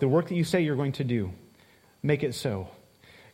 the 0.00 0.08
work 0.08 0.28
that 0.28 0.34
you 0.34 0.44
say 0.44 0.62
you're 0.62 0.76
going 0.76 0.92
to 0.92 1.04
do, 1.04 1.32
make 2.02 2.22
it 2.22 2.34
so. 2.34 2.68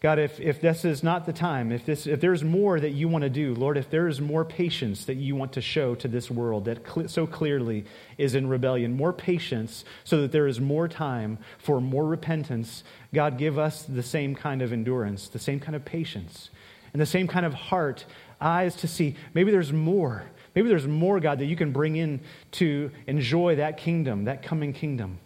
God, 0.05 0.19
if, 0.19 0.39
if 0.39 0.61
this 0.61 0.85
is 0.85 1.03
not 1.03 1.25
the 1.25 1.33
time, 1.33 1.73
if, 1.73 1.87
this, 1.87 2.07
if 2.07 2.21
there's 2.21 2.45
more 2.45 2.79
that 2.79 2.91
you 2.91 3.09
want 3.09 3.23
to 3.23 3.31
do, 3.31 3.55
Lord, 3.55 3.79
if 3.79 3.89
there 3.89 4.07
is 4.07 4.21
more 4.21 4.45
patience 4.45 5.07
that 5.07 5.15
you 5.15 5.35
want 5.35 5.55
to 5.55 5.63
show 5.63 5.95
to 5.95 6.09
this 6.09 6.31
world 6.31 6.67
that 6.67 6.87
cl- 6.87 7.09
so 7.09 7.27
clearly 7.27 7.87
is 8.19 8.35
in 8.35 8.47
rebellion, 8.47 8.95
more 8.95 9.15
patience 9.15 9.83
so 10.05 10.21
that 10.21 10.31
there 10.31 10.47
is 10.47 10.61
more 10.61 10.89
time 10.89 11.39
for 11.57 11.81
more 11.81 12.05
repentance, 12.05 12.85
God, 13.15 13.39
give 13.39 13.59
us 13.59 13.85
the 13.85 14.03
same 14.03 14.35
kind 14.35 14.61
of 14.61 14.75
endurance, 14.75 15.29
the 15.29 15.39
same 15.39 15.59
kind 15.59 15.75
of 15.75 15.87
patience, 15.87 16.51
and 16.93 17.01
the 17.01 17.07
same 17.07 17.27
kind 17.27 17.47
of 17.47 17.55
heart, 17.55 18.05
eyes 18.43 18.77
to 18.77 18.87
see. 18.87 19.17
Maybe 19.33 19.51
there's 19.51 19.73
more. 19.73 20.25
Maybe 20.55 20.69
there's 20.69 20.87
more, 20.87 21.19
God, 21.19 21.39
that 21.39 21.47
you 21.47 21.57
can 21.57 21.73
bring 21.73 21.97
in 21.97 22.21
to 22.53 22.91
enjoy 23.07 23.57
that 23.57 23.79
kingdom, 23.79 24.25
that 24.25 24.43
coming 24.43 24.75
kingdom. 24.75 25.19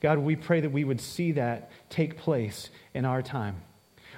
God, 0.00 0.18
we 0.18 0.36
pray 0.36 0.60
that 0.60 0.70
we 0.70 0.84
would 0.84 1.00
see 1.00 1.32
that 1.32 1.70
take 1.90 2.16
place 2.16 2.70
in 2.94 3.04
our 3.04 3.22
time. 3.22 3.56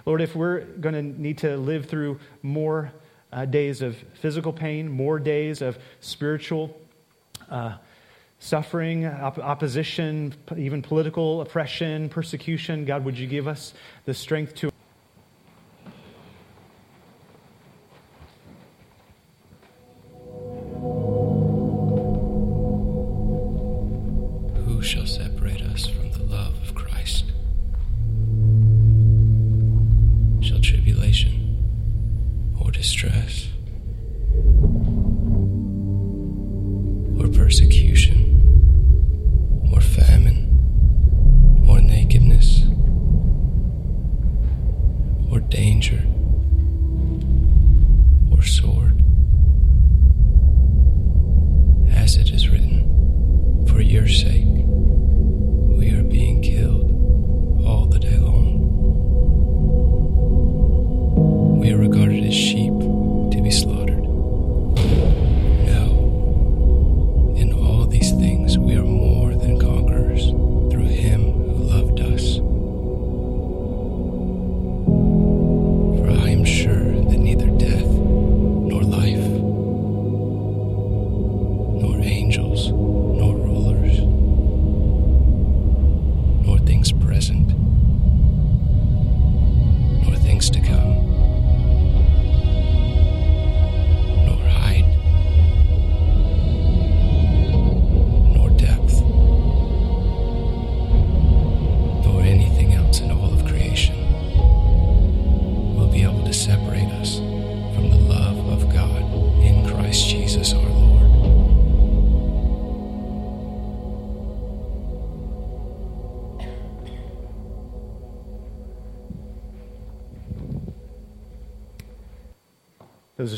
Lord, 0.06 0.21
if 0.21 0.34
we're 0.34 0.61
going 0.61 0.94
to 0.94 1.03
need 1.03 1.39
to 1.39 1.56
live 1.56 1.87
through 1.87 2.19
more 2.43 2.93
uh, 3.33 3.44
days 3.44 3.83
of 3.83 3.97
physical 4.15 4.53
pain, 4.53 4.89
more 4.89 5.19
days 5.19 5.61
of 5.61 5.78
spiritual 6.00 6.81
uh, 7.50 7.77
suffering, 8.39 9.06
op- 9.06 9.39
opposition, 9.39 10.34
even 10.56 10.83
political 10.83 11.41
oppression, 11.41 12.09
persecution, 12.09 12.84
God, 12.84 13.05
would 13.05 13.19
you 13.19 13.27
give 13.27 13.49
us 13.49 13.75
the 14.05 14.15
strength 14.15 14.55
to. 14.56 14.71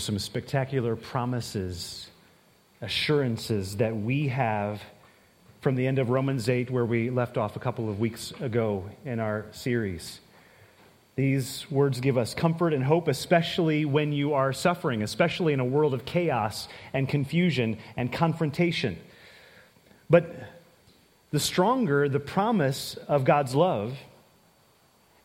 Are 0.00 0.02
some 0.02 0.18
spectacular 0.18 0.96
promises, 0.96 2.08
assurances 2.80 3.76
that 3.76 3.94
we 3.94 4.28
have 4.28 4.80
from 5.60 5.74
the 5.74 5.86
end 5.86 5.98
of 5.98 6.08
Romans 6.08 6.48
8, 6.48 6.70
where 6.70 6.86
we 6.86 7.10
left 7.10 7.36
off 7.36 7.54
a 7.54 7.58
couple 7.58 7.90
of 7.90 8.00
weeks 8.00 8.32
ago 8.40 8.88
in 9.04 9.20
our 9.20 9.44
series. 9.50 10.20
These 11.16 11.70
words 11.70 12.00
give 12.00 12.16
us 12.16 12.32
comfort 12.32 12.72
and 12.72 12.82
hope, 12.82 13.08
especially 13.08 13.84
when 13.84 14.10
you 14.14 14.32
are 14.32 14.54
suffering, 14.54 15.02
especially 15.02 15.52
in 15.52 15.60
a 15.60 15.66
world 15.66 15.92
of 15.92 16.06
chaos 16.06 16.66
and 16.94 17.06
confusion 17.06 17.76
and 17.94 18.10
confrontation. 18.10 18.96
But 20.08 20.34
the 21.30 21.40
stronger 21.40 22.08
the 22.08 22.20
promise 22.20 22.94
of 23.06 23.24
God's 23.24 23.54
love, 23.54 23.98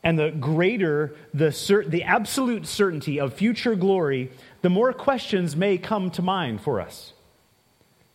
and 0.06 0.16
the 0.16 0.30
greater 0.30 1.16
the, 1.34 1.50
cer- 1.50 1.84
the 1.84 2.04
absolute 2.04 2.64
certainty 2.64 3.18
of 3.18 3.34
future 3.34 3.74
glory, 3.74 4.30
the 4.62 4.70
more 4.70 4.92
questions 4.92 5.56
may 5.56 5.78
come 5.78 6.10
to 6.12 6.22
mind 6.22 6.60
for 6.60 6.80
us. 6.80 7.12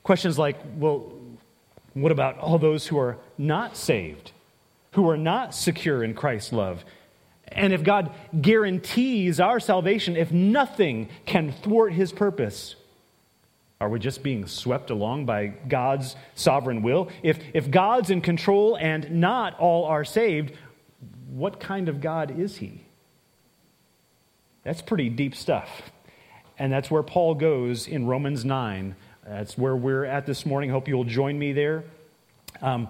Questions 0.04 0.38
like, 0.38 0.58
well, 0.78 1.12
what 1.94 2.12
about 2.12 2.38
all 2.40 2.58
those 2.58 2.88
who 2.88 2.98
are 2.98 3.18
not 3.38 3.78
saved, 3.78 4.32
who 4.94 5.10
are 5.10 5.18
not 5.18 5.54
secure 5.54 6.04
in 6.04 6.14
Christ's 6.14 6.54
love? 6.54 6.84
And 7.48 7.74
if 7.74 7.84
God 7.84 8.12
guarantees 8.40 9.40
our 9.40 9.60
salvation, 9.60 10.16
if 10.16 10.32
nothing 10.32 11.10
can 11.26 11.52
thwart 11.52 11.94
his 11.94 12.12
purpose, 12.12 12.76
are 13.82 13.90
we 13.90 14.00
just 14.00 14.24
being 14.24 14.46
swept 14.46 14.90
along 14.90 15.26
by 15.26 15.48
God's 15.48 16.16
sovereign 16.36 16.82
will? 16.82 17.10
If, 17.24 17.40
if 17.54 17.70
God's 17.70 18.10
in 18.10 18.22
control 18.22 18.78
and 18.78 19.20
not 19.20 19.60
all 19.60 19.86
are 19.86 20.06
saved, 20.06 20.54
what 21.32 21.60
kind 21.60 21.90
of 21.90 22.00
God 22.00 22.40
is 22.40 22.58
he? 22.58 22.86
That's 24.64 24.82
pretty 24.82 25.10
deep 25.10 25.36
stuff. 25.36 25.92
And 26.62 26.72
that's 26.72 26.92
where 26.92 27.02
Paul 27.02 27.34
goes 27.34 27.88
in 27.88 28.06
Romans 28.06 28.46
9. 28.46 28.96
That's 29.28 29.58
where 29.58 29.76
we're 29.76 30.06
at 30.06 30.28
this 30.28 30.46
morning. 30.46 30.70
Hope 30.70 30.88
you'll 30.88 31.04
join 31.04 31.40
me 31.40 31.54
there. 31.54 31.84
Um, 32.62 32.88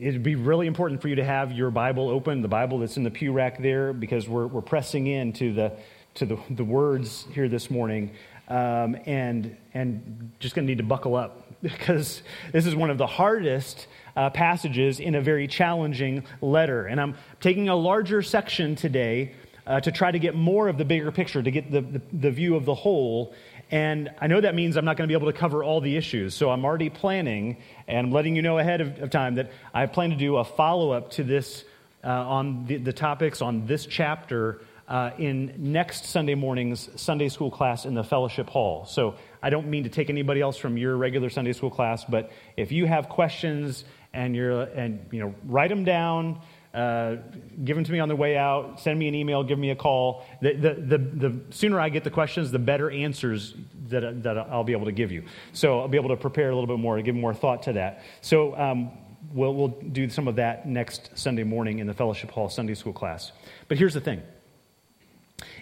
it'd 0.00 0.22
be 0.22 0.36
really 0.36 0.68
important 0.68 1.02
for 1.02 1.08
you 1.08 1.16
to 1.16 1.24
have 1.24 1.50
your 1.50 1.72
Bible 1.72 2.08
open, 2.08 2.40
the 2.40 2.46
Bible 2.46 2.78
that's 2.78 2.96
in 2.96 3.02
the 3.02 3.10
pew 3.10 3.32
rack 3.32 3.60
there, 3.60 3.92
because 3.92 4.28
we're, 4.28 4.46
we're 4.46 4.60
pressing 4.60 5.08
in 5.08 5.32
to 5.32 5.52
the, 5.52 5.72
to 6.14 6.24
the, 6.24 6.38
the 6.50 6.62
words 6.62 7.26
here 7.32 7.48
this 7.48 7.68
morning. 7.68 8.12
Um, 8.46 8.96
and, 9.06 9.56
and 9.74 10.30
just 10.38 10.54
going 10.54 10.64
to 10.64 10.70
need 10.70 10.78
to 10.78 10.84
buckle 10.84 11.16
up 11.16 11.48
because 11.62 12.22
this 12.52 12.64
is 12.64 12.76
one 12.76 12.90
of 12.90 12.98
the 12.98 13.08
hardest 13.08 13.88
uh, 14.14 14.30
passages 14.30 15.00
in 15.00 15.16
a 15.16 15.20
very 15.20 15.48
challenging 15.48 16.22
letter. 16.40 16.86
And 16.86 17.00
I'm 17.00 17.16
taking 17.40 17.68
a 17.68 17.74
larger 17.74 18.22
section 18.22 18.76
today 18.76 19.34
uh, 19.68 19.80
to 19.80 19.92
try 19.92 20.10
to 20.10 20.18
get 20.18 20.34
more 20.34 20.68
of 20.68 20.78
the 20.78 20.84
bigger 20.84 21.12
picture, 21.12 21.42
to 21.42 21.50
get 21.50 21.70
the, 21.70 21.82
the, 21.82 22.02
the 22.12 22.30
view 22.30 22.56
of 22.56 22.64
the 22.64 22.74
whole. 22.74 23.34
And 23.70 24.10
I 24.18 24.26
know 24.26 24.40
that 24.40 24.54
means 24.54 24.76
I'm 24.76 24.86
not 24.86 24.96
going 24.96 25.06
to 25.06 25.12
be 25.12 25.16
able 25.16 25.30
to 25.30 25.38
cover 25.38 25.62
all 25.62 25.82
the 25.82 25.94
issues. 25.94 26.34
So 26.34 26.50
I'm 26.50 26.64
already 26.64 26.88
planning, 26.88 27.58
and 27.86 28.06
I'm 28.06 28.12
letting 28.12 28.34
you 28.34 28.40
know 28.40 28.58
ahead 28.58 28.80
of, 28.80 28.98
of 29.02 29.10
time 29.10 29.34
that 29.34 29.52
I 29.74 29.84
plan 29.84 30.10
to 30.10 30.16
do 30.16 30.38
a 30.38 30.44
follow 30.44 30.90
up 30.92 31.10
to 31.12 31.22
this 31.22 31.64
uh, 32.02 32.08
on 32.08 32.64
the, 32.64 32.76
the, 32.76 32.92
topics 32.92 33.42
on 33.42 33.66
this 33.66 33.84
chapter 33.84 34.62
uh, 34.86 35.10
in 35.18 35.52
next 35.58 36.06
Sunday 36.06 36.34
morning's 36.34 36.88
Sunday 36.98 37.28
school 37.28 37.50
class 37.50 37.84
in 37.84 37.92
the 37.92 38.04
fellowship 38.04 38.48
hall. 38.48 38.86
So 38.86 39.16
I 39.42 39.50
don't 39.50 39.66
mean 39.66 39.82
to 39.82 39.90
take 39.90 40.08
anybody 40.08 40.40
else 40.40 40.56
from 40.56 40.78
your 40.78 40.96
regular 40.96 41.28
Sunday 41.28 41.52
school 41.52 41.70
class, 41.70 42.04
but 42.04 42.30
if 42.56 42.72
you 42.72 42.86
have 42.86 43.08
questions 43.08 43.84
and 44.14 44.34
you're 44.34 44.62
and 44.62 45.06
you 45.10 45.20
know 45.20 45.34
write 45.44 45.68
them 45.68 45.84
down 45.84 46.40
uh, 46.74 47.16
give 47.64 47.76
them 47.76 47.84
to 47.84 47.92
me 47.92 47.98
on 47.98 48.08
the 48.08 48.16
way 48.16 48.36
out. 48.36 48.78
Send 48.80 48.98
me 48.98 49.08
an 49.08 49.14
email. 49.14 49.42
Give 49.42 49.58
me 49.58 49.70
a 49.70 49.76
call. 49.76 50.24
The, 50.42 50.52
the, 50.52 50.74
the, 50.74 50.98
the, 50.98 51.40
sooner 51.50 51.80
i 51.80 51.88
get 51.88 52.04
the 52.04 52.10
questions 52.10 52.50
the 52.50 52.58
better 52.58 52.90
answers 52.90 53.54
that, 53.88 54.22
that 54.22 54.36
i'll 54.36 54.64
be 54.64 54.72
able 54.72 54.84
to 54.84 54.92
give 54.92 55.10
you. 55.10 55.24
So 55.52 55.80
i'll 55.80 55.88
be 55.88 55.96
able 55.96 56.10
to 56.10 56.16
prepare 56.16 56.50
a 56.50 56.54
little 56.54 56.66
bit 56.66 56.78
more 56.78 56.96
and 56.96 57.04
give 57.04 57.14
more 57.14 57.34
thought 57.34 57.62
to 57.64 57.72
that. 57.74 58.02
So 58.20 58.56
um, 58.56 58.90
we'll, 59.32 59.54
we'll 59.54 59.68
do 59.68 60.10
some 60.10 60.28
of 60.28 60.36
that 60.36 60.66
next 60.66 61.10
sunday 61.14 61.44
morning 61.44 61.78
in 61.78 61.86
the 61.86 61.94
fellowship 61.94 62.30
hall 62.30 62.48
sunday 62.48 62.74
school 62.74 62.92
class. 62.92 63.32
But 63.68 63.78
here's 63.78 63.94
the 63.94 64.00
thing. 64.00 64.22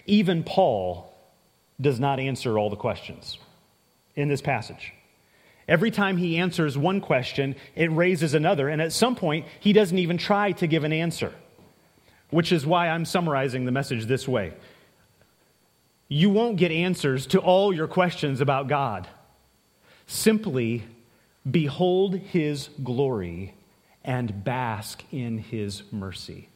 Even 0.05 0.43
paul 0.43 1.13
does 1.79 1.99
not 1.99 2.19
answer 2.19 2.59
all 2.59 2.69
the 2.69 2.75
questions 2.75 3.37
in 4.15 4.27
this 4.27 4.41
passage 4.41 4.93
Every 5.67 5.91
time 5.91 6.17
he 6.17 6.37
answers 6.37 6.77
one 6.77 7.01
question, 7.01 7.55
it 7.75 7.91
raises 7.91 8.33
another, 8.33 8.69
and 8.69 8.81
at 8.81 8.93
some 8.93 9.15
point, 9.15 9.45
he 9.59 9.73
doesn't 9.73 9.97
even 9.97 10.17
try 10.17 10.53
to 10.53 10.67
give 10.67 10.83
an 10.85 10.93
answer, 10.93 11.33
which 12.29 12.51
is 12.51 12.65
why 12.65 12.87
I'm 12.87 13.03
summarizing 13.03 13.65
the 13.65 13.71
message 13.71 14.05
this 14.05 14.27
way. 14.27 14.53
You 16.07 16.29
won't 16.29 16.55
get 16.55 16.71
answers 16.71 17.27
to 17.27 17.39
all 17.39 17.73
your 17.73 17.87
questions 17.87 18.39
about 18.39 18.69
God. 18.69 19.07
Simply 20.05 20.85
behold 21.49 22.15
his 22.15 22.69
glory 22.81 23.53
and 24.05 24.43
bask 24.45 25.03
in 25.11 25.37
his 25.37 25.83
mercy. 25.91 26.47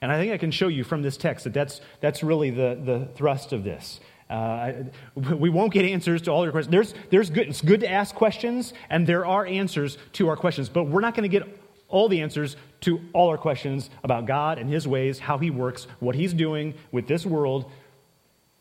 And 0.00 0.12
I 0.12 0.18
think 0.18 0.32
I 0.32 0.38
can 0.38 0.50
show 0.50 0.68
you 0.68 0.84
from 0.84 1.02
this 1.02 1.16
text 1.16 1.44
that 1.44 1.54
that's, 1.54 1.80
that's 2.00 2.22
really 2.22 2.50
the, 2.50 2.78
the 2.82 3.08
thrust 3.16 3.52
of 3.52 3.64
this. 3.64 4.00
Uh, 4.28 4.72
we 5.14 5.48
won't 5.48 5.72
get 5.72 5.84
answers 5.84 6.22
to 6.22 6.30
all 6.30 6.44
your 6.44 6.52
questions. 6.52 6.72
There's, 6.72 6.94
there's 7.10 7.30
good, 7.30 7.48
it's 7.48 7.62
good 7.62 7.80
to 7.80 7.90
ask 7.90 8.14
questions, 8.14 8.74
and 8.90 9.06
there 9.06 9.24
are 9.24 9.46
answers 9.46 9.96
to 10.14 10.28
our 10.28 10.36
questions, 10.36 10.68
but 10.68 10.84
we're 10.84 11.00
not 11.00 11.14
going 11.14 11.28
to 11.28 11.38
get 11.38 11.48
all 11.88 12.08
the 12.08 12.20
answers 12.20 12.56
to 12.82 13.00
all 13.14 13.28
our 13.30 13.38
questions 13.38 13.88
about 14.04 14.26
God 14.26 14.58
and 14.58 14.68
His 14.68 14.86
ways, 14.86 15.18
how 15.18 15.38
He 15.38 15.50
works, 15.50 15.86
what 16.00 16.14
He's 16.14 16.34
doing 16.34 16.74
with 16.92 17.08
this 17.08 17.24
world. 17.24 17.70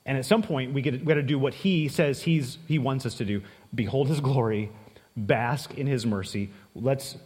And 0.06 0.18
at 0.18 0.26
some 0.26 0.42
point, 0.42 0.74
we, 0.74 0.82
get, 0.82 0.94
we 0.94 1.06
got 1.06 1.16
to 1.16 1.22
do 1.22 1.38
what 1.38 1.54
He 1.54 1.90
says 1.90 2.22
he's, 2.22 2.58
He 2.68 2.80
wants 2.80 3.06
us 3.06 3.16
to 3.16 3.26
do 3.26 3.42
behold 3.76 4.08
His 4.08 4.22
glory, 4.22 4.72
bask 5.18 5.74
in 5.78 5.86
His 5.86 6.06
mercy. 6.06 6.52
Let's 6.74 7.18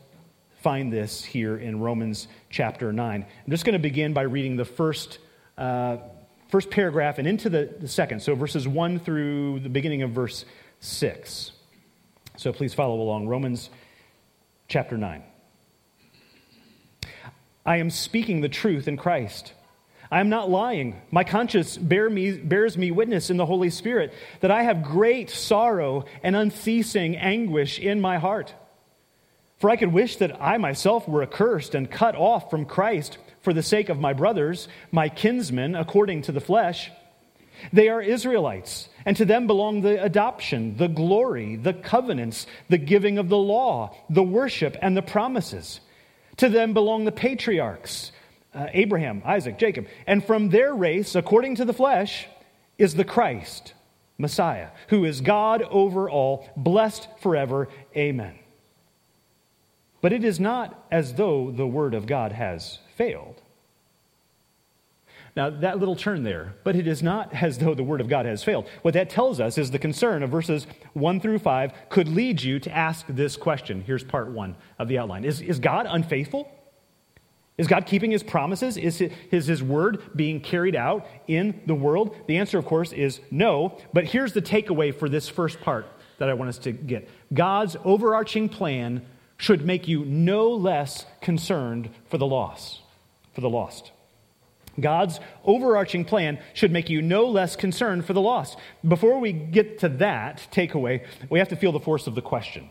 find 0.61 0.91
this 0.91 1.23
here 1.23 1.57
in 1.57 1.79
Romans 1.79 2.27
chapter 2.49 2.91
9. 2.91 3.25
I'm 3.45 3.51
just 3.51 3.65
going 3.65 3.73
to 3.73 3.79
begin 3.79 4.13
by 4.13 4.23
reading 4.23 4.57
the 4.57 4.65
first. 4.65 5.19
Uh, 5.57 5.97
first 6.51 6.69
paragraph 6.69 7.17
and 7.17 7.27
into 7.27 7.49
the, 7.49 7.73
the 7.79 7.87
second. 7.87 8.21
So 8.21 8.35
verses 8.35 8.67
1 8.67 8.99
through 8.99 9.61
the 9.61 9.69
beginning 9.69 10.03
of 10.03 10.11
verse 10.11 10.43
6. 10.81 11.53
So 12.35 12.51
please 12.51 12.73
follow 12.73 12.99
along. 13.01 13.29
Romans 13.29 13.69
chapter 14.67 14.97
9. 14.97 15.23
I 17.65 17.77
am 17.77 17.89
speaking 17.89 18.41
the 18.41 18.49
truth 18.49 18.89
in 18.89 18.97
Christ. 18.97 19.53
I 20.11 20.19
am 20.19 20.27
not 20.27 20.49
lying. 20.49 21.01
My 21.09 21.23
conscience 21.23 21.77
bear 21.77 22.09
me, 22.09 22.33
bears 22.33 22.77
me 22.77 22.91
witness 22.91 23.29
in 23.29 23.37
the 23.37 23.45
Holy 23.45 23.69
Spirit 23.69 24.13
that 24.41 24.51
I 24.51 24.63
have 24.63 24.83
great 24.83 25.29
sorrow 25.29 26.03
and 26.21 26.35
unceasing 26.35 27.15
anguish 27.15 27.79
in 27.79 28.01
my 28.01 28.17
heart. 28.17 28.53
For 29.57 29.69
I 29.69 29.77
could 29.77 29.93
wish 29.93 30.17
that 30.17 30.41
I 30.41 30.57
myself 30.57 31.07
were 31.07 31.23
accursed 31.23 31.75
and 31.75 31.89
cut 31.89 32.15
off 32.15 32.49
from 32.49 32.65
Christ 32.65 33.19
for 33.41 33.53
the 33.53 33.63
sake 33.63 33.89
of 33.89 33.99
my 33.99 34.13
brothers, 34.13 34.67
my 34.91 35.09
kinsmen, 35.09 35.75
according 35.75 36.23
to 36.23 36.31
the 36.31 36.41
flesh. 36.41 36.91
They 37.71 37.89
are 37.89 38.01
Israelites, 38.01 38.89
and 39.05 39.15
to 39.17 39.25
them 39.25 39.45
belong 39.45 39.81
the 39.81 40.03
adoption, 40.03 40.77
the 40.77 40.87
glory, 40.87 41.55
the 41.55 41.73
covenants, 41.73 42.47
the 42.69 42.77
giving 42.77 43.17
of 43.17 43.29
the 43.29 43.37
law, 43.37 43.95
the 44.09 44.23
worship, 44.23 44.77
and 44.81 44.97
the 44.97 45.01
promises. 45.01 45.79
To 46.37 46.49
them 46.49 46.73
belong 46.73 47.05
the 47.05 47.11
patriarchs 47.11 48.11
uh, 48.53 48.67
Abraham, 48.73 49.21
Isaac, 49.25 49.57
Jacob. 49.57 49.87
And 50.07 50.23
from 50.23 50.49
their 50.49 50.73
race, 50.73 51.15
according 51.15 51.55
to 51.55 51.65
the 51.65 51.73
flesh, 51.73 52.27
is 52.77 52.95
the 52.95 53.05
Christ, 53.05 53.73
Messiah, 54.17 54.69
who 54.89 55.05
is 55.05 55.21
God 55.21 55.61
over 55.61 56.09
all, 56.09 56.49
blessed 56.57 57.07
forever. 57.21 57.69
Amen. 57.95 58.37
But 60.01 60.13
it 60.13 60.23
is 60.23 60.39
not 60.39 60.85
as 60.91 61.13
though 61.13 61.51
the 61.51 61.67
word 61.67 61.93
of 61.93 62.05
God 62.05 62.31
has 62.31 62.79
failed. 62.95 63.41
Now, 65.35 65.49
that 65.49 65.79
little 65.79 65.95
turn 65.95 66.23
there, 66.23 66.55
but 66.65 66.75
it 66.75 66.87
is 66.87 67.01
not 67.01 67.33
as 67.33 67.59
though 67.59 67.73
the 67.73 67.83
word 67.83 68.01
of 68.01 68.09
God 68.09 68.25
has 68.25 68.43
failed. 68.43 68.67
What 68.81 68.93
that 68.95 69.09
tells 69.09 69.39
us 69.39 69.57
is 69.57 69.71
the 69.71 69.79
concern 69.79 70.23
of 70.23 70.29
verses 70.29 70.67
1 70.93 71.21
through 71.21 71.39
5 71.39 71.71
could 71.89 72.09
lead 72.09 72.41
you 72.41 72.59
to 72.59 72.71
ask 72.75 73.05
this 73.07 73.37
question. 73.37 73.81
Here's 73.81 74.03
part 74.03 74.29
one 74.29 74.57
of 74.77 74.89
the 74.89 74.97
outline 74.97 75.23
Is, 75.23 75.41
is 75.41 75.59
God 75.59 75.87
unfaithful? 75.89 76.51
Is 77.57 77.67
God 77.67 77.85
keeping 77.85 78.11
his 78.11 78.23
promises? 78.23 78.75
Is 78.75 78.97
his, 78.97 79.11
is 79.29 79.45
his 79.45 79.61
word 79.61 80.01
being 80.15 80.41
carried 80.41 80.75
out 80.75 81.05
in 81.27 81.61
the 81.65 81.75
world? 81.75 82.15
The 82.27 82.37
answer, 82.37 82.57
of 82.57 82.65
course, 82.65 82.91
is 82.91 83.19
no. 83.29 83.77
But 83.93 84.05
here's 84.05 84.33
the 84.33 84.41
takeaway 84.41 84.97
for 84.97 85.07
this 85.07 85.29
first 85.29 85.61
part 85.61 85.85
that 86.17 86.27
I 86.27 86.33
want 86.33 86.49
us 86.49 86.57
to 86.59 86.71
get 86.71 87.07
God's 87.33 87.77
overarching 87.83 88.49
plan 88.49 89.05
should 89.41 89.65
make 89.65 89.87
you 89.87 90.05
no 90.05 90.51
less 90.51 91.07
concerned 91.19 91.89
for 92.11 92.19
the 92.19 92.27
loss, 92.27 92.79
for 93.33 93.41
the 93.41 93.49
lost. 93.49 93.91
God's 94.79 95.19
overarching 95.43 96.05
plan 96.05 96.37
should 96.53 96.71
make 96.71 96.91
you 96.91 97.01
no 97.01 97.25
less 97.25 97.55
concerned 97.55 98.05
for 98.05 98.13
the 98.13 98.21
lost. 98.21 98.55
Before 98.87 99.17
we 99.17 99.33
get 99.33 99.79
to 99.79 99.89
that 99.89 100.47
takeaway, 100.51 101.07
we 101.31 101.39
have 101.39 101.49
to 101.49 101.55
feel 101.55 101.71
the 101.71 101.79
force 101.79 102.05
of 102.05 102.13
the 102.13 102.21
question. 102.21 102.69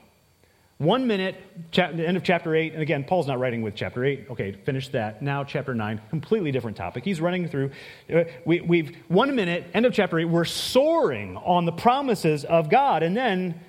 One 0.78 1.08
minute, 1.08 1.42
chap- 1.72 1.98
end 1.98 2.16
of 2.16 2.22
chapter 2.22 2.54
8, 2.54 2.74
and 2.74 2.82
again, 2.82 3.02
Paul's 3.02 3.26
not 3.26 3.40
writing 3.40 3.62
with 3.62 3.74
chapter 3.74 4.04
8. 4.04 4.28
Okay, 4.30 4.52
finish 4.52 4.90
that. 4.90 5.22
Now, 5.22 5.42
chapter 5.42 5.74
9, 5.74 6.00
completely 6.08 6.52
different 6.52 6.76
topic. 6.76 7.04
He's 7.04 7.20
running 7.20 7.48
through. 7.48 7.72
Uh, 8.08 8.24
we, 8.44 8.60
we've, 8.60 8.96
one 9.08 9.34
minute, 9.34 9.66
end 9.74 9.86
of 9.86 9.92
chapter 9.92 10.20
8, 10.20 10.26
we're 10.26 10.44
soaring 10.44 11.36
on 11.36 11.64
the 11.64 11.72
promises 11.72 12.44
of 12.44 12.70
God. 12.70 13.02
And 13.02 13.16
then, 13.16 13.60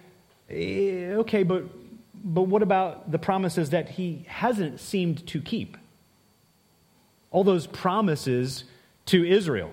eh, 0.51 1.15
okay, 1.15 1.41
but 1.41 1.63
but 2.23 2.43
what 2.43 2.61
about 2.61 3.11
the 3.11 3.19
promises 3.19 3.71
that 3.71 3.89
he 3.89 4.25
hasn't 4.27 4.79
seemed 4.79 5.25
to 5.27 5.41
keep? 5.41 5.77
All 7.31 7.43
those 7.43 7.67
promises 7.67 8.65
to 9.07 9.25
Israel. 9.25 9.71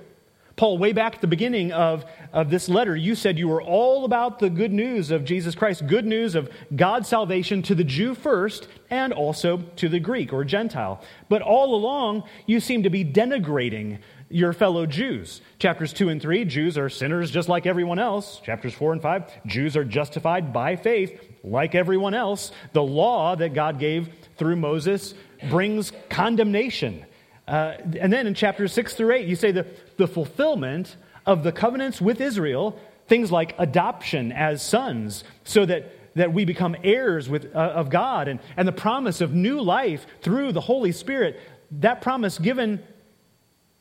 Paul, 0.58 0.76
way 0.76 0.92
back 0.92 1.14
at 1.14 1.20
the 1.20 1.28
beginning 1.28 1.70
of, 1.70 2.04
of 2.32 2.50
this 2.50 2.68
letter, 2.68 2.96
you 2.96 3.14
said 3.14 3.38
you 3.38 3.46
were 3.46 3.62
all 3.62 4.04
about 4.04 4.40
the 4.40 4.50
good 4.50 4.72
news 4.72 5.12
of 5.12 5.24
Jesus 5.24 5.54
Christ, 5.54 5.86
good 5.86 6.04
news 6.04 6.34
of 6.34 6.50
God's 6.74 7.08
salvation 7.08 7.62
to 7.62 7.76
the 7.76 7.84
Jew 7.84 8.12
first 8.16 8.66
and 8.90 9.12
also 9.12 9.58
to 9.76 9.88
the 9.88 10.00
Greek 10.00 10.32
or 10.32 10.44
Gentile. 10.44 11.00
But 11.28 11.42
all 11.42 11.76
along, 11.76 12.24
you 12.46 12.58
seem 12.58 12.82
to 12.82 12.90
be 12.90 13.04
denigrating 13.04 14.00
your 14.30 14.52
fellow 14.52 14.86
Jews. 14.86 15.40
Chapters 15.58 15.92
2 15.92 16.08
and 16.08 16.20
3, 16.20 16.44
Jews 16.44 16.76
are 16.76 16.88
sinners 16.88 17.30
just 17.30 17.48
like 17.48 17.66
everyone 17.66 17.98
else. 17.98 18.40
Chapters 18.40 18.74
4 18.74 18.92
and 18.94 19.02
5, 19.02 19.46
Jews 19.46 19.76
are 19.76 19.84
justified 19.84 20.52
by 20.52 20.76
faith 20.76 21.20
like 21.42 21.74
everyone 21.74 22.14
else. 22.14 22.52
The 22.72 22.82
law 22.82 23.36
that 23.36 23.54
God 23.54 23.78
gave 23.78 24.08
through 24.36 24.56
Moses 24.56 25.14
brings 25.48 25.92
condemnation. 26.10 27.06
Uh, 27.46 27.76
and 27.98 28.12
then 28.12 28.26
in 28.26 28.34
chapters 28.34 28.72
6 28.72 28.94
through 28.94 29.14
8, 29.14 29.26
you 29.26 29.36
say 29.36 29.52
the, 29.52 29.66
the 29.96 30.06
fulfillment 30.06 30.96
of 31.24 31.42
the 31.42 31.52
covenants 31.52 32.00
with 32.00 32.20
Israel, 32.20 32.78
things 33.06 33.32
like 33.32 33.54
adoption 33.58 34.32
as 34.32 34.62
sons, 34.62 35.24
so 35.44 35.64
that 35.64 35.94
that 36.14 36.32
we 36.32 36.44
become 36.44 36.74
heirs 36.82 37.28
with, 37.28 37.54
uh, 37.54 37.58
of 37.58 37.90
God 37.90 38.26
and, 38.26 38.40
and 38.56 38.66
the 38.66 38.72
promise 38.72 39.20
of 39.20 39.34
new 39.34 39.60
life 39.60 40.04
through 40.20 40.50
the 40.50 40.60
Holy 40.60 40.90
Spirit, 40.90 41.40
that 41.70 42.02
promise 42.02 42.38
given 42.38 42.82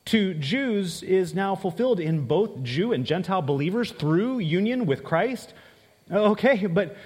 to 0.08 0.32
Jews 0.34 1.02
is 1.02 1.34
now 1.34 1.54
fulfilled 1.54 2.00
in 2.00 2.26
both 2.26 2.62
Jew 2.62 2.92
and 2.92 3.04
Gentile 3.04 3.42
believers 3.42 3.90
through 3.90 4.38
union 4.38 4.86
with 4.86 5.04
Christ. 5.04 5.52
Okay, 6.10 6.64
but 6.66 6.96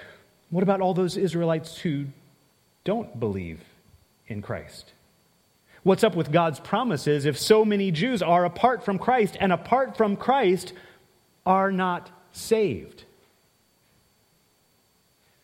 what 0.51 0.63
about 0.63 0.81
all 0.81 0.95
those 0.95 1.17
Israelites 1.17 1.77
who 1.79 2.07
don't 2.85 3.19
believe 3.19 3.61
in 4.29 4.41
Christ? 4.41 4.93
What's 5.83 6.05
up 6.05 6.15
with 6.15 6.31
God's 6.31 6.61
promises 6.61 7.27
if 7.27 7.37
so 7.37 7.65
many 7.65 7.91
Jews 7.91 8.23
are 8.23 8.45
apart 8.45 8.85
from 8.85 9.01
Christ 9.01 9.37
and 9.41 9.53
apart 9.53 9.97
from 9.97 10.17
Christ 10.17 10.73
are 11.45 11.73
not 11.73 12.09
saved? 12.31 13.03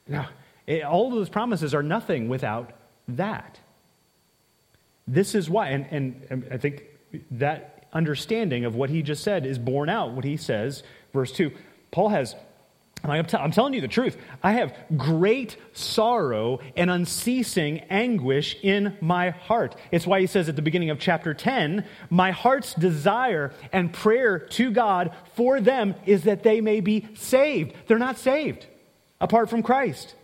Now, 0.07 0.29
it, 0.65 0.85
all 0.85 1.11
those 1.11 1.29
promises 1.29 1.75
are 1.75 1.83
nothing 1.83 2.29
without 2.29 2.71
that. 3.09 3.59
This 5.09 5.35
is 5.35 5.50
why, 5.50 5.71
and, 5.71 5.87
and, 5.91 6.27
and 6.31 6.49
I 6.53 6.57
think 6.57 6.85
that 7.31 7.87
understanding 7.93 8.65
of 8.65 8.75
what 8.75 8.91
he 8.91 9.03
just 9.03 9.23
said 9.23 9.47
is 9.47 9.59
borne 9.59 9.88
out 9.88 10.12
what 10.12 10.25
he 10.25 10.37
says 10.37 10.83
verse 11.12 11.33
2 11.33 11.50
paul 11.91 12.09
has 12.09 12.35
I'm, 13.05 13.25
t- 13.27 13.37
I'm, 13.37 13.53
telling 13.53 13.75
you 13.75 13.81
the 13.81 13.88
truth. 13.88 14.17
I 14.43 14.53
have 14.53 14.75
great 14.97 15.57
sorrow 15.73 16.61
and 16.77 16.91
unceasing 16.91 17.81
anguish 17.91 18.57
in 18.62 18.97
my 19.00 19.31
heart. 19.31 19.77
It's 19.93 20.07
why 20.07 20.21
he 20.21 20.27
says 20.27 20.49
at 20.49 20.57
the 20.57 20.62
beginning 20.62 20.91
of 20.91 20.99
chapter 20.99 21.35
10 21.35 21.85
My 22.11 22.33
heart's 22.33 22.75
desire 22.75 23.53
and 23.73 23.93
prayer 23.93 24.38
to 24.38 24.71
God 24.71 25.15
for 25.35 25.61
them 25.61 25.95
is 26.07 26.25
that 26.25 26.43
they 26.43 26.61
may 26.61 26.81
be 26.81 27.09
saved. 27.15 27.75
They're 27.87 27.99
not 27.99 28.19
saved 28.19 28.67
apart 29.21 29.50
from 29.50 29.62
Christ. 29.62 30.15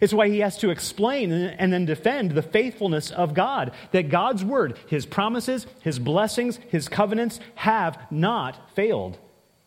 It's 0.00 0.12
why 0.12 0.28
he 0.28 0.40
has 0.40 0.58
to 0.58 0.70
explain 0.70 1.32
and 1.32 1.72
then 1.72 1.84
defend 1.84 2.32
the 2.32 2.42
faithfulness 2.42 3.10
of 3.10 3.34
God, 3.34 3.72
that 3.92 4.08
God's 4.08 4.44
word, 4.44 4.78
his 4.86 5.06
promises, 5.06 5.66
his 5.82 5.98
blessings, 5.98 6.58
his 6.68 6.88
covenants 6.88 7.40
have 7.54 7.98
not 8.10 8.70
failed, 8.74 9.18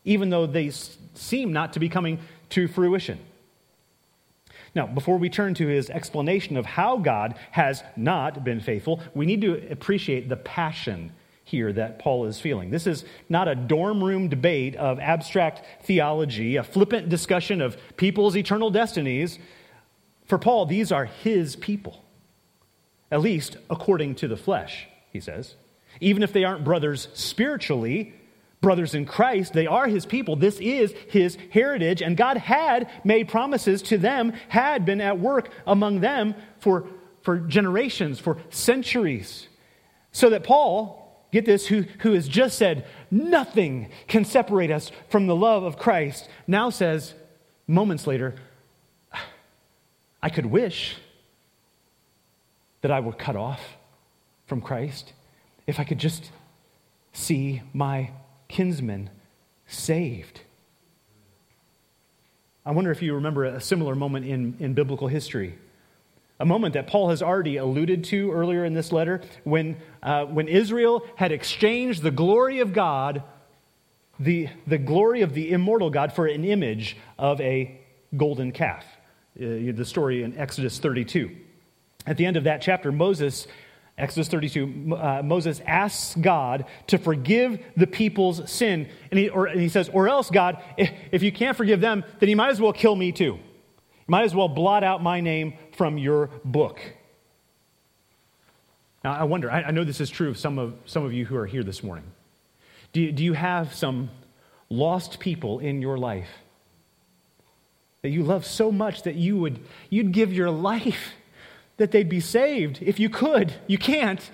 even 0.03 0.29
though 0.29 0.45
they 0.45 0.71
seem 1.13 1.53
not 1.53 1.73
to 1.73 1.79
be 1.79 1.89
coming 1.89 2.19
to 2.49 2.67
fruition. 2.67 3.19
Now, 4.73 4.87
before 4.87 5.17
we 5.17 5.29
turn 5.29 5.53
to 5.55 5.67
his 5.67 5.89
explanation 5.89 6.55
of 6.55 6.65
how 6.65 6.97
God 6.97 7.35
has 7.51 7.83
not 7.97 8.43
been 8.43 8.61
faithful, 8.61 9.01
we 9.13 9.25
need 9.25 9.41
to 9.41 9.69
appreciate 9.69 10.29
the 10.29 10.37
passion 10.37 11.11
here 11.43 11.73
that 11.73 11.99
Paul 11.99 12.25
is 12.25 12.39
feeling. 12.39 12.69
This 12.69 12.87
is 12.87 13.03
not 13.27 13.49
a 13.49 13.55
dorm 13.55 14.01
room 14.01 14.29
debate 14.29 14.77
of 14.77 14.99
abstract 14.99 15.63
theology, 15.83 16.55
a 16.55 16.63
flippant 16.63 17.09
discussion 17.09 17.59
of 17.59 17.75
people's 17.97 18.37
eternal 18.37 18.69
destinies. 18.69 19.37
For 20.31 20.37
Paul, 20.37 20.65
these 20.65 20.93
are 20.93 21.03
his 21.03 21.57
people, 21.57 22.05
at 23.11 23.19
least 23.19 23.57
according 23.69 24.15
to 24.15 24.29
the 24.29 24.37
flesh, 24.37 24.87
he 25.11 25.19
says. 25.19 25.55
Even 25.99 26.23
if 26.23 26.31
they 26.31 26.45
aren't 26.45 26.63
brothers 26.63 27.09
spiritually, 27.13 28.13
brothers 28.61 28.95
in 28.95 29.05
Christ, 29.05 29.51
they 29.51 29.67
are 29.67 29.87
his 29.87 30.05
people. 30.05 30.37
This 30.37 30.57
is 30.61 30.93
his 31.09 31.37
heritage, 31.49 32.01
and 32.01 32.15
God 32.15 32.37
had 32.37 32.89
made 33.03 33.27
promises 33.27 33.81
to 33.81 33.97
them, 33.97 34.31
had 34.47 34.85
been 34.85 35.01
at 35.01 35.19
work 35.19 35.49
among 35.67 35.99
them 35.99 36.33
for, 36.59 36.87
for 37.23 37.39
generations, 37.39 38.17
for 38.17 38.37
centuries. 38.51 39.49
So 40.13 40.29
that 40.29 40.45
Paul, 40.45 41.27
get 41.33 41.43
this, 41.43 41.67
who, 41.67 41.81
who 41.99 42.13
has 42.13 42.29
just 42.29 42.57
said, 42.57 42.85
nothing 43.11 43.89
can 44.07 44.23
separate 44.23 44.71
us 44.71 44.93
from 45.09 45.27
the 45.27 45.35
love 45.35 45.63
of 45.63 45.77
Christ, 45.77 46.29
now 46.47 46.69
says, 46.69 47.15
moments 47.67 48.07
later, 48.07 48.35
I 50.23 50.29
could 50.29 50.45
wish 50.45 50.97
that 52.81 52.91
I 52.91 52.99
were 52.99 53.13
cut 53.13 53.35
off 53.35 53.61
from 54.45 54.61
Christ 54.61 55.13
if 55.67 55.79
I 55.79 55.83
could 55.83 55.97
just 55.97 56.31
see 57.13 57.61
my 57.73 58.11
kinsmen 58.47 59.09
saved. 59.67 60.41
I 62.65 62.71
wonder 62.71 62.91
if 62.91 63.01
you 63.01 63.15
remember 63.15 63.45
a 63.45 63.61
similar 63.61 63.95
moment 63.95 64.25
in, 64.25 64.55
in 64.59 64.73
biblical 64.73 65.07
history. 65.07 65.57
A 66.39 66.45
moment 66.45 66.73
that 66.73 66.87
Paul 66.87 67.09
has 67.09 67.21
already 67.21 67.57
alluded 67.57 68.03
to 68.05 68.31
earlier 68.31 68.65
in 68.65 68.73
this 68.73 68.91
letter 68.91 69.21
when, 69.43 69.77
uh, 70.03 70.25
when 70.25 70.47
Israel 70.47 71.05
had 71.15 71.31
exchanged 71.31 72.01
the 72.03 72.11
glory 72.11 72.59
of 72.59 72.73
God, 72.73 73.23
the, 74.19 74.49
the 74.67 74.77
glory 74.77 75.21
of 75.21 75.33
the 75.33 75.51
immortal 75.51 75.89
God, 75.89 76.13
for 76.13 76.25
an 76.25 76.43
image 76.43 76.97
of 77.17 77.39
a 77.41 77.79
golden 78.15 78.51
calf. 78.51 78.85
Uh, 79.37 79.71
the 79.73 79.85
story 79.85 80.23
in 80.23 80.37
Exodus 80.37 80.79
32. 80.79 81.35
At 82.05 82.17
the 82.17 82.25
end 82.25 82.37
of 82.37 82.43
that 82.45 82.61
chapter, 82.61 82.91
Moses 82.91 83.47
Exodus 83.97 84.29
32, 84.29 84.95
uh, 84.95 85.21
Moses 85.23 85.61
asks 85.65 86.15
God 86.19 86.65
to 86.87 86.97
forgive 86.97 87.59
the 87.77 87.85
people's 87.85 88.49
sin. 88.49 88.89
And 89.11 89.19
he, 89.19 89.29
or, 89.29 89.45
and 89.45 89.61
he 89.61 89.69
says, 89.69 89.89
Or 89.93 90.09
else, 90.09 90.31
God, 90.31 90.63
if, 90.75 90.91
if 91.11 91.23
you 91.23 91.31
can't 91.31 91.55
forgive 91.55 91.81
them, 91.81 92.03
then 92.19 92.29
you 92.29 92.35
might 92.35 92.49
as 92.49 92.59
well 92.59 92.73
kill 92.73 92.95
me 92.95 93.11
too. 93.11 93.35
You 93.35 94.07
might 94.07 94.23
as 94.23 94.33
well 94.33 94.47
blot 94.47 94.83
out 94.83 95.03
my 95.03 95.21
name 95.21 95.53
from 95.73 95.97
your 95.97 96.31
book. 96.43 96.79
Now, 99.03 99.13
I 99.13 99.23
wonder, 99.23 99.51
I, 99.51 99.63
I 99.63 99.71
know 99.71 99.83
this 99.83 100.01
is 100.01 100.09
true 100.09 100.29
of 100.29 100.37
some 100.37 100.57
of, 100.57 100.73
some 100.85 101.05
of 101.05 101.13
you 101.13 101.25
who 101.25 101.35
are 101.35 101.45
here 101.45 101.63
this 101.63 101.83
morning. 101.83 102.05
Do 102.93 103.01
you, 103.01 103.11
do 103.11 103.23
you 103.23 103.33
have 103.33 103.73
some 103.73 104.09
lost 104.69 105.19
people 105.19 105.59
in 105.59 105.81
your 105.81 105.97
life 105.97 106.29
that 108.01 108.09
you 108.09 108.23
love 108.23 108.45
so 108.45 108.71
much 108.71 109.03
that 109.03 109.15
you 109.15 109.37
would 109.37 109.59
you'd 109.89 110.11
give 110.11 110.33
your 110.33 110.49
life 110.49 111.13
that 111.77 111.91
they'd 111.91 112.09
be 112.09 112.19
saved 112.19 112.79
if 112.81 112.99
you 112.99 113.09
could. 113.09 113.53
You 113.67 113.77
can't. 113.77 114.29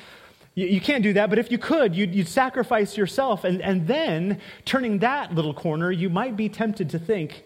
You, 0.55 0.67
you 0.67 0.81
can't 0.81 1.03
do 1.03 1.13
that, 1.13 1.29
but 1.29 1.37
if 1.37 1.51
you 1.51 1.57
could, 1.57 1.95
you'd, 1.95 2.15
you'd 2.15 2.27
sacrifice 2.27 2.97
yourself. 2.97 3.43
And, 3.43 3.61
and 3.61 3.87
then, 3.87 4.41
turning 4.65 4.99
that 4.99 5.33
little 5.33 5.53
corner, 5.53 5.91
you 5.91 6.09
might 6.09 6.35
be 6.35 6.49
tempted 6.49 6.89
to 6.89 6.99
think, 6.99 7.43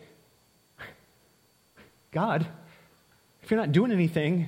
God, 2.12 2.48
if 3.44 3.52
you're 3.52 3.60
not 3.60 3.72
doing 3.72 3.92
anything, 3.92 4.48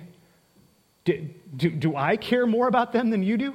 do, 1.06 1.28
do, 1.56 1.70
do 1.70 1.96
I 1.96 2.16
care 2.18 2.48
more 2.48 2.68
about 2.68 2.94
them 2.94 3.10
than 3.10 3.22
you 3.22 3.38
do? 3.38 3.54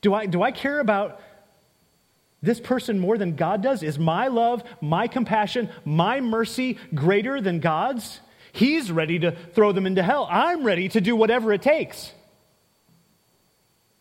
Do 0.00 0.12
I, 0.12 0.26
do 0.26 0.42
I 0.42 0.50
care 0.50 0.80
about 0.80 1.20
this 2.42 2.60
person 2.60 2.98
more 2.98 3.16
than 3.16 3.36
God 3.36 3.62
does? 3.62 3.82
Is 3.82 3.98
my 3.98 4.26
love, 4.28 4.64
my 4.80 5.06
compassion, 5.06 5.70
my 5.84 6.20
mercy 6.20 6.78
greater 6.94 7.40
than 7.40 7.60
God's? 7.60 8.20
He's 8.52 8.90
ready 8.90 9.18
to 9.20 9.32
throw 9.54 9.72
them 9.72 9.86
into 9.86 10.02
hell. 10.02 10.28
I'm 10.30 10.64
ready 10.64 10.88
to 10.90 11.00
do 11.00 11.16
whatever 11.16 11.52
it 11.52 11.62
takes. 11.62 12.12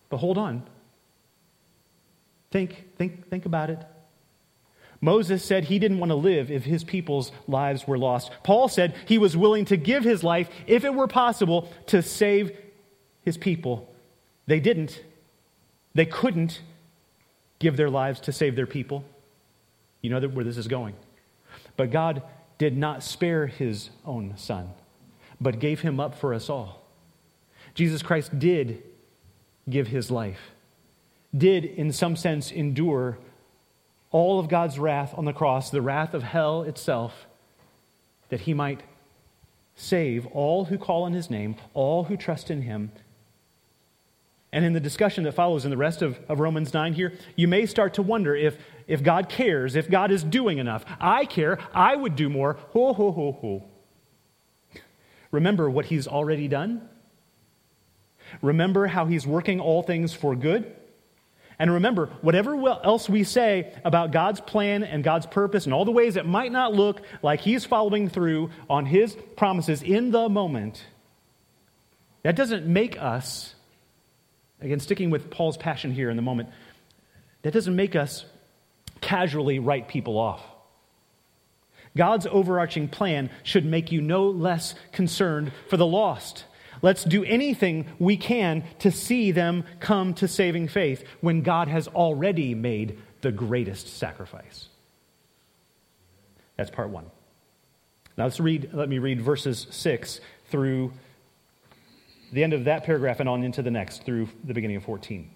But 0.10 0.17
hold 0.17 0.38
on. 0.38 0.63
Think, 2.51 2.83
think, 2.98 3.29
think 3.29 3.45
about 3.45 3.69
it. 3.69 3.79
Moses 5.00 5.43
said 5.43 5.63
he 5.65 5.79
didn't 5.79 6.00
want 6.00 6.12
to 6.12 6.15
live 6.15 6.51
if 6.51 6.63
his 6.63 6.83
people's 6.83 7.31
lives 7.48 7.88
were 7.88 7.98
lost. 7.98 8.31
Paul 8.43 8.67
said 8.67 8.95
he 9.05 9.17
was 9.17 9.38
willing 9.38 9.65
to 9.65 9.77
give 9.77 10.03
his 10.03 10.24
life, 10.24 10.50
if 10.67 10.83
it 10.83 10.93
were 10.93 11.07
possible, 11.07 11.71
to 11.88 12.03
save 12.03 12.55
his 13.24 13.38
people. 13.38 13.91
They 14.45 14.60
didn't. 14.60 15.01
They 15.95 16.05
couldn't 16.05 16.62
give 17.62 17.77
their 17.77 17.89
lives 17.89 18.20
to 18.22 18.32
save 18.32 18.56
their 18.56 18.65
people. 18.65 19.06
You 20.01 20.10
know 20.10 20.20
where 20.20 20.44
this 20.44 20.58
is 20.58 20.68
going. 20.68 20.96
But 21.77 21.91
God 21.91 22.24
did 22.58 22.75
not 22.75 23.03
spare 23.03 23.46
his 23.46 23.91
own 24.03 24.34
son, 24.36 24.72
but 25.39 25.60
gave 25.60 25.82
him 25.82 26.00
up 26.00 26.15
for 26.15 26.34
us 26.34 26.50
all. 26.50 26.82
Jesus 27.75 28.01
Christ 28.01 28.38
did 28.38 28.84
give 29.70 29.88
his 29.88 30.10
life, 30.10 30.51
did, 31.38 31.63
in 31.63 31.94
some 31.94 32.15
sense, 32.15 32.51
endure 32.51 33.20
all 34.10 34.39
of 34.39 34.50
God's 34.50 34.80
wrath 34.80 35.13
on 35.15 35.25
the 35.25 35.32
cross, 35.32 35.70
the 35.70 35.82
wrath 35.82 36.13
of 36.15 36.24
hell 36.24 36.63
itself, 36.63 37.27
that 38.30 38.41
he 38.41 38.53
might 38.53 38.82
save 39.75 40.25
all 40.27 40.65
who 40.65 40.77
call 40.80 41.03
on 41.03 41.13
his 41.13 41.30
name, 41.30 41.56
all 41.74 42.06
who 42.06 42.18
trust 42.18 42.50
in 42.50 42.63
him, 42.63 42.91
and 44.53 44.65
in 44.65 44.74
the 44.74 44.79
discussion 44.79 45.24
that 45.24 45.34
follows 45.34 45.63
in 45.63 45.72
the 45.72 45.77
rest 45.77 46.01
of, 46.01 46.20
of 46.27 46.39
Romans 46.39 46.74
9 46.74 46.93
here, 46.93 47.13
you 47.36 47.48
may 47.48 47.65
start 47.65 47.93
to 47.93 48.01
wonder 48.01 48.36
if, 48.36 48.58
if 48.86 49.01
God 49.01 49.29
cares, 49.29 49.75
if 49.75 49.89
God 49.89 50.12
is 50.12 50.24
doing 50.24 50.58
enough. 50.58 50.84
I 51.00 51.25
care. 51.25 51.58
I 51.74 51.96
would 51.96 52.17
do 52.17 52.29
more. 52.29 52.58
Ho, 52.74 52.93
ho, 52.93 53.12
ho, 53.12 53.31
ho. 53.31 53.63
Remember 55.31 55.70
what 55.70 55.86
he's 55.86 56.08
already 56.08 56.50
done. 56.50 56.88
Remember 58.41 58.88
how 58.88 59.05
he's 59.05 59.25
working 59.25 59.62
all 59.62 59.84
things 59.84 60.13
for 60.13 60.36
good. 60.36 60.75
And 61.58 61.72
remember, 61.72 62.08
whatever 62.22 62.55
else 62.67 63.08
we 63.08 63.24
say 63.24 63.72
about 63.86 64.12
God's 64.12 64.41
plan 64.41 64.84
and 64.84 65.03
God's 65.03 65.27
purpose 65.27 65.65
and 65.65 65.74
all 65.74 65.86
the 65.86 65.91
ways 65.91 66.15
it 66.15 66.25
might 66.25 66.51
not 66.51 66.74
look 66.74 67.01
like 67.22 67.39
he's 67.39 67.63
following 67.63 68.10
through 68.10 68.50
on 68.70 68.86
his 68.86 69.15
promises 69.38 69.81
in 69.81 70.12
the 70.12 70.27
moment, 70.27 70.84
that 72.24 72.36
doesn't 72.36 72.65
make 72.65 73.00
us 73.00 73.55
Again, 74.62 74.80
sticking 74.80 75.10
with 75.10 75.30
Paul's 75.30 75.58
passion 75.58 75.91
here 75.91 76.10
in 76.10 76.15
the 76.15 76.22
moment, 76.22 76.50
that 77.41 77.53
doesn't 77.53 77.75
make 77.75 77.96
us 77.96 78.25
casually 79.01 79.60
write 79.60 79.88
people 79.88 80.18
off. 80.18 80.41
God's 81.98 82.27
overarching 82.27 82.88
plan 82.88 83.30
should 83.44 83.65
make 83.65 83.91
you 83.91 84.01
no 84.01 84.30
less 84.30 84.75
concerned 84.91 85.51
for 85.70 85.77
the 85.77 85.86
lost. 85.86 86.46
Let's 86.82 87.03
do 87.03 87.24
anything 87.24 87.86
we 88.00 88.18
can 88.18 88.63
to 88.80 88.91
see 88.91 89.32
them 89.32 89.65
come 89.80 90.13
to 90.15 90.27
saving 90.27 90.70
faith 90.70 91.03
when 91.20 91.41
God 91.41 91.68
has 91.68 91.88
already 91.88 92.56
made 92.56 93.00
the 93.22 93.32
greatest 93.32 93.98
sacrifice. 93.98 94.68
That's 96.56 96.72
part 96.72 96.89
one. 96.89 97.06
Now 98.18 98.25
let's 98.25 98.39
read, 98.39 98.70
let 98.74 98.89
me 98.89 99.00
read 99.00 99.22
verses 99.22 99.68
6 99.70 100.22
through 100.50 100.94
the 102.31 102.43
end 102.43 102.53
of 102.53 102.65
that 102.65 102.83
paragraph 102.83 103.19
and 103.19 103.27
on 103.27 103.43
into 103.43 103.61
the 103.61 103.71
next 103.71 104.03
through 104.03 104.29
the 104.43 104.53
beginning 104.53 104.77
of 104.77 104.83
14. 104.83 105.29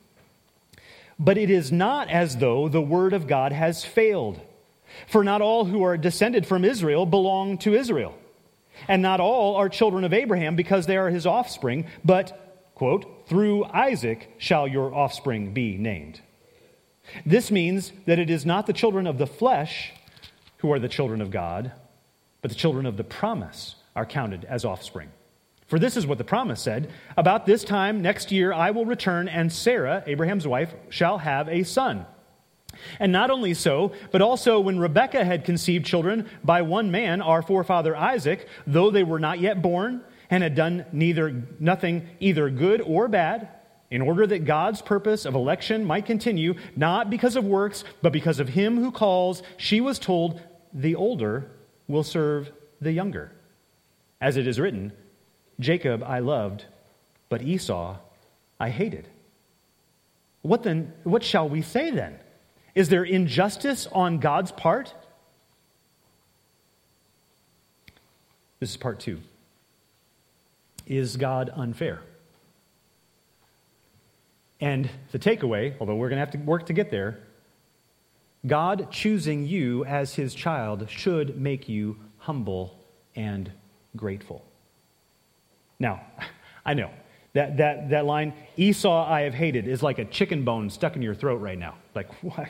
But 1.18 1.38
it 1.38 1.50
is 1.50 1.72
not 1.72 2.10
as 2.10 2.38
though 2.38 2.68
the 2.68 2.82
word 2.82 3.14
of 3.14 3.28
God 3.28 3.52
has 3.52 3.86
failed. 3.86 4.40
For 5.08 5.24
not 5.24 5.42
all 5.42 5.66
who 5.66 5.84
are 5.84 5.98
descended 5.98 6.46
from 6.46 6.64
Israel 6.64 7.06
belong 7.06 7.58
to 7.60 7.74
Israel. 7.74 8.18
And 8.88 9.02
not 9.02 9.20
all 9.20 9.56
are 9.56 9.70
children 9.70 10.04
of 10.04 10.14
Abraham 10.14 10.56
because 10.56 10.86
they 10.86 10.98
are 10.98 11.10
his 11.10 11.26
offspring, 11.26 11.88
but, 12.04 12.72
quote, 12.76 13.28
through 13.28 13.66
Isaac 13.66 14.34
shall 14.38 14.68
your 14.68 14.94
offspring 14.94 15.54
be 15.54 15.78
named. 15.78 16.22
This 17.26 17.52
means 17.52 17.94
that 18.06 18.20
it 18.20 18.30
is 18.30 18.46
not 18.46 18.68
the 18.68 18.74
children 18.74 19.08
of 19.08 19.18
the 19.18 19.28
flesh 19.28 19.94
who 20.58 20.72
are 20.72 20.80
the 20.80 20.90
children 20.90 21.22
of 21.22 21.32
God, 21.32 21.72
but 22.42 22.50
the 22.52 22.56
children 22.56 22.86
of 22.86 22.98
the 22.98 23.04
promise 23.04 23.76
are 23.96 24.06
counted 24.06 24.44
as 24.46 24.66
offspring. 24.66 25.10
For 25.68 25.80
this 25.80 25.98
is 25.98 26.06
what 26.06 26.18
the 26.18 26.24
promise 26.24 26.62
said 26.62 26.92
About 27.18 27.46
this 27.46 27.64
time 27.64 28.02
next 28.02 28.32
year 28.32 28.54
I 28.54 28.72
will 28.72 28.86
return, 28.86 29.28
and 29.28 29.52
Sarah, 29.52 30.04
Abraham's 30.06 30.48
wife, 30.48 30.74
shall 30.90 31.18
have 31.20 31.50
a 31.50 31.64
son. 31.64 32.06
And 33.00 33.12
not 33.12 33.32
only 33.32 33.54
so, 33.54 33.94
but 34.12 34.22
also 34.22 34.60
when 34.60 34.80
Rebekah 34.80 35.24
had 35.24 35.46
conceived 35.46 35.86
children 35.86 36.30
by 36.44 36.62
one 36.62 36.92
man, 36.92 37.22
our 37.22 37.42
forefather 37.42 37.96
Isaac, 37.96 38.48
though 38.68 38.92
they 38.92 39.04
were 39.04 39.20
not 39.20 39.40
yet 39.40 39.62
born, 39.62 40.02
and 40.30 40.44
had 40.44 40.56
done 40.56 40.86
neither 40.92 41.44
nothing 41.60 42.08
either 42.20 42.50
good 42.50 42.82
or 42.82 43.08
bad, 43.08 43.50
in 43.92 44.02
order 44.02 44.26
that 44.28 44.46
God's 44.46 44.82
purpose 44.82 45.26
of 45.26 45.36
election 45.36 45.86
might 45.86 46.06
continue, 46.06 46.56
not 46.76 47.10
because 47.10 47.36
of 47.36 47.46
works, 47.46 47.84
but 48.02 48.12
because 48.12 48.40
of 48.40 48.50
him 48.50 48.78
who 48.78 48.92
calls, 48.92 49.44
she 49.58 49.80
was 49.80 50.00
told, 50.00 50.42
the 50.74 50.96
older 50.96 51.52
will 51.88 52.04
serve 52.04 52.52
the 52.82 52.92
younger. 52.92 53.32
As 54.20 54.38
it 54.38 54.48
is 54.48 54.60
written, 54.60 54.92
Jacob 55.60 56.04
I 56.04 56.20
loved, 56.20 56.66
but 57.30 57.42
Esau 57.42 57.98
I 58.60 58.70
hated. 58.70 59.08
what 60.42 60.64
then 60.64 60.94
what 61.04 61.24
shall 61.24 61.50
we 61.50 61.62
say 61.62 61.92
then? 61.92 62.20
Is 62.74 62.90
there 62.90 63.04
injustice 63.04 63.88
on 63.92 64.20
God's 64.20 64.52
part? 64.52 64.94
This 68.60 68.70
is 68.70 68.78
part 68.78 69.00
2. 69.00 69.20
Is 70.88 71.18
God 71.18 71.52
unfair? 71.56 72.02
And 74.62 74.90
the 75.12 75.20
takeaway, 75.20 75.74
although 75.80 75.96
we're 75.96 76.10
going 76.10 76.18
to 76.18 76.26
have 76.26 76.32
to 76.32 76.38
work 76.38 76.68
to 76.68 76.74
get 76.74 76.90
there, 76.90 77.20
God 78.48 78.92
choosing 78.92 79.46
you 79.46 79.84
as 79.86 80.14
his 80.14 80.34
child 80.34 80.88
should 80.90 81.40
make 81.40 81.68
you 81.68 81.98
humble 82.20 82.80
and 83.16 83.52
grateful. 83.96 84.45
Now, 85.80 86.02
I 86.66 86.74
know 86.74 86.90
that, 87.34 87.58
that, 87.58 87.90
that 87.90 88.06
line, 88.06 88.34
Esau 88.58 89.06
I 89.06 89.22
have 89.22 89.34
hated, 89.34 89.68
is 89.68 89.84
like 89.84 90.00
a 90.00 90.06
chicken 90.06 90.44
bone 90.44 90.70
stuck 90.70 90.96
in 90.96 91.02
your 91.02 91.14
throat 91.14 91.42
right 91.42 91.60
now. 91.60 91.76
Like, 91.94 92.12
what? 92.24 92.48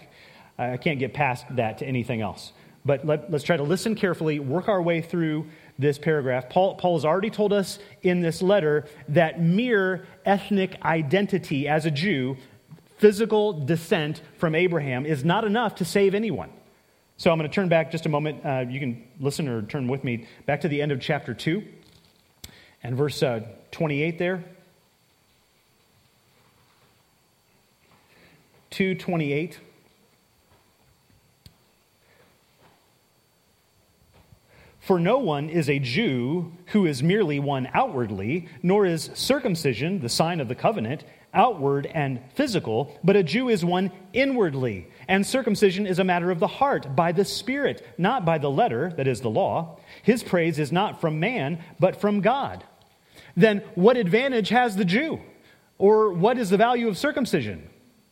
I 0.57 0.77
can't 0.77 0.99
get 0.99 1.13
past 1.13 1.45
that 1.55 1.79
to 1.79 1.85
anything 1.85 2.21
else. 2.21 2.53
But 2.85 3.05
let, 3.05 3.33
us 3.33 3.41
try 3.41 3.57
to 3.57 3.63
listen 3.63 3.95
carefully, 3.95 4.39
work 4.39 4.69
our 4.69 4.81
way 4.81 5.01
through 5.01 5.47
this 5.79 5.97
paragraph. 5.97 6.49
Paul, 6.49 6.75
Paul 6.75 6.95
has 6.95 7.03
already 7.03 7.31
told 7.31 7.51
us 7.51 7.79
in 8.03 8.21
this 8.21 8.43
letter 8.43 8.85
that 9.09 9.41
mere 9.41 10.05
ethnic 10.23 10.77
identity 10.83 11.67
as 11.67 11.87
a 11.87 11.91
Jew, 11.91 12.37
physical 12.97 13.65
descent 13.65 14.21
from 14.37 14.53
Abraham, 14.53 15.05
is 15.05 15.25
not 15.25 15.43
enough 15.43 15.75
to 15.75 15.85
save 15.85 16.13
anyone. 16.13 16.51
So 17.17 17.31
I'm 17.31 17.39
going 17.39 17.49
to 17.49 17.53
turn 17.53 17.69
back 17.69 17.91
just 17.91 18.05
a 18.05 18.09
moment. 18.09 18.45
Uh, 18.45 18.65
you 18.69 18.79
can 18.79 19.03
listen 19.19 19.47
or 19.47 19.63
turn 19.63 19.87
with 19.87 20.03
me 20.03 20.27
back 20.45 20.61
to 20.61 20.67
the 20.67 20.79
end 20.81 20.91
of 20.91 21.01
chapter 21.01 21.33
2 21.33 21.63
and 22.85 22.95
verse 22.95 23.23
uh, 23.23 23.39
28 23.71 24.19
there. 24.19 24.43
228. 28.69 29.59
For 34.81 34.99
no 34.99 35.17
one 35.17 35.49
is 35.49 35.67
a 35.67 35.79
Jew 35.79 36.51
who 36.67 36.85
is 36.85 37.01
merely 37.01 37.39
one 37.39 37.67
outwardly, 37.73 38.47
nor 38.61 38.85
is 38.85 39.09
circumcision, 39.15 39.99
the 39.99 40.07
sign 40.07 40.39
of 40.39 40.47
the 40.47 40.53
covenant, 40.53 41.05
outward 41.33 41.87
and 41.87 42.21
physical, 42.35 42.95
but 43.03 43.15
a 43.15 43.23
Jew 43.23 43.49
is 43.49 43.65
one 43.65 43.91
inwardly. 44.13 44.91
And 45.07 45.25
circumcision 45.25 45.87
is 45.87 45.97
a 45.97 46.03
matter 46.03 46.29
of 46.29 46.39
the 46.39 46.45
heart, 46.45 46.95
by 46.95 47.11
the 47.11 47.25
Spirit, 47.25 47.87
not 47.97 48.25
by 48.25 48.37
the 48.37 48.51
letter, 48.51 48.93
that 48.95 49.07
is 49.07 49.21
the 49.21 49.29
law. 49.29 49.79
His 50.03 50.21
praise 50.21 50.59
is 50.59 50.71
not 50.71 51.01
from 51.01 51.19
man, 51.19 51.63
but 51.79 51.99
from 51.99 52.21
God. 52.21 52.63
Then 53.35 53.63
what 53.75 53.97
advantage 53.97 54.49
has 54.49 54.75
the 54.75 54.85
Jew? 54.85 55.21
Or 55.77 56.13
what 56.13 56.37
is 56.37 56.49
the 56.49 56.57
value 56.57 56.87
of 56.87 56.97
circumcision? 56.97 57.69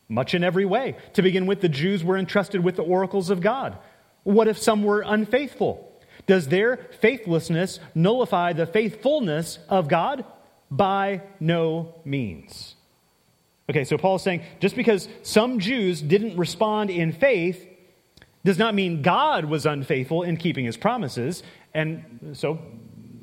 Much 0.08 0.34
in 0.34 0.44
every 0.44 0.64
way. 0.64 0.96
To 1.14 1.22
begin 1.22 1.46
with, 1.46 1.60
the 1.60 1.68
Jews 1.68 2.04
were 2.04 2.18
entrusted 2.18 2.62
with 2.62 2.76
the 2.76 2.82
oracles 2.82 3.30
of 3.30 3.40
God. 3.40 3.78
What 4.22 4.48
if 4.48 4.58
some 4.58 4.82
were 4.82 5.02
unfaithful? 5.06 5.90
Does 6.26 6.48
their 6.48 6.76
faithlessness 7.00 7.80
nullify 7.94 8.52
the 8.52 8.66
faithfulness 8.66 9.58
of 9.68 9.88
God? 9.88 10.24
By 10.70 11.22
no 11.40 11.94
means. 12.04 12.74
Okay, 13.70 13.84
so 13.84 13.96
Paul 13.96 14.16
is 14.16 14.22
saying 14.22 14.42
just 14.60 14.76
because 14.76 15.08
some 15.22 15.58
Jews 15.58 16.02
didn't 16.02 16.36
respond 16.36 16.90
in 16.90 17.12
faith 17.12 17.66
does 18.44 18.58
not 18.58 18.74
mean 18.74 19.00
God 19.00 19.46
was 19.46 19.64
unfaithful 19.64 20.22
in 20.22 20.36
keeping 20.36 20.66
his 20.66 20.76
promises. 20.76 21.42
And 21.72 22.34
so, 22.34 22.58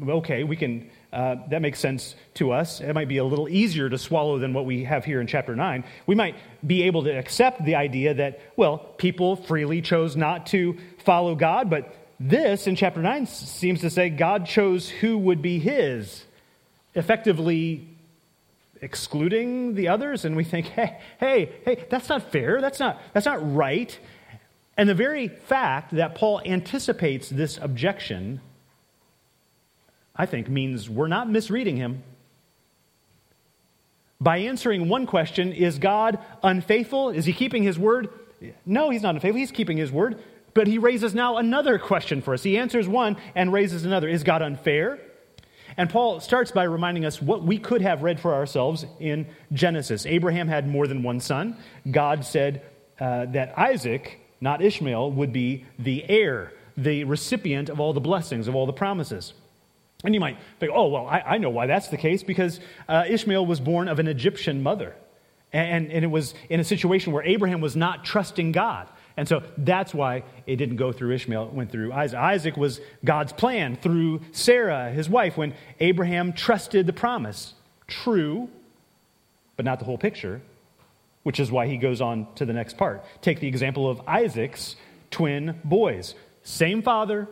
okay, 0.07 0.43
we 0.43 0.55
can 0.55 0.89
uh, 1.13 1.35
that 1.49 1.61
makes 1.61 1.79
sense 1.79 2.15
to 2.35 2.51
us. 2.51 2.79
It 2.79 2.93
might 2.93 3.09
be 3.09 3.17
a 3.17 3.23
little 3.23 3.49
easier 3.49 3.89
to 3.89 3.97
swallow 3.97 4.39
than 4.39 4.53
what 4.53 4.65
we 4.65 4.85
have 4.85 5.03
here 5.03 5.19
in 5.19 5.27
chapter 5.27 5.55
9. 5.55 5.83
We 6.07 6.15
might 6.15 6.35
be 6.65 6.83
able 6.83 7.03
to 7.03 7.09
accept 7.09 7.65
the 7.65 7.75
idea 7.75 8.13
that, 8.13 8.39
well, 8.55 8.77
people 8.77 9.35
freely 9.35 9.81
chose 9.81 10.15
not 10.15 10.47
to 10.47 10.77
follow 10.99 11.35
God, 11.35 11.69
but 11.69 11.93
this 12.19 12.67
in 12.67 12.75
chapter 12.75 13.01
9 13.01 13.25
seems 13.25 13.81
to 13.81 13.89
say 13.89 14.09
God 14.09 14.45
chose 14.45 14.87
who 14.87 15.17
would 15.17 15.41
be 15.41 15.59
his, 15.59 16.23
effectively 16.95 17.89
excluding 18.81 19.75
the 19.75 19.89
others. 19.89 20.23
And 20.23 20.37
we 20.37 20.45
think, 20.45 20.65
hey, 20.67 20.97
hey, 21.19 21.51
hey, 21.65 21.85
that's 21.89 22.07
not 22.07 22.31
fair. 22.31 22.61
That's 22.61 22.79
not, 22.79 23.01
that's 23.13 23.25
not 23.25 23.55
right. 23.55 23.97
And 24.77 24.87
the 24.87 24.95
very 24.95 25.27
fact 25.27 25.95
that 25.95 26.15
Paul 26.15 26.41
anticipates 26.45 27.27
this 27.27 27.57
objection 27.57 28.39
I 30.15 30.25
think, 30.25 30.49
means 30.49 30.89
we're 30.89 31.07
not 31.07 31.29
misreading 31.29 31.77
him. 31.77 32.03
By 34.19 34.37
answering 34.37 34.87
one 34.87 35.07
question, 35.07 35.51
is 35.51 35.79
God 35.79 36.19
unfaithful? 36.43 37.09
Is 37.09 37.25
he 37.25 37.33
keeping 37.33 37.63
his 37.63 37.79
word? 37.79 38.09
No, 38.65 38.89
he's 38.89 39.01
not 39.01 39.15
unfaithful. 39.15 39.39
He's 39.39 39.51
keeping 39.51 39.77
his 39.77 39.91
word. 39.91 40.21
But 40.53 40.67
he 40.67 40.77
raises 40.77 41.15
now 41.15 41.37
another 41.37 41.79
question 41.79 42.21
for 42.21 42.33
us. 42.33 42.43
He 42.43 42.57
answers 42.57 42.87
one 42.87 43.17
and 43.35 43.53
raises 43.53 43.85
another. 43.85 44.07
Is 44.07 44.23
God 44.23 44.41
unfair? 44.41 44.99
And 45.77 45.89
Paul 45.89 46.19
starts 46.19 46.51
by 46.51 46.63
reminding 46.63 47.05
us 47.05 47.21
what 47.21 47.43
we 47.43 47.57
could 47.57 47.81
have 47.81 48.03
read 48.03 48.19
for 48.19 48.33
ourselves 48.33 48.85
in 48.99 49.27
Genesis. 49.53 50.05
Abraham 50.05 50.47
had 50.47 50.67
more 50.67 50.87
than 50.87 51.01
one 51.01 51.19
son. 51.19 51.57
God 51.89 52.25
said 52.25 52.63
uh, 52.99 53.25
that 53.27 53.57
Isaac, 53.57 54.19
not 54.41 54.61
Ishmael, 54.61 55.11
would 55.13 55.31
be 55.31 55.65
the 55.79 56.03
heir, 56.09 56.51
the 56.75 57.05
recipient 57.05 57.69
of 57.69 57.79
all 57.79 57.93
the 57.93 58.01
blessings, 58.01 58.47
of 58.47 58.55
all 58.55 58.65
the 58.65 58.73
promises. 58.73 59.33
And 60.03 60.13
you 60.13 60.19
might 60.19 60.37
think, 60.59 60.71
oh, 60.73 60.87
well, 60.87 61.07
I, 61.07 61.19
I 61.21 61.37
know 61.37 61.49
why 61.49 61.67
that's 61.67 61.89
the 61.89 61.97
case 61.97 62.23
because 62.23 62.59
uh, 62.89 63.03
Ishmael 63.07 63.45
was 63.45 63.59
born 63.59 63.87
of 63.87 63.99
an 63.99 64.07
Egyptian 64.07 64.63
mother. 64.63 64.95
And, 65.53 65.91
and 65.91 66.03
it 66.03 66.07
was 66.07 66.33
in 66.49 66.59
a 66.59 66.63
situation 66.63 67.13
where 67.13 67.23
Abraham 67.23 67.61
was 67.61 67.75
not 67.75 68.05
trusting 68.05 68.51
God. 68.51 68.87
And 69.17 69.27
so 69.27 69.43
that's 69.57 69.93
why 69.93 70.23
it 70.47 70.55
didn't 70.55 70.77
go 70.77 70.91
through 70.91 71.13
Ishmael, 71.13 71.47
it 71.47 71.53
went 71.53 71.71
through 71.71 71.91
Isaac. 71.91 72.17
Isaac 72.17 72.57
was 72.57 72.79
God's 73.03 73.33
plan 73.33 73.75
through 73.75 74.21
Sarah, 74.31 74.89
his 74.89 75.09
wife, 75.09 75.37
when 75.37 75.53
Abraham 75.79 76.33
trusted 76.33 76.87
the 76.87 76.93
promise. 76.93 77.53
True, 77.87 78.49
but 79.57 79.65
not 79.65 79.79
the 79.79 79.85
whole 79.85 79.97
picture, 79.97 80.41
which 81.23 81.39
is 81.39 81.51
why 81.51 81.67
he 81.67 81.77
goes 81.77 81.99
on 81.99 82.25
to 82.35 82.45
the 82.45 82.53
next 82.53 82.77
part. 82.77 83.03
Take 83.21 83.41
the 83.41 83.47
example 83.47 83.89
of 83.89 84.01
Isaac's 84.07 84.77
twin 85.11 85.59
boys. 85.65 86.15
Same 86.43 86.81
father, 86.81 87.27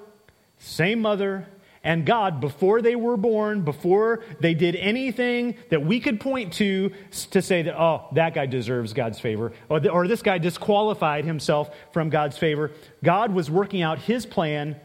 same 0.60 1.00
mother, 1.00 1.48
and 1.84 2.06
God, 2.06 2.42
before 2.42 2.82
they 2.82 2.96
were 2.96 3.16
born, 3.16 3.62
before 3.62 4.22
they 4.42 4.54
did 4.54 4.76
anything 4.76 5.56
that 5.70 5.82
we 5.82 6.00
could 6.00 6.20
point 6.20 6.54
to 6.54 6.92
to 7.32 7.42
say 7.42 7.62
that, 7.62 7.80
oh, 7.80 8.08
that 8.14 8.34
guy 8.34 8.46
deserves 8.46 8.94
God's 8.94 9.20
favor, 9.20 9.54
or, 9.70 9.88
or 9.90 10.08
this 10.08 10.22
guy 10.22 10.40
disqualified 10.40 11.24
himself 11.24 11.70
from 11.94 12.10
God's 12.10 12.38
favor, 12.38 12.72
God 13.04 13.34
was 13.34 13.50
working 13.50 13.82
out 13.82 14.00
his 14.00 14.26
plan 14.26 14.76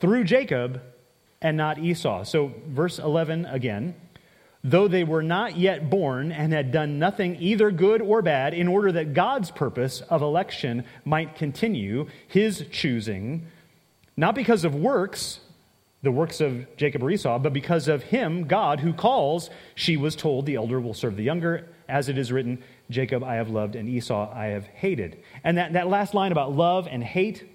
through 0.00 0.24
Jacob 0.24 0.82
and 1.40 1.56
not 1.56 1.78
Esau. 1.78 2.24
So, 2.24 2.52
verse 2.66 2.98
11 2.98 3.46
again. 3.46 3.94
Though 4.66 4.88
they 4.88 5.04
were 5.04 5.22
not 5.22 5.58
yet 5.58 5.90
born 5.90 6.32
and 6.32 6.50
had 6.50 6.72
done 6.72 6.98
nothing 6.98 7.36
either 7.38 7.70
good 7.70 8.00
or 8.00 8.22
bad, 8.22 8.54
in 8.54 8.66
order 8.66 8.90
that 8.92 9.12
God's 9.12 9.50
purpose 9.50 10.00
of 10.08 10.22
election 10.22 10.84
might 11.04 11.36
continue, 11.36 12.06
his 12.26 12.64
choosing, 12.72 13.46
not 14.16 14.34
because 14.34 14.64
of 14.64 14.74
works, 14.74 15.40
the 16.04 16.12
works 16.12 16.40
of 16.40 16.76
Jacob 16.76 17.02
or 17.02 17.10
Esau, 17.10 17.38
but 17.38 17.52
because 17.52 17.88
of 17.88 18.04
him, 18.04 18.46
God, 18.46 18.80
who 18.80 18.92
calls, 18.92 19.50
she 19.74 19.96
was 19.96 20.14
told, 20.14 20.46
the 20.46 20.54
elder 20.54 20.80
will 20.80 20.94
serve 20.94 21.16
the 21.16 21.24
younger, 21.24 21.66
as 21.88 22.08
it 22.08 22.18
is 22.18 22.30
written, 22.30 22.62
Jacob 22.90 23.24
I 23.24 23.34
have 23.36 23.48
loved 23.48 23.74
and 23.74 23.88
Esau 23.88 24.30
I 24.32 24.46
have 24.46 24.66
hated. 24.66 25.22
And 25.42 25.58
that, 25.58 25.72
that 25.72 25.88
last 25.88 26.14
line 26.14 26.32
about 26.32 26.52
love 26.52 26.86
and 26.90 27.02
hate 27.02 27.48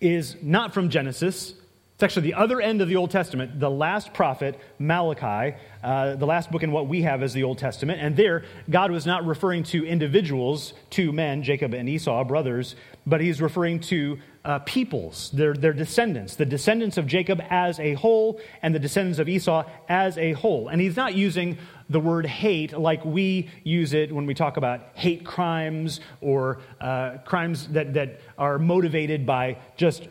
is 0.00 0.36
not 0.42 0.72
from 0.74 0.90
Genesis. 0.90 1.54
It's 1.94 2.02
actually 2.02 2.22
the 2.22 2.34
other 2.34 2.60
end 2.62 2.80
of 2.80 2.88
the 2.88 2.96
Old 2.96 3.10
Testament, 3.10 3.60
the 3.60 3.70
last 3.70 4.14
prophet, 4.14 4.58
Malachi, 4.78 5.56
uh, 5.82 6.16
the 6.16 6.26
last 6.26 6.50
book 6.50 6.62
in 6.62 6.72
what 6.72 6.86
we 6.86 7.02
have 7.02 7.22
as 7.22 7.34
the 7.34 7.42
Old 7.42 7.58
Testament. 7.58 8.00
And 8.00 8.16
there, 8.16 8.44
God 8.70 8.90
was 8.90 9.04
not 9.04 9.26
referring 9.26 9.64
to 9.64 9.84
individuals, 9.84 10.72
two 10.88 11.12
men, 11.12 11.42
Jacob 11.42 11.74
and 11.74 11.88
Esau, 11.88 12.24
brothers, 12.24 12.74
but 13.06 13.20
he's 13.20 13.40
referring 13.40 13.80
to 13.80 14.18
uh, 14.44 14.58
peoples, 14.60 15.30
their, 15.32 15.52
their 15.54 15.72
descendants, 15.72 16.36
the 16.36 16.46
descendants 16.46 16.96
of 16.96 17.06
Jacob 17.06 17.42
as 17.50 17.78
a 17.78 17.94
whole, 17.94 18.40
and 18.62 18.74
the 18.74 18.78
descendants 18.78 19.18
of 19.18 19.28
Esau 19.28 19.64
as 19.88 20.16
a 20.18 20.32
whole. 20.32 20.68
And 20.68 20.80
he's 20.80 20.96
not 20.96 21.14
using 21.14 21.58
the 21.88 22.00
word 22.00 22.24
hate 22.24 22.72
like 22.78 23.04
we 23.04 23.50
use 23.64 23.92
it 23.92 24.12
when 24.14 24.26
we 24.26 24.34
talk 24.34 24.56
about 24.56 24.80
hate 24.94 25.24
crimes 25.24 26.00
or 26.20 26.60
uh, 26.80 27.18
crimes 27.24 27.68
that, 27.68 27.94
that 27.94 28.20
are 28.38 28.58
motivated 28.58 29.26
by 29.26 29.58
just 29.76 30.08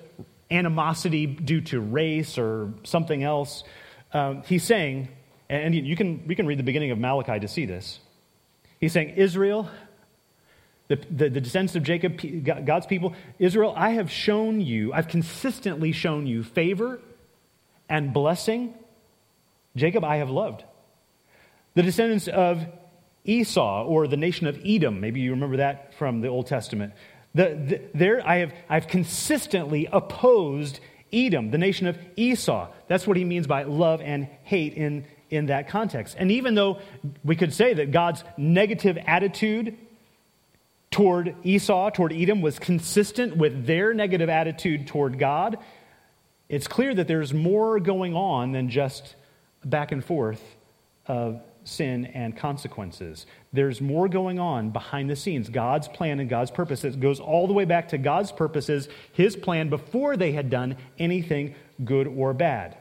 animosity 0.52 1.26
due 1.26 1.62
to 1.62 1.80
race 1.80 2.38
or 2.38 2.74
something 2.84 3.24
else. 3.24 3.64
Um, 4.14 4.44
he's 4.44 4.64
saying, 4.64 5.08
and 5.50 5.74
you 5.74 5.96
can, 5.96 6.28
we 6.28 6.36
can 6.36 6.46
read 6.46 6.60
the 6.60 6.64
beginning 6.64 6.92
of 6.92 7.00
Malachi 7.00 7.40
to 7.40 7.48
see 7.48 7.66
this. 7.66 8.00
He's 8.80 8.94
saying, 8.94 9.10
Israel, 9.16 9.70
the, 10.90 10.96
the, 10.96 11.30
the, 11.30 11.42
descendants 11.42 11.76
of 11.76 11.84
Jacob, 11.84 12.20
God's 12.66 12.88
people, 12.88 13.14
Israel, 13.38 13.74
I 13.78 13.92
have 13.92 14.12
shown 14.12 14.60
you, 14.60 14.92
I've 14.92 15.08
consistently 15.08 15.92
shown 15.92 16.26
you 16.26 16.44
favor 16.44 17.00
and 17.88 18.12
blessing. 18.12 18.74
Jacob, 19.76 20.04
I 20.04 20.18
have 20.18 20.32
loved. 20.32 20.64
The 21.76 21.84
descendants 21.84 22.28
of 22.28 22.66
Esau 23.24 23.86
or 23.86 24.08
the 24.08 24.18
nation 24.18 24.48
of 24.48 24.60
Edom. 24.66 25.00
Maybe 25.00 25.20
you 25.20 25.32
remember 25.32 25.58
that 25.58 25.94
from 25.94 26.22
the 26.22 26.28
Old 26.28 26.48
Testament. 26.48 26.94
The, 27.36 27.44
the, 27.44 27.82
there, 27.94 28.28
I 28.28 28.38
have 28.38 28.54
I've 28.68 28.88
consistently 28.88 29.88
opposed 29.92 30.80
Edom, 31.14 31.52
the 31.52 31.60
nation 31.60 31.86
of 31.86 32.00
Esau. 32.16 32.68
That's 32.88 33.06
what 33.06 33.16
he 33.16 33.24
means 33.24 33.46
by 33.46 33.64
love 33.64 34.02
and 34.02 34.28
hate 34.42 34.74
in, 34.74 35.06
in 35.30 35.48
that 35.48 35.70
context. 35.70 36.16
And 36.18 36.32
even 36.32 36.56
though 36.56 36.80
we 37.24 37.36
could 37.36 37.54
say 37.54 37.76
that 37.76 37.92
God's 37.92 38.24
negative 38.38 38.98
attitude 39.06 39.78
toward 40.92 41.36
Esau, 41.44 41.92
toward 41.92 42.14
Edom, 42.14 42.42
was 42.42 42.60
consistent 42.60 43.38
with 43.38 43.66
their 43.66 43.94
negative 43.94 44.30
attitude 44.30 44.88
toward 44.88 45.20
God, 45.20 45.58
it's 46.48 46.68
clear 46.68 46.96
that 46.96 47.08
there's 47.08 47.34
more 47.34 47.80
going 47.80 48.16
on 48.16 48.52
than 48.52 48.70
just 48.70 49.16
back 49.64 49.92
and 49.92 50.04
forth 50.04 50.42
of 51.06 51.42
sin 51.64 52.06
and 52.08 52.36
consequences. 52.36 53.26
There's 53.54 53.82
more 53.82 54.08
going 54.08 54.40
on 54.40 54.72
behind 54.72 55.10
the 55.10 55.16
scenes. 55.16 55.50
God's 55.50 55.88
plan 55.88 56.20
and 56.20 56.30
God's 56.30 56.52
purpose 56.52 56.82
that 56.82 57.00
goes 57.00 57.20
all 57.20 57.48
the 57.48 57.54
way 57.54 57.66
back 57.66 57.90
to 57.90 57.98
God's 57.98 58.32
purposes, 58.32 58.90
His 59.14 59.36
plan 59.36 59.70
before 59.70 60.18
they 60.18 60.32
had 60.32 60.50
done 60.50 60.78
anything 60.98 61.56
good 61.84 62.08
or 62.08 62.34
bad. 62.34 62.78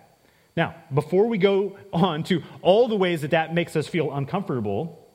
Now, 0.57 0.75
before 0.93 1.27
we 1.27 1.39
go 1.39 1.77
on 1.93 2.25
to 2.25 2.43
all 2.63 2.89
the 2.89 2.97
ways 2.97 3.21
that 3.23 3.33
that 3.33 3.55
makes 3.55 3.77
us 3.77 3.87
feel 3.87 4.13
uncomfortable, 4.13 5.07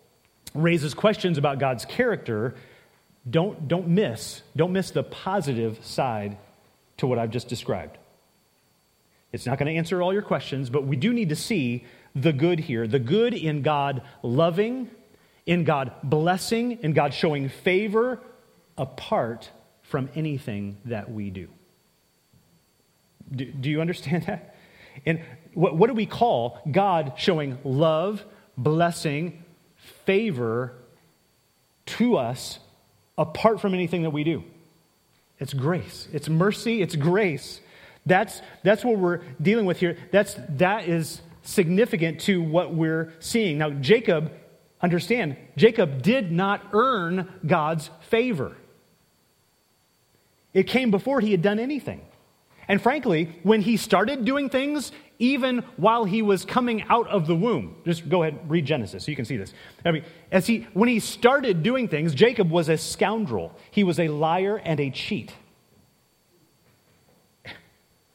raises 0.53 0.93
questions 0.93 1.37
about 1.37 1.59
God's 1.59 1.85
character, 1.85 2.55
don't, 3.29 3.67
don't 3.67 3.87
miss, 3.87 4.41
don't 4.55 4.73
miss 4.73 4.91
the 4.91 5.03
positive 5.03 5.83
side 5.85 6.37
to 6.97 7.07
what 7.07 7.17
I've 7.17 7.31
just 7.31 7.47
described. 7.47 7.97
It's 9.31 9.45
not 9.45 9.57
going 9.57 9.71
to 9.71 9.77
answer 9.77 10.01
all 10.01 10.13
your 10.13 10.21
questions, 10.21 10.69
but 10.69 10.85
we 10.85 10.95
do 10.95 11.13
need 11.13 11.29
to 11.29 11.35
see 11.35 11.85
the 12.15 12.31
good 12.31 12.59
here 12.59 12.87
the 12.87 12.99
good 12.99 13.33
in 13.33 13.63
God 13.63 14.03
loving, 14.21 14.89
in 15.45 15.63
God 15.63 15.91
blessing, 16.03 16.79
in 16.83 16.93
God 16.93 17.13
showing 17.13 17.49
favor 17.49 18.19
apart 18.77 19.49
from 19.81 20.09
anything 20.15 20.77
that 20.85 21.11
we 21.11 21.29
do. 21.29 21.49
Do, 23.31 23.45
do 23.45 23.69
you 23.69 23.81
understand 23.81 24.23
that? 24.27 24.55
And 25.05 25.21
what, 25.53 25.75
what 25.75 25.87
do 25.87 25.93
we 25.93 26.05
call 26.05 26.59
God 26.69 27.13
showing 27.17 27.57
love, 27.63 28.23
blessing, 28.57 29.43
favor 30.05 30.73
to 31.85 32.17
us 32.17 32.59
apart 33.17 33.61
from 33.61 33.73
anything 33.73 34.03
that 34.03 34.11
we 34.11 34.23
do? 34.23 34.43
It's 35.39 35.53
grace, 35.53 36.07
it's 36.13 36.29
mercy, 36.29 36.81
it's 36.81 36.95
grace. 36.95 37.59
That's, 38.05 38.41
that's 38.63 38.83
what 38.83 38.97
we're 38.97 39.21
dealing 39.41 39.65
with 39.65 39.79
here. 39.79 39.97
That's, 40.11 40.35
that 40.49 40.87
is 40.89 41.21
significant 41.41 42.21
to 42.21 42.41
what 42.41 42.73
we're 42.73 43.13
seeing. 43.19 43.57
Now, 43.57 43.69
Jacob, 43.69 44.31
understand, 44.81 45.37
Jacob 45.55 46.01
did 46.01 46.31
not 46.31 46.61
earn 46.73 47.31
God's 47.45 47.89
favor. 48.09 48.55
It 50.53 50.63
came 50.63 50.91
before 50.91 51.21
he 51.21 51.31
had 51.31 51.41
done 51.41 51.59
anything. 51.59 52.01
And 52.67 52.81
frankly, 52.81 53.39
when 53.43 53.61
he 53.61 53.77
started 53.77 54.25
doing 54.25 54.49
things, 54.49 54.91
even 55.19 55.59
while 55.77 56.05
he 56.05 56.21
was 56.21 56.45
coming 56.45 56.83
out 56.89 57.07
of 57.07 57.27
the 57.27 57.35
womb, 57.35 57.75
just 57.85 58.09
go 58.09 58.23
ahead 58.23 58.39
read 58.49 58.65
Genesis 58.65 59.05
so 59.05 59.11
you 59.11 59.15
can 59.15 59.25
see 59.25 59.37
this. 59.37 59.53
I 59.85 59.91
mean, 59.91 60.03
as 60.31 60.47
he 60.47 60.67
when 60.73 60.89
he 60.89 60.99
started 60.99 61.63
doing 61.63 61.87
things, 61.87 62.13
Jacob 62.15 62.49
was 62.49 62.69
a 62.69 62.77
scoundrel. 62.77 63.55
He 63.71 63.83
was 63.83 63.99
a 63.99 64.07
liar 64.07 64.57
and 64.57 64.79
a 64.79 64.89
cheat 64.89 65.33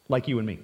like 0.09 0.29
you 0.29 0.39
and 0.39 0.47
me. 0.47 0.59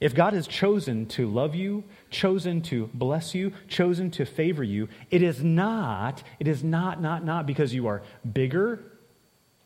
If 0.00 0.14
God 0.14 0.32
has 0.32 0.46
chosen 0.46 1.04
to 1.08 1.28
love 1.28 1.54
you, 1.54 1.84
chosen 2.08 2.62
to 2.62 2.88
bless 2.94 3.34
you, 3.34 3.52
chosen 3.68 4.10
to 4.12 4.24
favor 4.24 4.64
you, 4.64 4.88
it 5.10 5.22
is 5.22 5.44
not, 5.44 6.22
it 6.38 6.48
is 6.48 6.64
not, 6.64 7.02
not, 7.02 7.22
not 7.22 7.44
because 7.44 7.74
you 7.74 7.86
are 7.86 8.02
bigger, 8.32 8.82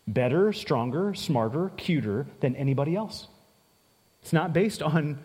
better, 0.06 0.52
stronger, 0.52 1.14
smarter, 1.14 1.70
cuter 1.76 2.26
than 2.40 2.54
anybody 2.56 2.96
else. 2.96 3.28
It's 4.22 4.32
not 4.32 4.52
based 4.52 4.82
on, 4.82 5.18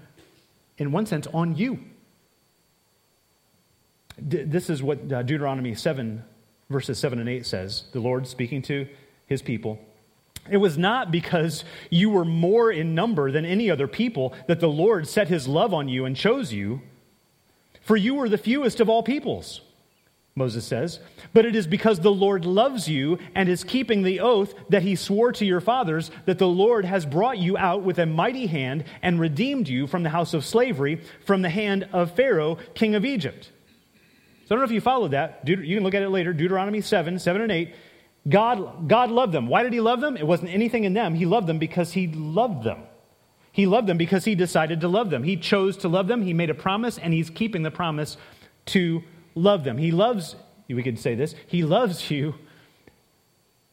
in 0.78 0.92
one 0.92 1.06
sense, 1.06 1.28
on 1.34 1.56
you. 1.56 1.80
This 4.18 4.70
is 4.70 4.84
what 4.84 5.12
uh, 5.12 5.24
Deuteronomy 5.24 5.74
7, 5.76 6.24
verses 6.70 7.00
7 7.00 7.20
and 7.20 7.30
8 7.30 7.46
says. 7.46 7.86
The 7.94 8.02
Lord 8.02 8.28
speaking 8.28 8.62
to 8.64 8.88
his 9.26 9.42
people. 9.42 9.80
It 10.50 10.58
was 10.58 10.78
not 10.78 11.12
because 11.12 11.64
you 11.90 12.10
were 12.10 12.26
more 12.26 12.72
in 12.72 12.96
number 12.96 13.32
than 13.32 13.46
any 13.46 13.70
other 13.70 13.88
people 13.88 14.34
that 14.48 14.60
the 14.60 14.68
Lord 14.68 15.08
set 15.08 15.28
his 15.28 15.48
love 15.48 15.74
on 15.74 15.88
you 15.88 16.06
and 16.06 16.16
chose 16.16 16.52
you, 16.52 16.82
for 17.82 17.96
you 17.96 18.16
were 18.16 18.30
the 18.30 18.38
fewest 18.38 18.80
of 18.80 18.90
all 18.90 19.04
peoples, 19.04 19.62
Moses 20.40 20.66
says. 20.66 21.00
But 21.34 21.46
it 21.46 21.56
is 21.56 21.68
because 21.68 22.00
the 22.00 22.12
Lord 22.12 22.46
loves 22.46 22.90
you 22.90 23.20
and 23.36 23.48
is 23.48 23.64
keeping 23.64 24.02
the 24.02 24.22
oath 24.22 24.56
that 24.70 24.82
he 24.82 24.96
swore 24.96 25.32
to 25.34 25.46
your 25.46 25.62
fathers 25.62 26.10
that 26.26 26.40
the 26.40 26.48
Lord 26.48 26.86
has 26.86 27.06
brought 27.06 27.38
you 27.38 27.56
out 27.56 27.84
with 27.84 28.00
a 28.00 28.08
mighty 28.08 28.48
hand 28.48 28.86
and 29.04 29.20
redeemed 29.20 29.68
you 29.68 29.86
from 29.86 30.02
the 30.02 30.10
house 30.10 30.34
of 30.34 30.44
slavery, 30.44 31.02
from 31.26 31.44
the 31.44 31.50
hand 31.50 31.88
of 31.94 32.16
Pharaoh, 32.16 32.58
king 32.74 32.96
of 32.96 33.06
Egypt. 33.06 33.52
So 34.48 34.56
I 34.56 34.58
don't 34.58 34.60
know 34.60 34.66
if 34.66 34.72
you 34.72 34.82
followed 34.82 35.12
that. 35.12 35.48
You 35.48 35.76
can 35.76 35.84
look 35.84 35.94
at 35.94 36.02
it 36.02 36.10
later. 36.10 36.34
Deuteronomy 36.34 36.82
7, 36.82 37.20
7 37.20 37.42
and 37.44 37.52
8. 37.52 37.76
God, 38.28 38.90
God 38.90 39.12
loved 39.12 39.32
them. 39.32 39.48
Why 39.48 39.62
did 39.62 39.74
he 39.74 39.80
love 39.80 40.02
them? 40.02 40.18
It 40.18 40.26
wasn't 40.26 40.50
anything 40.50 40.86
in 40.86 40.94
them. 40.94 41.14
He 41.14 41.28
loved 41.28 41.46
them 41.46 41.60
because 41.60 41.94
he 41.94 42.08
loved 42.08 42.64
them. 42.64 42.84
He 43.52 43.66
loved 43.66 43.88
them 43.88 43.98
because 43.98 44.26
he 44.26 44.36
decided 44.36 44.82
to 44.82 44.88
love 44.88 45.10
them. 45.10 45.24
He 45.24 45.36
chose 45.38 45.78
to 45.78 45.88
love 45.88 46.08
them. 46.08 46.22
He 46.22 46.34
made 46.34 46.50
a 46.50 46.56
promise, 46.56 46.98
and 46.98 47.14
he's 47.14 47.30
keeping 47.30 47.64
the 47.64 47.72
promise 47.72 48.18
to 48.68 49.04
love 49.36 49.64
them. 49.64 49.78
He 49.78 49.92
loves, 49.92 50.36
we 50.68 50.84
could 50.84 51.00
say 51.00 51.16
this, 51.16 51.36
he 51.48 51.64
loves 51.64 52.10
you 52.12 52.36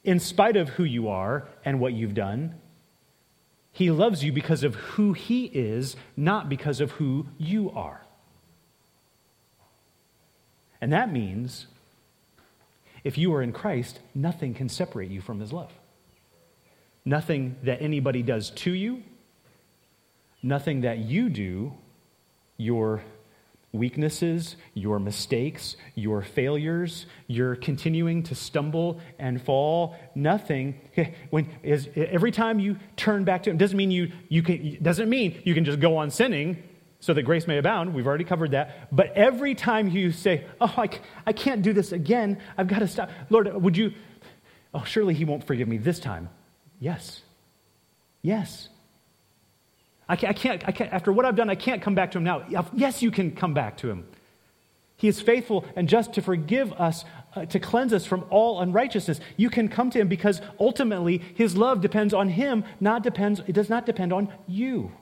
in 0.04 0.20
spite 0.20 0.56
of 0.56 0.70
who 0.70 0.84
you 0.84 1.08
are 1.08 1.48
and 1.64 1.80
what 1.80 1.92
you've 1.92 2.14
done. 2.14 2.54
He 3.72 3.90
loves 3.90 4.24
you 4.24 4.32
because 4.32 4.62
of 4.62 4.74
who 4.74 5.12
he 5.12 5.46
is, 5.46 5.96
not 6.16 6.48
because 6.48 6.80
of 6.80 6.92
who 6.92 7.26
you 7.36 7.70
are. 7.72 8.00
And 10.80 10.92
that 10.92 11.12
means 11.12 11.66
if 13.04 13.18
you 13.18 13.34
are 13.34 13.42
in 13.42 13.52
Christ, 13.52 14.00
nothing 14.14 14.54
can 14.54 14.68
separate 14.68 15.10
you 15.10 15.20
from 15.20 15.40
his 15.40 15.52
love. 15.52 15.72
Nothing 17.04 17.56
that 17.62 17.80
anybody 17.80 18.22
does 18.22 18.50
to 18.50 18.72
you, 18.72 19.02
nothing 20.42 20.80
that 20.80 20.98
you 20.98 21.28
do, 21.28 21.72
your 22.56 23.02
weaknesses, 23.76 24.56
your 24.74 24.98
mistakes, 24.98 25.76
your 25.94 26.22
failures, 26.22 27.06
your 27.26 27.56
continuing 27.56 28.22
to 28.24 28.34
stumble 28.34 29.00
and 29.18 29.40
fall, 29.42 29.96
nothing. 30.14 30.80
When 31.30 31.48
is 31.62 31.88
every 31.94 32.32
time 32.32 32.58
you 32.58 32.78
turn 32.96 33.24
back 33.24 33.42
to 33.44 33.50
him 33.50 33.56
doesn't 33.56 33.76
mean 33.76 33.90
you 33.90 34.12
you 34.28 34.42
can 34.42 34.78
doesn't 34.82 35.08
mean 35.08 35.40
you 35.44 35.54
can 35.54 35.64
just 35.64 35.80
go 35.80 35.96
on 35.96 36.10
sinning 36.10 36.62
so 37.00 37.14
that 37.14 37.22
grace 37.22 37.46
may 37.46 37.58
abound. 37.58 37.94
We've 37.94 38.06
already 38.06 38.24
covered 38.24 38.52
that. 38.52 38.88
But 38.94 39.12
every 39.12 39.54
time 39.54 39.88
you 39.88 40.12
say, 40.12 40.44
Oh, 40.60 40.72
I, 40.76 40.88
I 41.26 41.32
can't 41.32 41.62
do 41.62 41.72
this 41.72 41.92
again, 41.92 42.40
I've 42.56 42.68
got 42.68 42.80
to 42.80 42.88
stop. 42.88 43.10
Lord, 43.30 43.52
would 43.54 43.76
you? 43.76 43.92
Oh, 44.74 44.84
surely 44.84 45.14
He 45.14 45.24
won't 45.24 45.46
forgive 45.46 45.68
me 45.68 45.78
this 45.78 45.98
time. 45.98 46.28
Yes. 46.80 47.22
Yes. 48.22 48.68
I 50.08 50.16
can't, 50.16 50.30
I 50.30 50.40
can't, 50.40 50.68
I 50.68 50.72
can't, 50.72 50.92
after 50.92 51.12
what 51.12 51.24
I've 51.24 51.36
done, 51.36 51.50
I 51.50 51.54
can't 51.56 51.82
come 51.82 51.94
back 51.94 52.12
to 52.12 52.18
Him 52.18 52.24
now. 52.24 52.44
Yes, 52.72 53.02
you 53.02 53.10
can 53.10 53.32
come 53.32 53.54
back 53.54 53.76
to 53.78 53.90
Him. 53.90 54.06
He 54.96 55.08
is 55.08 55.20
faithful 55.20 55.64
and 55.74 55.88
just 55.88 56.14
to 56.14 56.22
forgive 56.22 56.72
us, 56.74 57.04
uh, 57.34 57.44
to 57.46 57.60
cleanse 57.60 57.92
us 57.92 58.06
from 58.06 58.24
all 58.30 58.60
unrighteousness. 58.60 59.20
You 59.36 59.50
can 59.50 59.68
come 59.68 59.90
to 59.90 59.98
Him 60.00 60.08
because 60.08 60.40
ultimately 60.58 61.18
His 61.34 61.56
love 61.56 61.80
depends 61.80 62.14
on 62.14 62.28
Him, 62.28 62.64
not 62.80 63.02
depends, 63.02 63.40
it 63.46 63.52
does 63.52 63.68
not 63.68 63.84
depend 63.84 64.12
on 64.12 64.32
you. 64.46 64.92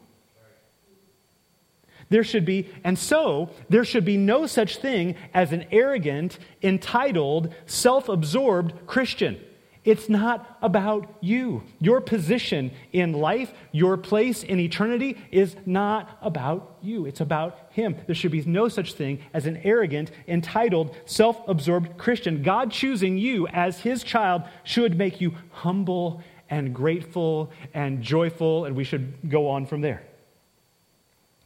There 2.09 2.25
should 2.25 2.45
be, 2.45 2.69
and 2.83 2.99
so 2.99 3.51
there 3.69 3.85
should 3.85 4.05
be 4.05 4.17
no 4.17 4.47
such 4.47 4.77
thing 4.77 5.17
as 5.33 5.53
an 5.53 5.67
arrogant, 5.71 6.39
entitled, 6.63 7.55
self 7.67 8.09
absorbed 8.09 8.87
Christian. 8.87 9.41
It's 9.85 10.09
not 10.09 10.59
about 10.63 11.15
you. 11.21 11.63
Your 11.79 12.01
position 12.01 12.73
in 12.93 13.13
life, 13.13 13.53
your 13.71 13.99
place 13.99 14.43
in 14.43 14.59
eternity 14.59 15.19
is 15.31 15.57
not 15.67 16.19
about 16.23 16.79
you. 16.83 17.05
It's 17.05 17.21
about 17.21 17.69
Him. 17.71 17.97
There 18.07 18.15
should 18.15 18.33
be 18.33 18.43
no 18.45 18.69
such 18.69 18.95
thing 18.95 19.21
as 19.35 19.47
an 19.47 19.59
arrogant, 19.63 20.11
entitled, 20.27 20.97
self 21.05 21.47
absorbed 21.47 21.99
Christian. 21.99 22.43
God 22.43 22.71
choosing 22.71 23.19
you 23.19 23.47
as 23.49 23.81
His 23.81 24.03
child 24.03 24.43
should 24.63 24.97
make 24.97 25.21
you 25.21 25.35
humble 25.51 26.23
and 26.49 26.75
grateful 26.75 27.51
and 27.75 28.03
joyful, 28.03 28.65
and 28.65 28.75
we 28.75 28.85
should 28.85 29.29
go 29.29 29.51
on 29.51 29.67
from 29.67 29.83
there. 29.83 30.03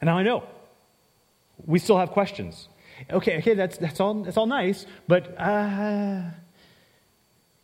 And 0.00 0.06
now 0.06 0.16
I 0.16 0.22
know 0.22 0.44
we 1.66 1.80
still 1.80 1.98
have 1.98 2.10
questions. 2.10 2.68
Okay, 3.10 3.38
okay, 3.38 3.54
that's, 3.54 3.78
that's, 3.78 4.00
all, 4.00 4.14
that's 4.14 4.36
all 4.36 4.46
nice, 4.46 4.86
but 5.06 5.38
uh, 5.38 6.22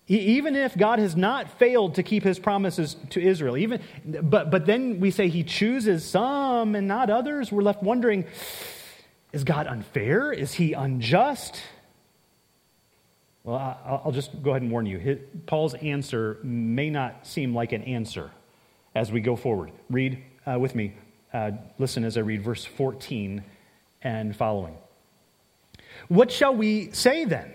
even 0.07 0.55
if 0.55 0.77
God 0.77 0.99
has 0.99 1.17
not 1.17 1.59
failed 1.59 1.95
to 1.95 2.03
keep 2.03 2.25
his 2.25 2.39
promises 2.39 2.97
to 3.11 3.23
Israel, 3.23 3.57
even, 3.57 3.81
but, 4.05 4.51
but 4.51 4.67
then 4.67 5.01
we 5.01 5.11
say 5.11 5.29
he 5.29 5.43
chooses 5.43 6.05
some 6.05 6.75
and 6.75 6.87
not 6.87 7.09
others, 7.09 7.51
we're 7.51 7.63
left 7.63 7.83
wondering 7.83 8.27
Is 9.33 9.45
God 9.45 9.67
unfair? 9.67 10.33
Is 10.33 10.55
he 10.55 10.75
unjust? 10.75 11.63
Well, 13.45 14.01
I'll 14.05 14.13
just 14.13 14.43
go 14.43 14.51
ahead 14.51 14.63
and 14.63 14.71
warn 14.71 14.87
you. 14.87 15.21
Paul's 15.47 15.75
answer 15.75 16.39
may 16.43 16.89
not 16.89 17.27
seem 17.27 17.55
like 17.55 17.73
an 17.73 17.83
answer 17.83 18.31
as 18.95 19.13
we 19.13 19.21
go 19.21 19.37
forward. 19.37 19.71
Read 19.91 20.23
uh, 20.47 20.59
with 20.59 20.75
me. 20.75 20.95
Uh, 21.33 21.51
listen 21.79 22.05
as 22.05 22.17
I 22.17 22.21
read 22.21 22.43
verse 22.43 22.65
14 22.65 23.45
and 24.03 24.35
following. 24.35 24.77
What 26.09 26.31
shall 26.31 26.55
we 26.55 26.91
say 26.93 27.25
then? 27.25 27.55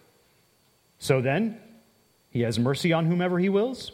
So 1.01 1.19
then, 1.19 1.57
he 2.29 2.41
has 2.41 2.59
mercy 2.59 2.93
on 2.93 3.07
whomever 3.07 3.39
he 3.39 3.49
wills, 3.49 3.91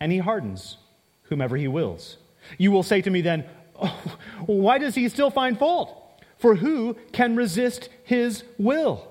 and 0.00 0.10
he 0.10 0.18
hardens 0.18 0.76
whomever 1.22 1.56
he 1.56 1.68
wills. 1.68 2.16
You 2.58 2.72
will 2.72 2.82
say 2.82 3.00
to 3.00 3.10
me 3.10 3.20
then, 3.20 3.44
oh, 3.80 4.18
Why 4.46 4.78
does 4.78 4.96
he 4.96 5.08
still 5.08 5.30
find 5.30 5.56
fault? 5.56 6.20
For 6.38 6.56
who 6.56 6.96
can 7.12 7.36
resist 7.36 7.90
his 8.02 8.42
will? 8.58 9.08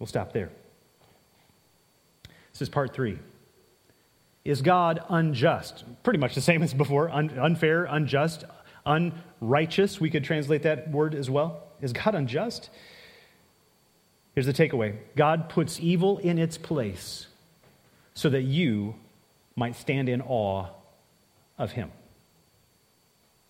We'll 0.00 0.08
stop 0.08 0.32
there. 0.32 0.50
This 2.52 2.62
is 2.62 2.68
part 2.68 2.92
three. 2.92 3.20
Is 4.44 4.60
God 4.60 5.04
unjust? 5.08 5.84
Pretty 6.02 6.18
much 6.18 6.34
the 6.34 6.40
same 6.40 6.64
as 6.64 6.74
before 6.74 7.08
Un- 7.10 7.38
unfair, 7.38 7.84
unjust, 7.84 8.42
unrighteous. 8.84 10.00
We 10.00 10.10
could 10.10 10.24
translate 10.24 10.64
that 10.64 10.90
word 10.90 11.14
as 11.14 11.30
well. 11.30 11.62
Is 11.80 11.92
God 11.92 12.16
unjust? 12.16 12.70
Here's 14.34 14.46
the 14.46 14.52
takeaway 14.52 14.96
God 15.16 15.48
puts 15.48 15.80
evil 15.80 16.18
in 16.18 16.38
its 16.38 16.58
place 16.58 17.26
so 18.14 18.28
that 18.30 18.42
you 18.42 18.94
might 19.56 19.76
stand 19.76 20.08
in 20.08 20.20
awe 20.22 20.66
of 21.58 21.72
him. 21.72 21.90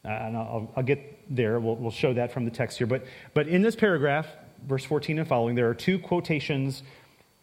And 0.03 0.37
I'll, 0.37 0.71
I'll 0.77 0.83
get 0.83 1.35
there. 1.35 1.59
We'll, 1.59 1.77
we'll, 1.77 1.91
show 1.91 2.13
that 2.13 2.33
from 2.33 2.45
the 2.45 2.51
text 2.51 2.77
here. 2.77 2.87
But, 2.87 3.07
but 3.33 3.49
in 3.49 3.63
this 3.63 3.75
paragraph, 3.75 4.27
verse 4.67 4.85
14 4.85 5.19
and 5.19 5.27
following, 5.27 5.55
there 5.55 5.69
are 5.71 5.75
two 5.75 5.99
quotations 5.99 6.83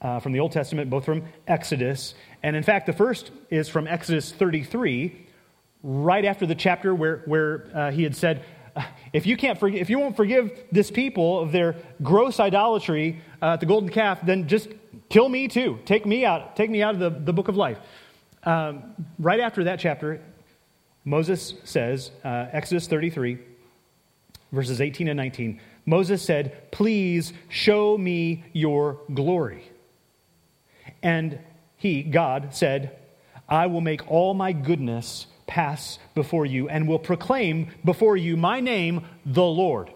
uh, 0.01 0.19
from 0.19 0.31
the 0.31 0.39
Old 0.39 0.51
Testament, 0.51 0.89
both 0.89 1.05
from 1.05 1.23
Exodus. 1.47 2.13
And 2.43 2.55
in 2.55 2.61
fact, 2.61 2.85
the 2.85 2.93
first 2.93 3.31
is 3.49 3.67
from 3.67 3.87
Exodus 3.87 4.31
33, 4.31 5.27
right 5.81 6.25
after 6.25 6.45
the 6.45 6.53
chapter 6.53 6.93
where, 6.93 7.23
where 7.25 7.67
uh, 7.73 7.91
he 7.91 8.03
had 8.03 8.15
said, 8.15 8.43
if 9.13 9.25
you, 9.25 9.37
can't 9.37 9.59
forgive, 9.59 9.81
if 9.81 9.89
you 9.89 9.99
won't 9.99 10.15
forgive 10.15 10.51
this 10.71 10.91
people 10.91 11.39
of 11.39 11.51
their 11.51 11.75
gross 12.01 12.39
idolatry 12.39 13.21
uh, 13.41 13.53
at 13.53 13.59
the 13.59 13.65
golden 13.65 13.89
calf, 13.89 14.19
then 14.23 14.47
just 14.47 14.69
kill 15.09 15.29
me 15.29 15.47
too. 15.47 15.79
Take 15.85 16.05
me 16.05 16.25
out. 16.25 16.55
Take 16.55 16.69
me 16.69 16.81
out 16.81 16.95
of 16.95 16.99
the, 16.99 17.09
the 17.09 17.33
book 17.33 17.47
of 17.47 17.57
life. 17.57 17.79
Um, 18.43 18.95
right 19.19 19.39
after 19.39 19.65
that 19.65 19.79
chapter, 19.79 20.21
Moses 21.05 21.55
says, 21.63 22.11
uh, 22.23 22.47
Exodus 22.51 22.87
33, 22.87 23.39
verses 24.51 24.81
18 24.81 25.07
and 25.07 25.17
19, 25.17 25.59
Moses 25.85 26.21
said, 26.21 26.71
Please 26.71 27.33
show 27.49 27.97
me 27.97 28.43
your 28.53 28.99
glory. 29.13 29.63
And 31.01 31.39
he, 31.77 32.03
God, 32.03 32.53
said, 32.53 32.97
I 33.49 33.67
will 33.67 33.81
make 33.81 34.09
all 34.09 34.33
my 34.33 34.53
goodness 34.53 35.27
pass 35.51 35.99
before 36.15 36.45
you 36.45 36.69
and 36.69 36.87
will 36.87 36.97
proclaim 36.97 37.67
before 37.83 38.15
you 38.15 38.37
my 38.37 38.61
name, 38.61 39.05
the 39.25 39.43
Lord. 39.43 39.91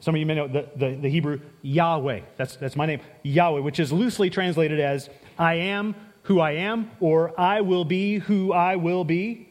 Some 0.00 0.16
of 0.16 0.18
you 0.18 0.26
may 0.26 0.34
know 0.34 0.48
the, 0.48 0.68
the, 0.74 0.96
the, 0.96 1.08
Hebrew 1.08 1.40
Yahweh. 1.62 2.22
That's, 2.36 2.56
that's 2.56 2.74
my 2.74 2.86
name, 2.86 3.00
Yahweh, 3.22 3.60
which 3.60 3.78
is 3.78 3.92
loosely 3.92 4.30
translated 4.30 4.80
as 4.80 5.08
I 5.38 5.54
am 5.54 5.94
who 6.22 6.40
I 6.40 6.52
am 6.52 6.90
or 6.98 7.38
I 7.40 7.60
will 7.60 7.84
be 7.84 8.18
who 8.18 8.52
I 8.52 8.76
will 8.76 9.04
be, 9.04 9.48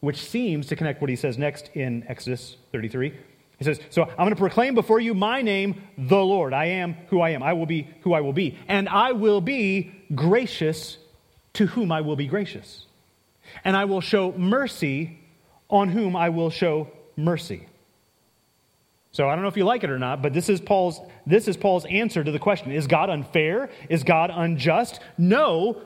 which 0.00 0.20
seems 0.28 0.66
to 0.66 0.76
connect 0.76 1.00
what 1.00 1.08
he 1.08 1.14
says 1.14 1.38
next 1.38 1.70
in 1.74 2.04
Exodus 2.08 2.56
33. 2.72 3.14
He 3.58 3.64
says, 3.64 3.78
So 3.90 4.02
I'm 4.02 4.16
going 4.16 4.30
to 4.30 4.36
proclaim 4.36 4.74
before 4.74 4.98
you 4.98 5.14
my 5.14 5.40
name, 5.40 5.82
the 5.96 6.16
Lord. 6.16 6.52
I 6.52 6.64
am 6.64 6.94
who 7.10 7.20
I 7.20 7.30
am. 7.30 7.44
I 7.44 7.52
will 7.52 7.66
be 7.66 7.88
who 8.00 8.12
I 8.12 8.22
will 8.22 8.32
be. 8.32 8.58
And 8.66 8.88
I 8.88 9.12
will 9.12 9.40
be 9.40 9.92
gracious 10.16 10.98
to 11.54 11.66
whom 11.66 11.92
I 11.92 12.00
will 12.00 12.16
be 12.16 12.26
gracious. 12.26 12.87
And 13.64 13.76
I 13.76 13.84
will 13.84 14.00
show 14.00 14.32
mercy 14.32 15.18
on 15.68 15.88
whom 15.88 16.16
I 16.16 16.28
will 16.28 16.50
show 16.50 16.88
mercy. 17.16 17.66
So 19.10 19.28
I 19.28 19.34
don't 19.34 19.42
know 19.42 19.48
if 19.48 19.56
you 19.56 19.64
like 19.64 19.84
it 19.84 19.90
or 19.90 19.98
not, 19.98 20.22
but 20.22 20.32
this 20.32 20.48
is 20.48 20.60
Paul's 20.60 21.00
this 21.26 21.48
is 21.48 21.56
Paul's 21.56 21.84
answer 21.86 22.22
to 22.22 22.30
the 22.30 22.38
question. 22.38 22.72
Is 22.72 22.86
God 22.86 23.10
unfair? 23.10 23.70
Is 23.88 24.04
God 24.04 24.30
unjust? 24.32 25.00
No, 25.16 25.82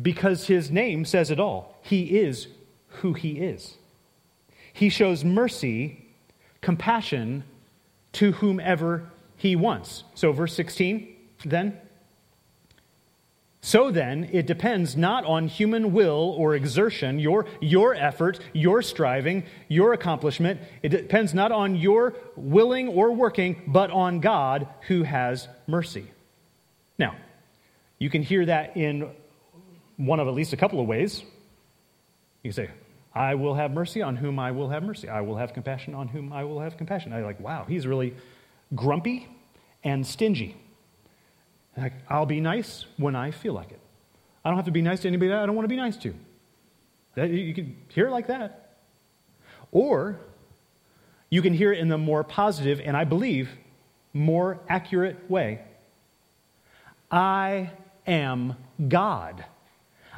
because 0.00 0.46
his 0.46 0.70
name 0.70 1.04
says 1.04 1.30
it 1.30 1.40
all. 1.40 1.76
He 1.82 2.18
is 2.18 2.48
who 2.88 3.12
he 3.12 3.38
is. 3.38 3.76
He 4.72 4.88
shows 4.88 5.24
mercy 5.24 6.06
compassion 6.60 7.44
to 8.12 8.32
whomever 8.32 9.10
he 9.36 9.56
wants. 9.56 10.04
So, 10.14 10.32
verse 10.32 10.54
16, 10.54 11.14
then. 11.44 11.78
So 13.60 13.90
then, 13.90 14.30
it 14.32 14.46
depends 14.46 14.96
not 14.96 15.24
on 15.24 15.48
human 15.48 15.92
will 15.92 16.34
or 16.38 16.54
exertion, 16.54 17.18
your, 17.18 17.44
your 17.60 17.92
effort, 17.94 18.38
your 18.52 18.82
striving, 18.82 19.44
your 19.66 19.92
accomplishment. 19.92 20.60
It 20.82 20.90
depends 20.90 21.34
not 21.34 21.50
on 21.50 21.74
your 21.74 22.14
willing 22.36 22.88
or 22.88 23.12
working, 23.12 23.62
but 23.66 23.90
on 23.90 24.20
God 24.20 24.68
who 24.86 25.02
has 25.02 25.48
mercy. 25.66 26.06
Now, 26.98 27.16
you 27.98 28.10
can 28.10 28.22
hear 28.22 28.46
that 28.46 28.76
in 28.76 29.10
one 29.96 30.20
of 30.20 30.28
at 30.28 30.34
least 30.34 30.52
a 30.52 30.56
couple 30.56 30.80
of 30.80 30.86
ways. 30.86 31.20
You 32.42 32.52
can 32.52 32.52
say, 32.52 32.70
I 33.12 33.34
will 33.34 33.54
have 33.54 33.72
mercy 33.72 34.02
on 34.02 34.14
whom 34.14 34.38
I 34.38 34.52
will 34.52 34.68
have 34.68 34.84
mercy. 34.84 35.08
I 35.08 35.20
will 35.22 35.36
have 35.36 35.52
compassion 35.52 35.94
on 35.94 36.06
whom 36.06 36.32
I 36.32 36.44
will 36.44 36.60
have 36.60 36.76
compassion. 36.76 37.12
I 37.12 37.22
like, 37.22 37.40
wow, 37.40 37.66
he's 37.68 37.86
really 37.86 38.14
grumpy 38.76 39.26
and 39.82 40.06
stingy. 40.06 40.56
Like, 41.78 41.92
I'll 42.08 42.26
be 42.26 42.40
nice 42.40 42.86
when 42.96 43.14
I 43.14 43.30
feel 43.30 43.52
like 43.52 43.70
it. 43.70 43.80
I 44.44 44.50
don't 44.50 44.56
have 44.56 44.66
to 44.66 44.70
be 44.72 44.82
nice 44.82 45.00
to 45.00 45.08
anybody 45.08 45.28
that 45.28 45.38
I 45.38 45.46
don't 45.46 45.54
want 45.54 45.64
to 45.64 45.68
be 45.68 45.76
nice 45.76 45.96
to. 45.98 46.14
That, 47.14 47.30
you 47.30 47.54
can 47.54 47.76
hear 47.88 48.08
it 48.08 48.10
like 48.10 48.26
that. 48.26 48.78
Or 49.70 50.18
you 51.30 51.42
can 51.42 51.54
hear 51.54 51.72
it 51.72 51.78
in 51.78 51.88
the 51.88 51.98
more 51.98 52.24
positive 52.24 52.80
and 52.80 52.96
I 52.96 53.04
believe 53.04 53.50
more 54.12 54.60
accurate 54.68 55.30
way. 55.30 55.60
I 57.10 57.70
am 58.06 58.56
God. 58.88 59.44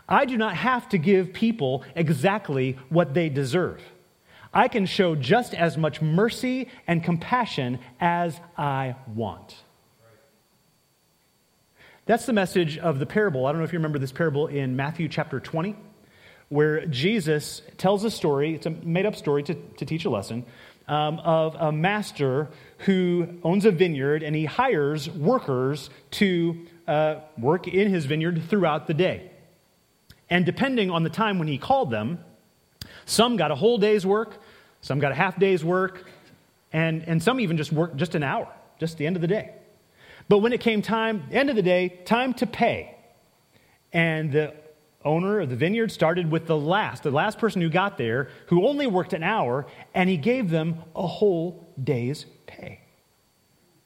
I 0.08 0.24
do 0.24 0.36
not 0.36 0.56
have 0.56 0.88
to 0.90 0.98
give 0.98 1.32
people 1.32 1.84
exactly 1.94 2.78
what 2.88 3.14
they 3.14 3.28
deserve. 3.28 3.80
I 4.52 4.66
can 4.68 4.86
show 4.86 5.14
just 5.14 5.54
as 5.54 5.76
much 5.76 6.02
mercy 6.02 6.68
and 6.86 7.04
compassion 7.04 7.78
as 8.00 8.40
I 8.56 8.96
want. 9.14 9.56
That's 12.10 12.26
the 12.26 12.32
message 12.32 12.76
of 12.76 12.98
the 12.98 13.06
parable. 13.06 13.46
I 13.46 13.52
don't 13.52 13.60
know 13.60 13.64
if 13.64 13.72
you 13.72 13.78
remember 13.78 14.00
this 14.00 14.10
parable 14.10 14.48
in 14.48 14.74
Matthew 14.74 15.08
chapter 15.08 15.38
20, 15.38 15.76
where 16.48 16.84
Jesus 16.86 17.62
tells 17.78 18.02
a 18.02 18.10
story, 18.10 18.52
it's 18.56 18.66
a 18.66 18.70
made 18.70 19.06
up 19.06 19.14
story 19.14 19.44
to, 19.44 19.54
to 19.54 19.84
teach 19.84 20.04
a 20.06 20.10
lesson, 20.10 20.44
um, 20.88 21.20
of 21.20 21.54
a 21.54 21.70
master 21.70 22.48
who 22.78 23.28
owns 23.44 23.64
a 23.64 23.70
vineyard 23.70 24.24
and 24.24 24.34
he 24.34 24.44
hires 24.44 25.08
workers 25.08 25.88
to 26.10 26.66
uh, 26.88 27.20
work 27.38 27.68
in 27.68 27.88
his 27.88 28.06
vineyard 28.06 28.42
throughout 28.50 28.88
the 28.88 28.94
day. 28.94 29.30
And 30.28 30.44
depending 30.44 30.90
on 30.90 31.04
the 31.04 31.10
time 31.10 31.38
when 31.38 31.46
he 31.46 31.58
called 31.58 31.92
them, 31.92 32.18
some 33.06 33.36
got 33.36 33.52
a 33.52 33.54
whole 33.54 33.78
day's 33.78 34.04
work, 34.04 34.42
some 34.80 34.98
got 34.98 35.12
a 35.12 35.14
half 35.14 35.38
day's 35.38 35.64
work, 35.64 36.10
and, 36.72 37.04
and 37.04 37.22
some 37.22 37.38
even 37.38 37.56
just 37.56 37.70
worked 37.72 37.98
just 37.98 38.16
an 38.16 38.24
hour, 38.24 38.48
just 38.80 38.98
the 38.98 39.06
end 39.06 39.14
of 39.14 39.22
the 39.22 39.28
day. 39.28 39.54
But 40.30 40.38
when 40.38 40.52
it 40.52 40.60
came 40.60 40.80
time, 40.80 41.24
end 41.32 41.50
of 41.50 41.56
the 41.56 41.62
day, 41.62 41.88
time 42.04 42.34
to 42.34 42.46
pay, 42.46 42.96
and 43.92 44.30
the 44.30 44.54
owner 45.04 45.40
of 45.40 45.50
the 45.50 45.56
vineyard 45.56 45.90
started 45.90 46.30
with 46.30 46.46
the 46.46 46.56
last, 46.56 47.02
the 47.02 47.10
last 47.10 47.40
person 47.40 47.60
who 47.60 47.68
got 47.68 47.98
there, 47.98 48.28
who 48.46 48.64
only 48.64 48.86
worked 48.86 49.12
an 49.12 49.24
hour, 49.24 49.66
and 49.92 50.08
he 50.08 50.16
gave 50.16 50.48
them 50.48 50.76
a 50.94 51.04
whole 51.04 51.74
day's 51.82 52.26
pay. 52.46 52.80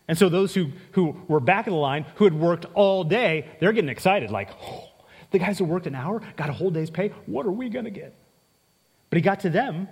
And 0.07 0.19
so 0.19 0.29
those 0.29 0.55
who, 0.55 0.73
who 0.93 1.17
were 1.29 1.41
back 1.41 1.67
of 1.67 1.73
the 1.73 1.79
line, 1.79 2.05
who 2.17 2.25
had 2.25 2.35
worked 2.35 2.67
all 2.75 3.05
day, 3.05 3.49
they're 3.59 3.73
getting 3.73 3.89
excited, 3.89 4.31
like, 4.31 4.51
oh, 4.61 4.91
the 5.31 5.39
guys 5.39 5.59
who 5.59 5.65
worked 5.65 5.87
an 5.87 5.95
hour 5.95 6.21
got 6.37 6.51
a 6.51 6.53
whole 6.53 6.71
day's 6.71 6.91
pay. 6.91 7.09
What 7.25 7.47
are 7.47 7.53
we 7.53 7.71
going 7.71 7.87
to 7.87 7.91
get? 7.91 8.15
But 9.09 9.17
he 9.17 9.23
got 9.23 9.41
to 9.41 9.49
them, 9.49 9.89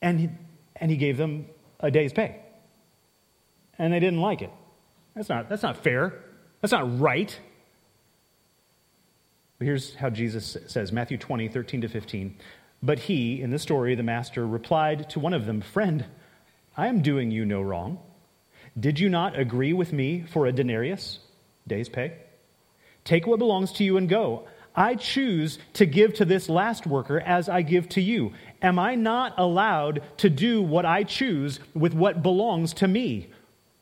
and 0.00 0.20
he, 0.20 0.30
and 0.76 0.90
he 0.90 0.96
gave 0.96 1.18
them 1.18 1.48
a 1.80 1.90
day's 1.90 2.14
pay. 2.14 2.43
And 3.78 3.92
they 3.92 4.00
didn't 4.00 4.20
like 4.20 4.42
it. 4.42 4.50
That's 5.14 5.28
not, 5.28 5.48
that's 5.48 5.62
not 5.62 5.82
fair. 5.82 6.20
That's 6.60 6.72
not 6.72 7.00
right. 7.00 7.38
But 9.58 9.66
here's 9.66 9.94
how 9.94 10.10
Jesus 10.10 10.56
says 10.66 10.92
Matthew 10.92 11.18
20, 11.18 11.48
13 11.48 11.82
to 11.82 11.88
15. 11.88 12.36
But 12.82 12.98
he, 12.98 13.40
in 13.40 13.50
the 13.50 13.58
story, 13.58 13.94
the 13.94 14.02
master, 14.02 14.46
replied 14.46 15.08
to 15.10 15.20
one 15.20 15.32
of 15.32 15.46
them, 15.46 15.60
Friend, 15.60 16.04
I 16.76 16.88
am 16.88 17.02
doing 17.02 17.30
you 17.30 17.44
no 17.44 17.62
wrong. 17.62 17.98
Did 18.78 18.98
you 18.98 19.08
not 19.08 19.38
agree 19.38 19.72
with 19.72 19.92
me 19.92 20.24
for 20.32 20.46
a 20.46 20.52
denarius, 20.52 21.20
day's 21.66 21.88
pay? 21.88 22.14
Take 23.04 23.26
what 23.26 23.38
belongs 23.38 23.72
to 23.72 23.84
you 23.84 23.96
and 23.96 24.08
go. 24.08 24.46
I 24.74 24.96
choose 24.96 25.58
to 25.74 25.86
give 25.86 26.14
to 26.14 26.24
this 26.24 26.48
last 26.48 26.86
worker 26.86 27.20
as 27.20 27.48
I 27.48 27.62
give 27.62 27.88
to 27.90 28.00
you. 28.00 28.32
Am 28.60 28.78
I 28.78 28.96
not 28.96 29.34
allowed 29.38 30.02
to 30.18 30.28
do 30.28 30.60
what 30.60 30.84
I 30.84 31.04
choose 31.04 31.60
with 31.74 31.94
what 31.94 32.22
belongs 32.22 32.74
to 32.74 32.88
me? 32.88 33.30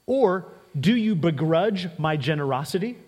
Or 0.06 0.52
do 0.78 0.94
you 0.96 1.14
begrudge 1.14 1.88
my 1.98 2.16
generosity? 2.16 2.98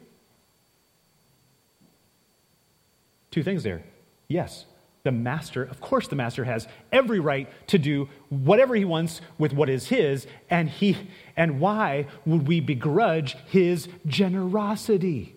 Two 3.31 3.43
things 3.43 3.63
there. 3.63 3.83
Yes, 4.29 4.67
the 5.03 5.13
master, 5.13 5.63
of 5.63 5.81
course, 5.81 6.09
the 6.09 6.17
master 6.17 6.45
has 6.45 6.67
every 6.91 7.21
right 7.21 7.49
to 7.69 7.79
do 7.79 8.09
whatever 8.31 8.75
he 8.75 8.85
wants 8.85 9.21
with 9.39 9.53
what 9.53 9.69
is 9.69 9.89
his, 9.89 10.27
and 10.49 10.69
he 10.69 10.97
and 11.37 11.61
why 11.61 12.07
would 12.25 12.49
we 12.49 12.61
begrudge 12.61 13.37
his 13.47 13.89
generosity, 14.07 15.37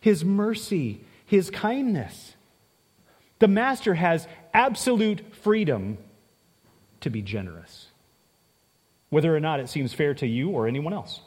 his 0.00 0.24
mercy, 0.24 1.04
his 1.26 1.50
kindness? 1.50 2.34
The 3.40 3.48
master 3.48 3.94
has 3.94 4.26
absolute 4.54 5.34
freedom 5.34 5.98
to 7.00 7.10
be 7.10 7.20
generous, 7.20 7.83
whether 9.14 9.34
or 9.34 9.38
not 9.38 9.60
it 9.60 9.68
seems 9.68 9.94
fair 9.94 10.12
to 10.12 10.26
you 10.26 10.50
or 10.50 10.66
anyone 10.66 10.92
else. 10.92 11.20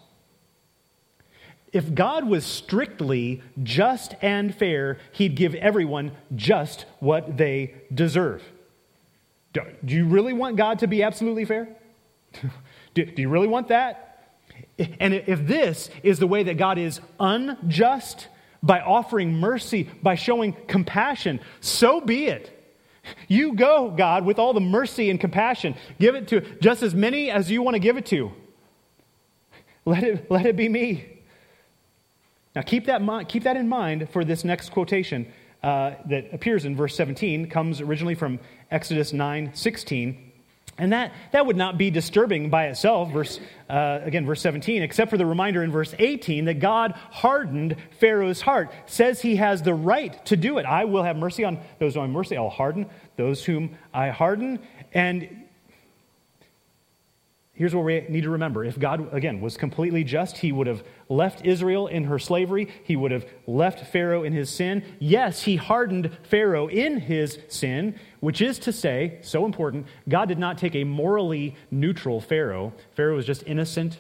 If 1.72 1.96
God 1.96 2.28
was 2.28 2.46
strictly 2.46 3.42
just 3.64 4.14
and 4.22 4.54
fair, 4.54 4.98
he'd 5.14 5.36
give 5.36 5.56
everyone 5.56 6.12
just 6.36 6.86
what 7.00 7.38
they 7.38 7.76
deserve. 7.94 8.44
Do, 9.54 9.64
you 9.86 10.06
really 10.06 10.34
want 10.34 10.58
God 10.58 10.80
to 10.80 10.88
be 10.88 11.02
absolutely 11.02 11.46
fair? 11.46 11.70
do, 12.94 13.10
you 13.16 13.30
really 13.30 13.48
want 13.48 13.70
that? 13.70 14.34
And 15.00 15.14
if 15.14 15.48
this 15.48 15.90
is 16.04 16.20
the 16.20 16.28
way 16.28 16.44
that 16.44 16.58
God 16.58 16.78
is 16.78 17.00
unjust, 17.22 18.28
by 18.62 18.82
offering 18.82 19.34
mercy, 19.36 19.90
by 20.04 20.16
showing 20.16 20.58
compassion, 20.68 21.40
so 21.62 22.02
be 22.02 22.26
it. 22.26 22.57
You 23.28 23.54
go, 23.54 23.92
God, 23.92 24.26
with 24.26 24.40
all 24.40 24.54
the 24.54 24.62
mercy 24.62 25.10
and 25.10 25.20
compassion. 25.20 25.76
Give 26.00 26.16
it 26.16 26.28
to 26.30 26.42
just 26.60 26.84
as 26.84 26.94
many 26.94 27.30
as 27.30 27.50
you 27.50 27.62
want 27.62 27.76
to 27.76 27.80
give 27.80 27.98
it 27.98 28.06
to. 28.08 28.32
Let 29.86 30.04
it, 30.04 30.30
let 30.30 30.46
it 30.46 30.56
be 30.56 30.68
me. 30.68 31.22
Now, 32.56 32.62
keep 32.62 32.86
that, 32.88 33.30
keep 33.30 33.44
that 33.44 33.56
in 33.56 33.70
mind 33.70 34.10
for 34.10 34.26
this 34.26 34.44
next 34.44 34.72
quotation 34.72 35.32
uh, 35.64 35.96
that 36.10 36.34
appears 36.34 36.66
in 36.66 36.76
verse 36.76 36.96
17, 36.96 37.50
comes 37.50 37.82
originally 37.82 38.16
from 38.16 38.40
Exodus 38.72 39.14
9 39.14 39.52
16. 39.54 40.27
And 40.78 40.94
that, 40.94 41.14
that 41.32 41.46
would 41.46 41.58
not 41.58 41.78
be 41.78 41.90
disturbing 41.90 42.50
by 42.52 42.68
itself, 42.68 43.12
verse, 43.12 43.40
uh, 43.68 44.00
again, 44.04 44.26
verse 44.28 44.42
17, 44.42 44.84
except 44.84 45.10
for 45.10 45.18
the 45.18 45.26
reminder 45.26 45.64
in 45.64 45.72
verse 45.72 45.96
18 45.98 46.46
that 46.46 46.60
God 46.60 46.92
hardened 46.92 47.76
Pharaoh's 48.00 48.42
heart, 48.42 48.72
says 48.86 49.22
he 49.22 49.38
has 49.38 49.64
the 49.64 49.74
right 49.74 50.24
to 50.28 50.38
do 50.38 50.60
it. 50.60 50.66
I 50.68 50.86
will 50.86 51.02
have 51.02 51.18
mercy 51.18 51.44
on 51.44 51.60
those 51.80 51.96
whom 51.96 52.04
I 52.04 52.08
mercy, 52.08 52.38
I'll 52.38 52.50
harden 52.50 52.86
those 53.16 53.44
whom 53.44 53.76
I 53.92 54.10
harden. 54.10 54.60
And 54.94 55.47
here's 57.58 57.74
what 57.74 57.84
we 57.84 58.06
need 58.08 58.24
to 58.24 58.30
remember. 58.30 58.64
If 58.64 58.80
God, 58.80 59.14
again, 59.14 59.42
was 59.42 59.58
completely 59.58 60.04
just, 60.04 60.38
he 60.38 60.52
would 60.52 60.68
have 60.68 60.84
left 61.10 61.46
Israel 61.46 61.88
in 61.88 62.04
her 62.06 62.20
slavery, 62.20 62.68
he 62.84 62.96
would 62.96 63.12
have 63.12 63.26
left 63.48 63.92
Pharaoh 63.92 64.24
in 64.24 64.32
his 64.32 64.50
sin. 64.50 64.84
Yes, 65.00 65.44
he 65.44 65.56
hardened 65.56 66.16
Pharaoh 66.24 66.68
in 66.68 67.00
his 67.00 67.40
sin, 67.48 68.00
which 68.20 68.42
is 68.42 68.60
to 68.60 68.72
say, 68.72 69.20
so 69.22 69.46
important, 69.46 69.88
God 70.08 70.28
did 70.28 70.38
not 70.40 70.58
take 70.58 70.76
a 70.76 70.84
morally 70.84 71.56
neutral 71.72 72.22
Pharaoh. 72.22 72.74
Pharaoh 72.96 73.16
was 73.16 73.26
just 73.26 73.44
innocent, 73.48 73.98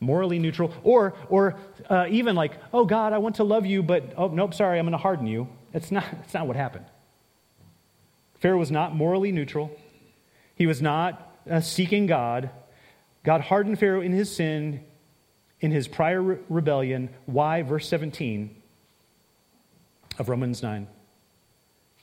morally 0.00 0.38
neutral, 0.38 0.74
or, 0.82 1.14
or 1.28 1.56
uh, 1.88 2.06
even 2.10 2.34
like, 2.34 2.58
oh, 2.72 2.84
God, 2.84 3.12
I 3.12 3.18
want 3.18 3.36
to 3.36 3.44
love 3.44 3.64
you, 3.64 3.82
but, 3.82 4.12
oh, 4.16 4.28
nope, 4.28 4.52
sorry, 4.52 4.78
I'm 4.78 4.84
going 4.84 4.92
to 4.92 4.98
harden 4.98 5.26
you. 5.26 5.48
It's 5.72 5.92
not, 5.92 6.04
it's 6.24 6.34
not 6.34 6.46
what 6.46 6.56
happened. 6.56 6.86
Pharaoh 8.40 8.58
was 8.58 8.70
not 8.70 8.94
morally 8.94 9.32
neutral. 9.32 9.70
He 10.54 10.66
was 10.66 10.82
not 10.82 11.36
uh, 11.50 11.60
seeking 11.60 12.06
God. 12.06 12.50
God 13.26 13.40
hardened 13.40 13.80
Pharaoh 13.80 14.02
in 14.02 14.12
his 14.12 14.34
sin, 14.34 14.84
in 15.58 15.72
his 15.72 15.88
prior 15.88 16.22
re- 16.22 16.38
rebellion. 16.48 17.10
Why? 17.26 17.62
Verse 17.62 17.88
17 17.88 18.54
of 20.20 20.28
Romans 20.28 20.62
9. 20.62 20.86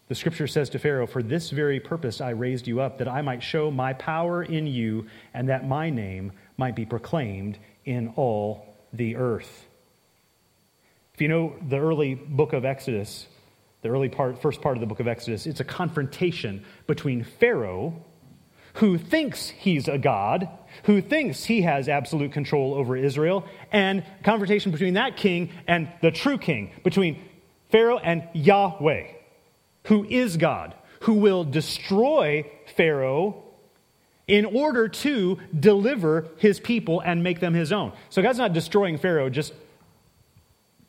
The 0.09 0.15
scripture 0.15 0.47
says 0.47 0.69
to 0.71 0.79
Pharaoh, 0.79 1.07
For 1.07 1.23
this 1.23 1.49
very 1.49 1.79
purpose 1.79 2.19
I 2.19 2.31
raised 2.31 2.67
you 2.67 2.81
up, 2.81 2.97
that 2.97 3.07
I 3.07 3.21
might 3.21 3.41
show 3.41 3.71
my 3.71 3.93
power 3.93 4.43
in 4.43 4.67
you, 4.67 5.07
and 5.33 5.47
that 5.47 5.65
my 5.65 5.89
name 5.89 6.33
might 6.57 6.75
be 6.75 6.85
proclaimed 6.85 7.57
in 7.85 8.09
all 8.17 8.75
the 8.91 9.15
earth. 9.15 9.65
If 11.13 11.21
you 11.21 11.29
know 11.29 11.55
the 11.69 11.79
early 11.79 12.15
book 12.15 12.51
of 12.51 12.65
Exodus, 12.65 13.27
the 13.81 13.87
early 13.87 14.09
part, 14.09 14.41
first 14.41 14.61
part 14.61 14.75
of 14.75 14.81
the 14.81 14.87
book 14.87 14.99
of 14.99 15.07
Exodus, 15.07 15.45
it's 15.45 15.61
a 15.61 15.65
confrontation 15.65 16.65
between 16.85 17.23
Pharaoh, 17.23 18.03
who 18.73 18.97
thinks 18.97 19.47
he's 19.47 19.87
a 19.87 19.97
god, 19.97 20.49
who 20.83 21.01
thinks 21.01 21.43
he 21.43 21.61
has 21.61 21.87
absolute 21.87 22.31
control 22.31 22.73
over 22.73 22.97
Israel, 22.97 23.45
and 23.71 24.03
confrontation 24.23 24.71
between 24.71 24.95
that 24.95 25.17
king 25.17 25.49
and 25.67 25.87
the 26.01 26.11
true 26.11 26.37
king, 26.37 26.71
between 26.83 27.21
Pharaoh 27.69 27.97
and 27.97 28.27
Yahweh, 28.33 29.07
who 29.85 30.05
is 30.05 30.37
God, 30.37 30.75
who 31.01 31.13
will 31.13 31.43
destroy 31.43 32.49
Pharaoh 32.75 33.43
in 34.27 34.45
order 34.45 34.87
to 34.87 35.37
deliver 35.57 36.27
his 36.37 36.59
people 36.59 37.01
and 37.01 37.23
make 37.23 37.39
them 37.39 37.53
his 37.53 37.71
own. 37.71 37.91
So 38.09 38.21
God's 38.21 38.37
not 38.37 38.53
destroying 38.53 38.97
Pharaoh 38.97 39.29
just 39.29 39.53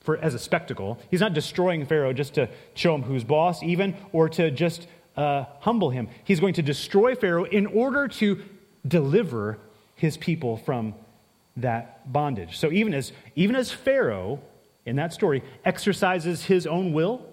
for, 0.01 0.17
as 0.19 0.35
a 0.35 0.39
spectacle. 0.39 0.99
He's 1.11 1.21
not 1.21 1.35
destroying 1.35 1.87
Pharaoh 1.87 2.13
just 2.13 2.35
to 2.35 2.49
show 2.75 2.95
him 2.95 3.03
who's 3.03 3.25
boss, 3.25 3.63
even, 3.63 3.97
or 4.13 4.29
to 4.31 4.51
just 4.51 4.87
uh, 5.17 5.47
humble 5.61 5.91
him. 5.91 6.09
He's 6.25 6.41
going 6.41 6.55
to 6.55 6.63
destroy 6.63 7.15
Pharaoh 7.15 7.45
in 7.45 7.67
order 7.67 8.07
to 8.09 8.43
deliver 8.87 9.59
his 9.95 10.17
people 10.17 10.57
from 10.57 10.95
that 11.57 12.13
bondage. 12.13 12.59
So 12.59 12.73
even 12.73 12.95
as, 12.95 13.13
even 13.37 13.57
as 13.57 13.71
Pharaoh, 13.71 14.41
in 14.85 14.97
that 14.97 15.13
story, 15.13 15.43
exercises 15.65 16.45
his 16.45 16.67
own 16.67 16.93
will, 16.93 17.27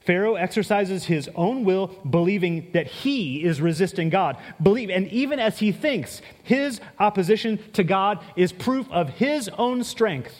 Pharaoh 0.00 0.36
exercises 0.36 1.04
his 1.04 1.28
own 1.34 1.64
will, 1.64 1.88
believing 2.08 2.70
that 2.72 2.86
he 2.86 3.44
is 3.44 3.60
resisting 3.60 4.08
God. 4.08 4.38
Believe, 4.62 4.88
and 4.88 5.06
even 5.08 5.38
as 5.38 5.58
he 5.58 5.72
thinks 5.72 6.22
his 6.42 6.80
opposition 6.98 7.58
to 7.74 7.84
God 7.84 8.24
is 8.34 8.50
proof 8.50 8.90
of 8.90 9.10
his 9.10 9.48
own 9.50 9.84
strength, 9.84 10.34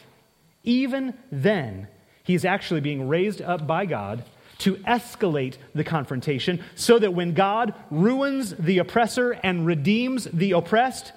even 0.64 1.14
then, 1.30 1.88
he's 2.24 2.44
actually 2.44 2.80
being 2.80 3.06
raised 3.06 3.42
up 3.42 3.66
by 3.66 3.84
God 3.84 4.24
to 4.60 4.76
escalate 4.76 5.56
the 5.74 5.84
confrontation 5.84 6.62
so 6.74 6.98
that 6.98 7.14
when 7.14 7.34
God 7.34 7.74
ruins 7.90 8.54
the 8.58 8.78
oppressor 8.78 9.32
and 9.32 9.66
redeems 9.66 10.24
the 10.32 10.52
oppressed, 10.52 11.12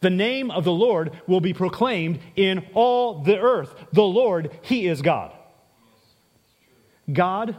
the 0.00 0.10
name 0.10 0.50
of 0.50 0.64
the 0.64 0.72
Lord 0.72 1.12
will 1.26 1.40
be 1.40 1.54
proclaimed 1.54 2.18
in 2.34 2.66
all 2.74 3.22
the 3.22 3.38
earth. 3.38 3.72
The 3.92 4.02
Lord, 4.02 4.50
He 4.62 4.86
is 4.88 5.00
God. 5.00 5.32
God 7.10 7.56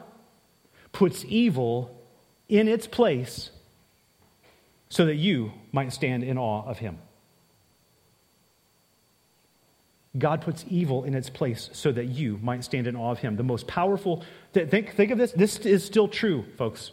puts 0.91 1.26
evil 1.26 1.99
in 2.49 2.68
its 2.68 2.86
place 2.86 3.49
so 4.89 5.05
that 5.05 5.16
you 5.16 5.51
might 5.72 5.91
stand 5.93 6.24
in 6.24 6.38
awe 6.38 6.64
of 6.66 6.80
Him. 6.80 6.99
God 10.18 10.41
puts 10.41 10.64
evil 10.70 11.05
in 11.05 11.16
its 11.16 11.30
place 11.30 11.70
so 11.74 11.91
that 11.91 12.05
you 12.05 12.39
might 12.41 12.64
stand 12.64 12.86
in 12.86 12.95
awe 12.95 13.11
of 13.11 13.20
him. 13.20 13.36
The 13.36 13.43
most 13.43 13.68
powerful, 13.68 14.24
think, 14.53 14.95
think 14.95 15.11
of 15.11 15.18
this, 15.18 15.32
this 15.32 15.57
is 15.59 15.84
still 15.84 16.07
true, 16.07 16.45
folks. 16.57 16.91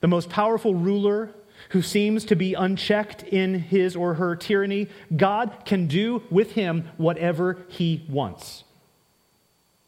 The 0.00 0.08
most 0.08 0.28
powerful 0.28 0.74
ruler 0.74 1.30
who 1.70 1.82
seems 1.82 2.24
to 2.26 2.36
be 2.36 2.54
unchecked 2.54 3.22
in 3.22 3.54
his 3.54 3.94
or 3.94 4.14
her 4.14 4.34
tyranny, 4.34 4.88
God 5.16 5.62
can 5.64 5.86
do 5.86 6.22
with 6.30 6.52
him 6.52 6.88
whatever 6.96 7.64
he 7.68 8.04
wants. 8.08 8.64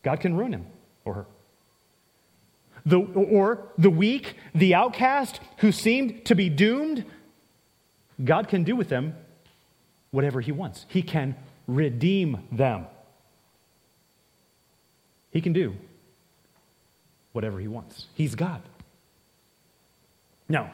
God 0.03 0.21
can 0.21 0.37
ruin 0.37 0.53
him 0.55 0.67
or 1.05 1.15
her. 1.15 1.27
The, 2.87 3.01
or 3.01 3.67
the 3.77 3.91
weak, 3.91 4.37
the 4.55 4.77
outcast 4.77 5.41
who 5.59 5.73
seemed 5.73 6.25
to 6.27 6.37
be 6.37 6.49
doomed, 6.49 7.05
God 8.25 8.47
can 8.47 8.63
do 8.63 8.77
with 8.77 8.89
them 8.89 9.17
whatever 10.13 10.41
he 10.41 10.53
wants. 10.53 10.87
He 10.89 11.03
can 11.03 11.35
redeem 11.67 12.47
them. 12.53 12.87
He 15.31 15.41
can 15.41 15.53
do 15.53 15.75
whatever 17.33 17.59
he 17.59 17.69
wants. 17.69 18.07
He's 18.14 18.35
God. 18.35 18.62
Now, 20.49 20.71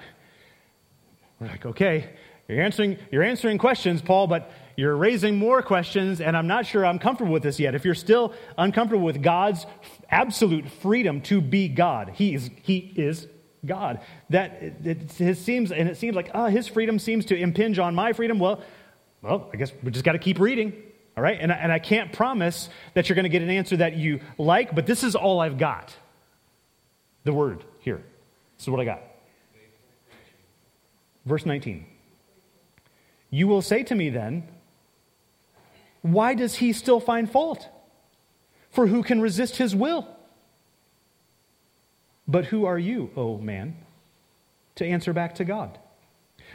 We're 1.43 1.49
like, 1.49 1.67
okay, 1.67 2.11
you're 2.47 2.63
answering, 2.63 2.99
you're 3.11 3.25
answering 3.25 3.59
questions, 3.59 4.01
Paul, 4.01 4.29
but 4.29 4.49
you're 4.77 4.95
raising 4.95 5.37
more 5.37 5.61
questions, 5.61 6.21
and 6.21 6.37
I'm 6.37 6.47
not 6.47 6.67
sure 6.67 6.87
I'm 6.87 7.01
comfortable 7.01 7.33
with 7.33 7.43
this 7.43 7.59
yet. 7.59 7.75
If 7.75 7.85
you're 7.85 7.95
still 7.97 8.33
uncomfortable 8.57 9.05
with 9.05 9.23
God's 9.23 9.67
absolute 10.09 10.69
freedom 10.69 11.21
to 11.23 11.41
be 11.41 11.67
God, 11.69 12.13
He 12.15 12.35
is, 12.35 12.49
he 12.63 12.93
is 12.95 13.27
God. 13.67 14.01
That 14.31 14.53
it, 14.85 15.21
it 15.21 15.39
seems, 15.39 15.73
and 15.73 15.89
it 15.89 15.97
seems 15.97 16.15
like, 16.15 16.31
ah, 16.33 16.47
His 16.47 16.69
freedom 16.69 17.01
seems 17.01 17.25
to 17.27 17.37
impinge 17.37 17.81
on 17.81 17.95
my 17.95 18.13
freedom. 18.13 18.39
Well, 18.39 18.63
well, 19.23 19.49
I 19.53 19.57
guess 19.57 19.73
we 19.83 19.91
just 19.91 20.05
got 20.05 20.13
to 20.13 20.19
keep 20.19 20.41
reading, 20.41 20.73
all 21.17 21.23
right? 21.23 21.39
And, 21.41 21.53
and 21.53 21.73
I 21.73 21.79
can't 21.79 22.13
promise 22.13 22.69
that 22.95 23.09
you're 23.09 23.15
going 23.15 23.25
to 23.25 23.31
get 23.31 23.43
an 23.43 23.51
answer 23.51 23.77
that 23.77 23.97
you 23.97 24.21
like, 24.37 24.75
but 24.75 24.87
this 24.87 25.05
is 25.05 25.15
all 25.15 25.41
I've 25.41 25.59
got. 25.59 25.95
The 27.25 27.33
word 27.33 27.65
here. 27.81 28.03
This 28.59 28.67
is 28.67 28.69
what 28.69 28.81
I 28.81 28.85
got. 28.85 29.01
Verse 31.25 31.47
19. 31.47 31.87
You 33.31 33.47
will 33.47 33.63
say 33.63 33.85
to 33.85 33.95
me 33.95 34.11
then, 34.11 34.49
why 36.03 36.35
does 36.35 36.57
he 36.57 36.73
still 36.73 36.99
find 36.99 37.31
fault? 37.31 37.69
For 38.71 38.89
who 38.89 39.05
can 39.05 39.21
resist 39.21 39.57
his 39.57 39.75
will? 39.75 40.09
But 42.27 42.47
who 42.47 42.65
are 42.65 42.79
you, 42.79 43.11
O 43.17 43.39
man, 43.39 43.77
to 44.77 44.87
answer 44.87 45.13
back 45.13 45.37
to 45.37 45.45
God? 45.45 45.79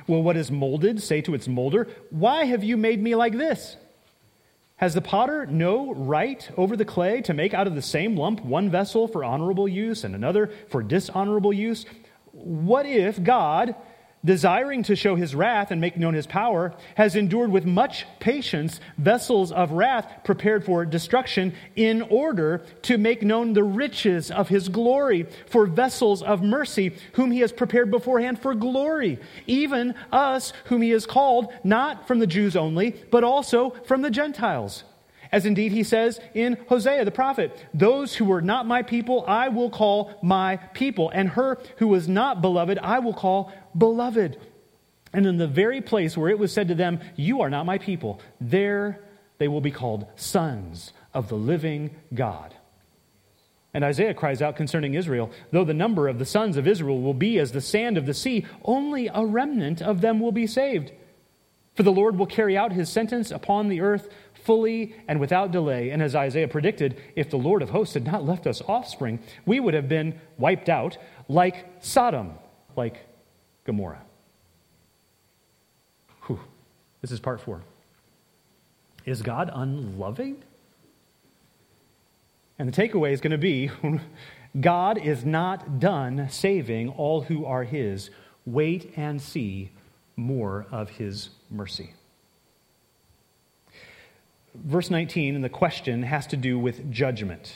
Will 0.08 0.24
what 0.24 0.38
is 0.38 0.50
molded 0.50 1.02
say 1.02 1.22
to 1.22 1.34
its 1.34 1.48
molder, 1.48 1.88
Why 2.10 2.46
have 2.46 2.64
you 2.64 2.78
made 2.78 3.02
me 3.02 3.16
like 3.16 3.38
this? 3.38 3.76
Has 4.78 4.94
the 4.94 5.02
potter 5.02 5.46
no 5.48 5.94
right 5.94 6.50
over 6.56 6.78
the 6.78 6.86
clay 6.86 7.22
to 7.22 7.34
make 7.34 7.54
out 7.54 7.68
of 7.68 7.76
the 7.76 7.82
same 7.82 8.16
lump 8.16 8.46
one 8.46 8.70
vessel 8.70 9.08
for 9.08 9.24
honorable 9.24 9.68
use 9.68 10.04
and 10.04 10.14
another 10.16 10.52
for 10.70 10.84
dishonorable 10.84 11.52
use? 11.52 11.86
What 12.32 12.86
if 12.86 13.22
God, 13.24 13.76
desiring 14.26 14.84
to 14.84 14.96
show 14.96 15.16
his 15.16 15.36
wrath 15.36 15.72
and 15.72 15.80
make 15.80 15.98
known 15.98 16.14
his 16.14 16.28
power, 16.28 16.74
has 16.96 17.16
endured 17.16 17.52
with 17.52 17.66
much 17.66 18.06
patience 18.20 18.80
vessels 18.98 19.52
of 19.52 19.72
wrath 19.72 20.12
prepared 20.24 20.66
for 20.66 20.86
destruction, 20.86 21.54
in 21.76 22.02
order 22.04 22.62
to 22.82 22.98
make 22.98 23.22
known 23.22 23.54
the 23.54 23.64
riches 23.64 24.32
of 24.32 24.50
his 24.50 24.70
glory 24.70 25.26
for 25.48 25.66
vessels 25.66 26.22
of 26.24 26.42
mercy, 26.42 26.94
whom 27.14 27.32
he 27.32 27.40
has 27.40 27.52
prepared 27.52 27.92
beforehand 27.92 28.40
for 28.40 28.54
glory, 28.54 29.20
even 29.46 29.94
us 30.12 30.54
whom 30.66 30.82
he 30.82 30.90
has 30.90 31.06
called, 31.06 31.54
not 31.64 32.08
from 32.08 32.20
the 32.20 32.28
Jews 32.28 32.56
only, 32.56 32.92
but 33.12 33.24
also 33.24 33.72
from 33.86 34.02
the 34.02 34.12
Gentiles. 34.12 34.84
As 35.32 35.46
indeed 35.46 35.72
he 35.72 35.84
says 35.84 36.20
in 36.34 36.58
Hosea 36.68 37.06
the 37.06 37.12
prophet, 37.12 37.58
Those 37.74 38.16
who 38.16 38.26
were 38.26 38.42
not 38.42 38.66
my 38.66 38.82
people, 38.82 39.26
I 39.28 39.50
will 39.50 39.70
call 39.70 40.18
my 40.22 40.58
people, 40.58 41.10
and 41.10 41.30
her 41.30 41.58
who 41.78 41.88
was 41.88 42.08
not 42.08 42.42
beloved, 42.42 42.78
I 42.80 43.00
will 43.00 43.14
call 43.14 43.52
beloved. 43.78 44.38
And 45.14 45.26
in 45.26 45.38
the 45.38 45.48
very 45.48 45.82
place 45.82 46.18
where 46.18 46.30
it 46.30 46.40
was 46.40 46.54
said 46.54 46.68
to 46.70 46.76
them, 46.76 47.00
You 47.16 47.42
are 47.42 47.50
not 47.50 47.66
my 47.66 47.78
people, 47.78 48.22
there 48.40 49.02
they 49.38 49.48
will 49.48 49.62
be 49.62 49.72
called 49.72 50.08
sons 50.16 50.94
of 51.14 51.30
the 51.30 51.36
living 51.36 51.96
God. 52.14 52.54
And 53.74 53.84
Isaiah 53.84 54.14
cries 54.14 54.42
out 54.42 54.56
concerning 54.56 54.96
Israel 54.96 55.32
Though 55.52 55.66
the 55.66 55.74
number 55.74 56.08
of 56.08 56.20
the 56.20 56.26
sons 56.26 56.58
of 56.58 56.68
Israel 56.68 57.02
will 57.02 57.14
be 57.14 57.38
as 57.38 57.52
the 57.52 57.62
sand 57.62 57.98
of 57.98 58.06
the 58.06 58.14
sea, 58.14 58.46
only 58.64 59.10
a 59.14 59.26
remnant 59.26 59.82
of 59.82 60.02
them 60.02 60.20
will 60.20 60.32
be 60.32 60.48
saved. 60.48 60.92
For 61.76 61.84
the 61.84 61.92
Lord 61.92 62.18
will 62.18 62.26
carry 62.26 62.58
out 62.58 62.72
his 62.72 62.90
sentence 62.90 63.30
upon 63.30 63.68
the 63.68 63.82
earth 63.82 64.10
fully 64.48 64.96
and 65.10 65.20
without 65.20 65.52
delay. 65.52 65.90
And 65.90 66.02
as 66.02 66.16
Isaiah 66.16 66.48
predicted, 66.48 67.00
if 67.18 67.30
the 67.30 67.38
Lord 67.38 67.62
of 67.62 67.70
hosts 67.70 67.94
had 67.94 68.06
not 68.06 68.26
left 68.26 68.48
us 68.48 68.62
offspring, 68.66 69.20
we 69.46 69.60
would 69.60 69.74
have 69.74 69.90
been 69.90 70.20
wiped 70.38 70.70
out 70.70 70.98
like 71.28 71.66
Sodom, 71.82 72.32
like 72.78 73.06
Gomorrah. 73.66 74.02
Whew. 76.24 76.40
This 77.02 77.12
is 77.12 77.20
part 77.20 77.42
four. 77.42 77.62
Is 79.06 79.22
God 79.22 79.52
unloving? 79.54 80.42
And 82.58 82.72
the 82.72 82.82
takeaway 82.82 83.12
is 83.12 83.20
going 83.20 83.32
to 83.32 83.38
be 83.38 83.70
God 84.62 84.98
is 84.98 85.26
not 85.26 85.80
done 85.80 86.30
saving 86.32 86.90
all 86.90 87.22
who 87.22 87.46
are 87.46 87.66
his. 87.66 88.10
Wait 88.46 88.94
and 88.96 89.22
see 89.22 89.72
more 90.16 90.66
of 90.72 90.92
his 90.92 91.30
mercy 91.52 91.92
verse 94.66 94.90
19 94.90 95.36
and 95.36 95.44
the 95.44 95.50
question 95.50 96.04
has 96.04 96.28
to 96.28 96.38
do 96.38 96.58
with 96.60 96.92
judgment. 96.92 97.54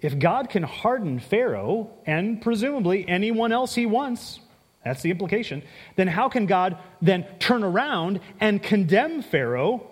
If 0.00 0.18
God 0.18 0.48
can 0.48 0.62
harden 0.62 1.18
Pharaoh 1.18 1.90
and 2.06 2.40
presumably 2.40 3.06
anyone 3.06 3.52
else 3.52 3.74
he 3.74 3.86
wants, 3.86 4.40
that's 4.84 5.02
the 5.02 5.10
implication, 5.10 5.62
then 5.96 6.08
how 6.08 6.28
can 6.28 6.46
God 6.46 6.78
then 7.02 7.26
turn 7.38 7.62
around 7.62 8.20
and 8.40 8.62
condemn 8.62 9.20
Pharaoh 9.20 9.86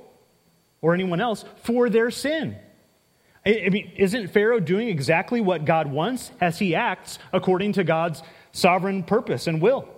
or 0.80 0.94
anyone 0.94 1.20
else 1.20 1.44
for 1.62 1.90
their 1.90 2.10
sin? 2.10 2.56
I 3.44 3.68
mean, 3.70 3.92
isn't 3.96 4.28
Pharaoh 4.28 4.60
doing 4.60 4.88
exactly 4.88 5.40
what 5.40 5.64
God 5.64 5.90
wants 5.90 6.30
as 6.40 6.58
he 6.58 6.74
acts 6.74 7.18
according 7.32 7.74
to 7.74 7.84
God's 7.84 8.22
sovereign 8.52 9.02
purpose 9.02 9.46
and 9.46 9.60
will? 9.60 9.88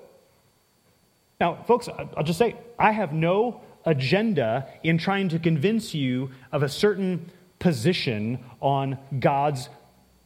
Now, 1.41 1.65
folks, 1.67 1.89
I'll 1.89 2.23
just 2.23 2.39
say, 2.39 2.57
I 2.79 2.93
have 2.93 3.13
no 3.13 3.63
agenda 3.85 4.69
in 4.83 4.99
trying 4.99 5.29
to 5.31 5.39
convince 5.39 5.95
you 5.95 6.31
of 6.53 6.63
a 6.63 6.69
certain 6.69 7.31
position 7.59 8.39
on 8.61 8.99
God's 9.19 9.69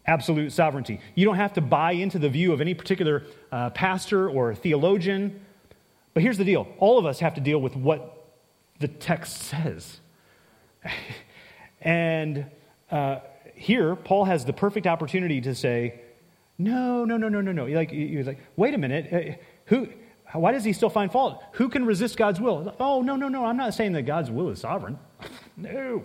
absolute 0.07 0.53
sovereignty. 0.53 1.01
You 1.15 1.25
don't 1.25 1.37
have 1.37 1.55
to 1.55 1.61
buy 1.61 1.93
into 1.93 2.19
the 2.19 2.29
view 2.29 2.53
of 2.53 2.61
any 2.61 2.75
particular 2.75 3.25
uh, 3.51 3.71
pastor 3.71 4.29
or 4.29 4.55
theologian. 4.55 5.41
But 6.13 6.23
here's 6.23 6.39
the 6.39 6.45
deal 6.45 6.69
all 6.79 6.99
of 6.99 7.07
us 7.07 7.21
have 7.21 7.35
to 7.35 7.41
deal 7.41 7.61
with 7.61 7.77
what 7.77 8.25
the 8.81 8.89
text 8.89 9.43
says. 9.43 10.01
and 11.81 12.47
uh, 12.91 13.21
here, 13.55 13.97
Paul 13.97 14.25
has 14.25 14.45
the 14.45 14.53
perfect 14.53 14.87
opportunity 14.87 15.41
to 15.43 15.55
say, 15.55 16.01
no, 16.59 17.05
no, 17.05 17.17
no, 17.17 17.29
no, 17.29 17.41
no, 17.41 17.53
no. 17.53 17.67
Like, 17.67 17.91
you're 17.93 18.25
like, 18.25 18.39
wait 18.57 18.75
a 18.75 18.79
minute. 18.79 19.13
Uh, 19.13 19.43
who, 19.67 19.89
why 20.41 20.53
does 20.53 20.65
he 20.65 20.73
still 20.73 20.91
find 20.91 21.13
fault? 21.13 21.43
Who 21.53 21.69
can 21.69 21.85
resist 21.85 22.17
God's 22.17 22.41
will? 22.41 22.75
Oh, 22.81 23.03
no, 23.03 23.17
no, 23.17 23.29
no. 23.29 23.45
I'm 23.45 23.57
not 23.57 23.75
saying 23.75 23.93
that 23.93 24.03
God's 24.03 24.31
will 24.31 24.51
is 24.51 24.61
sovereign. 24.61 24.99
no. 25.57 26.05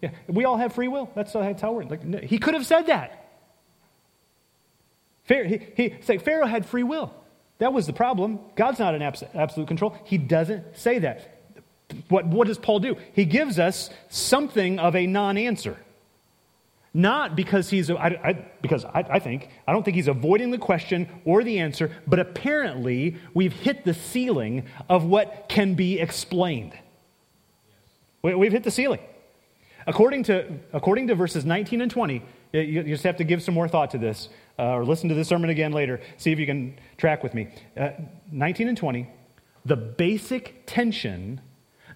Yeah, 0.00 0.10
we 0.26 0.44
all 0.44 0.56
have 0.56 0.72
free 0.72 0.88
will. 0.88 1.10
That's, 1.14 1.34
uh, 1.34 1.40
that's 1.40 1.62
how 1.62 1.72
we're. 1.72 1.84
Like, 1.84 2.04
no, 2.04 2.18
he 2.18 2.38
could 2.38 2.54
have 2.54 2.66
said 2.66 2.86
that. 2.86 3.28
Pharaoh, 5.24 5.48
he, 5.48 5.60
he, 5.76 6.18
Pharaoh 6.18 6.46
had 6.46 6.66
free 6.66 6.82
will. 6.82 7.14
That 7.58 7.72
was 7.72 7.86
the 7.86 7.92
problem. 7.92 8.40
God's 8.56 8.80
not 8.80 8.94
in 8.94 9.02
abs- 9.02 9.22
absolute 9.34 9.68
control. 9.68 9.96
He 10.04 10.18
doesn't 10.18 10.76
say 10.76 10.98
that. 11.00 11.38
What, 12.08 12.26
what 12.26 12.48
does 12.48 12.58
Paul 12.58 12.80
do? 12.80 12.96
He 13.12 13.24
gives 13.24 13.58
us 13.58 13.90
something 14.08 14.78
of 14.78 14.96
a 14.96 15.06
non 15.06 15.36
answer. 15.36 15.76
Not 16.94 17.36
because 17.36 17.70
he's, 17.70 17.90
I, 17.90 17.94
I, 18.22 18.46
because 18.60 18.84
I, 18.84 19.04
I 19.12 19.18
think, 19.18 19.48
I 19.66 19.72
don't 19.72 19.82
think 19.82 19.94
he's 19.94 20.08
avoiding 20.08 20.50
the 20.50 20.58
question 20.58 21.08
or 21.24 21.42
the 21.42 21.58
answer, 21.58 21.90
but 22.06 22.18
apparently 22.18 23.16
we've 23.32 23.52
hit 23.52 23.84
the 23.84 23.94
ceiling 23.94 24.66
of 24.90 25.04
what 25.04 25.46
can 25.48 25.74
be 25.74 25.98
explained. 25.98 26.74
We, 28.20 28.34
we've 28.34 28.52
hit 28.52 28.64
the 28.64 28.70
ceiling. 28.70 29.00
According 29.86 30.24
to, 30.24 30.58
according 30.72 31.06
to 31.08 31.14
verses 31.14 31.44
19 31.46 31.80
and 31.80 31.90
20, 31.90 32.22
you, 32.52 32.82
just 32.82 33.04
have 33.04 33.16
to 33.16 33.24
give 33.24 33.42
some 33.42 33.54
more 33.54 33.68
thought 33.68 33.90
to 33.92 33.98
this, 33.98 34.28
uh, 34.58 34.74
or 34.74 34.84
listen 34.84 35.08
to 35.08 35.14
this 35.14 35.28
sermon 35.28 35.48
again 35.48 35.72
later, 35.72 36.00
see 36.18 36.30
if 36.30 36.38
you 36.38 36.46
can 36.46 36.78
track 36.98 37.22
with 37.22 37.32
me. 37.32 37.48
Uh, 37.76 37.90
19 38.30 38.68
and 38.68 38.76
20, 38.76 39.08
the 39.64 39.76
basic 39.76 40.62
tension, 40.66 41.40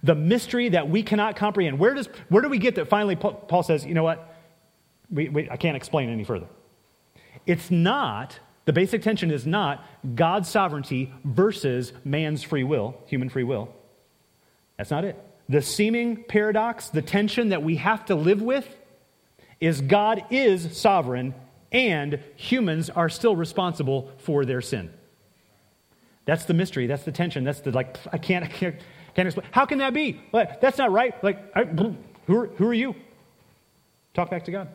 the 0.03 0.15
mystery 0.15 0.71
that 0.71 0.89
we 0.89 1.03
cannot 1.03 1.37
comprehend. 1.37 1.79
Where, 1.79 1.95
does, 1.95 2.09
where 2.31 2.43
do 2.43 2.49
we 2.49 2.59
get 2.59 2.77
that 2.77 2.89
finally 2.89 3.15
Paul 3.15 3.63
says, 3.63 3.85
you 3.85 3.95
know 3.95 4.05
what? 4.05 4.33
We, 5.11 5.29
we, 5.29 5.51
I 5.51 5.57
can't 5.57 5.77
explain 5.77 6.09
any 6.09 6.25
further. 6.25 6.47
It's 7.47 7.71
not, 7.71 8.39
the 8.65 8.73
basic 8.73 9.03
tension 9.03 9.31
is 9.31 9.47
not 9.47 9.85
God's 10.15 10.49
sovereignty 10.49 11.13
versus 11.25 11.93
man's 12.05 12.43
free 12.43 12.65
will, 12.65 12.97
human 13.07 13.29
free 13.29 13.45
will. 13.45 13.69
That's 14.77 14.91
not 14.91 15.05
it. 15.05 15.23
The 15.49 15.63
seeming 15.63 16.25
paradox, 16.25 16.89
the 16.89 17.03
tension 17.03 17.51
that 17.51 17.63
we 17.63 17.77
have 17.77 18.05
to 18.07 18.15
live 18.17 18.43
with, 18.43 18.69
is 19.61 19.81
God 19.81 20.25
is 20.31 20.77
sovereign 20.77 21.35
and 21.73 22.21
humans 22.37 22.91
are 22.91 23.09
still 23.09 23.37
responsible 23.37 24.11
for 24.19 24.45
their 24.45 24.61
sin. 24.61 24.93
That's 26.25 26.45
the 26.45 26.55
mystery. 26.55 26.89
That's 26.89 27.05
the 27.05 27.13
tension. 27.13 27.45
That's 27.45 27.61
the 27.61 27.71
like, 27.71 27.97
I 28.13 28.19
can't, 28.19 28.45
I 28.45 28.49
can't, 28.49 28.77
can't 29.15 29.29
explain. 29.29 29.47
How 29.53 29.67
can 29.67 29.79
that 29.79 29.95
be? 29.95 30.21
Like, 30.33 30.61
that's 30.61 30.79
not 30.79 30.91
right. 30.91 31.23
Like, 31.23 31.57
I, 31.57 31.65
who, 31.65 31.97
are, 32.29 32.47
who 32.49 32.67
are 32.67 32.75
you? 32.75 32.95
Talk 34.13 34.31
back 34.31 34.45
to 34.47 34.51
God. 34.51 34.69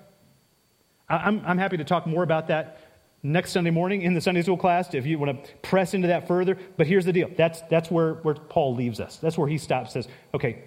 I'm, 1.12 1.42
I'm 1.46 1.58
happy 1.58 1.78
to 1.78 1.84
talk 1.84 2.08
more 2.08 2.24
about 2.24 2.48
that 2.48 2.80
next 3.24 3.52
Sunday 3.52 3.70
morning 3.70 4.02
in 4.02 4.14
the 4.14 4.22
Sunday 4.22 4.42
school 4.42 4.58
class 4.58 4.94
if 4.94 5.06
you 5.06 5.20
want 5.20 5.44
to 5.44 5.52
press 5.58 5.94
into 5.94 6.08
that 6.08 6.28
further. 6.28 6.58
But 6.78 6.88
here's 6.88 7.06
the 7.06 7.14
deal 7.14 7.30
that's, 7.36 7.62
that's 7.64 7.92
where, 7.92 8.16
where 8.16 8.36
Paul 8.36 8.76
leaves 8.76 9.00
us. 9.00 9.18
That's 9.18 9.38
where 9.38 9.48
he 9.48 9.58
stops, 9.58 9.94
says, 9.94 10.08
okay, 10.34 10.64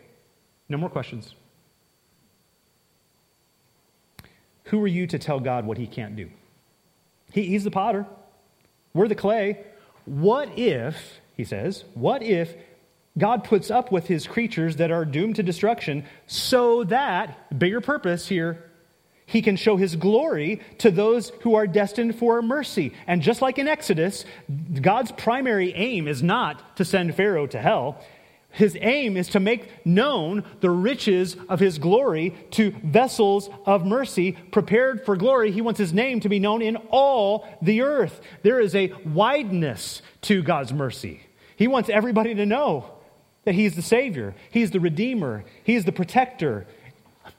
no 0.68 0.76
more 0.76 0.90
questions. 0.90 1.34
Who 4.64 4.82
are 4.82 4.88
you 4.88 5.07
to 5.09 5.18
tell 5.18 5.40
God 5.40 5.66
what 5.66 5.78
he 5.78 5.86
can't 5.86 6.16
do? 6.16 6.30
He, 7.32 7.45
he's 7.45 7.64
the 7.64 7.70
potter, 7.70 8.07
we're 8.92 9.09
the 9.09 9.14
clay. 9.14 9.64
What 10.05 10.59
if 10.59 11.20
he 11.36 11.45
says, 11.45 11.84
what 11.95 12.22
if 12.22 12.55
God 13.16 13.45
puts 13.45 13.70
up 13.70 13.90
with 13.92 14.07
his 14.07 14.26
creatures 14.26 14.76
that 14.76 14.90
are 14.90 15.05
doomed 15.05 15.36
to 15.36 15.42
destruction 15.42 16.05
so 16.26 16.84
that, 16.84 17.59
bigger 17.59 17.80
purpose 17.80 18.26
here, 18.28 18.70
he 19.27 19.43
can 19.43 19.57
show 19.57 19.77
his 19.77 19.97
glory 19.97 20.61
to 20.79 20.91
those 20.91 21.31
who 21.43 21.55
are 21.55 21.66
destined 21.66 22.18
for 22.18 22.43
mercy. 22.43 22.93
And 23.07 23.22
just 23.22 23.43
like 23.43 23.59
in 23.59 23.68
Exodus, 23.68 24.25
God's 24.81 25.12
primary 25.12 25.72
aim 25.75 26.09
is 26.09 26.22
not 26.22 26.77
to 26.77 26.85
send 26.85 27.14
Pharaoh 27.14 27.47
to 27.49 27.61
hell. 27.61 28.03
His 28.51 28.77
aim 28.81 29.16
is 29.16 29.29
to 29.31 29.41
make 29.41 29.85
known 29.85 30.45
the 30.61 30.70
riches 30.70 31.37
of 31.49 31.59
his 31.59 31.79
glory 31.79 32.37
to 32.53 32.70
vessels 32.85 33.51
of 33.66 33.85
mercy 33.85 34.33
prepared 34.53 35.05
for 35.05 35.16
glory. 35.16 35.51
He 35.51 35.61
wants 35.61 35.79
his 35.79 35.93
name 35.93 36.20
to 36.20 36.29
be 36.29 36.39
known 36.39 36.62
in 36.62 36.77
all 36.91 37.49
the 37.61 37.83
earth. 37.83 38.20
There 38.43 38.61
is 38.61 38.77
a 38.77 38.93
wideness 39.05 40.03
to 40.22 40.43
God's 40.43 40.72
mercy. 40.72 41.22
He 41.57 41.66
wants 41.66 41.89
everybody 41.89 42.35
to 42.37 42.47
know 42.47 42.91
that 43.45 43.57
he's 43.57 43.75
the 43.75 43.83
Savior, 43.83 44.35
he's 44.51 44.70
the 44.70 44.81
Redeemer, 44.81 45.45
he's 45.64 45.85
the 45.85 45.93
protector, 45.93 46.66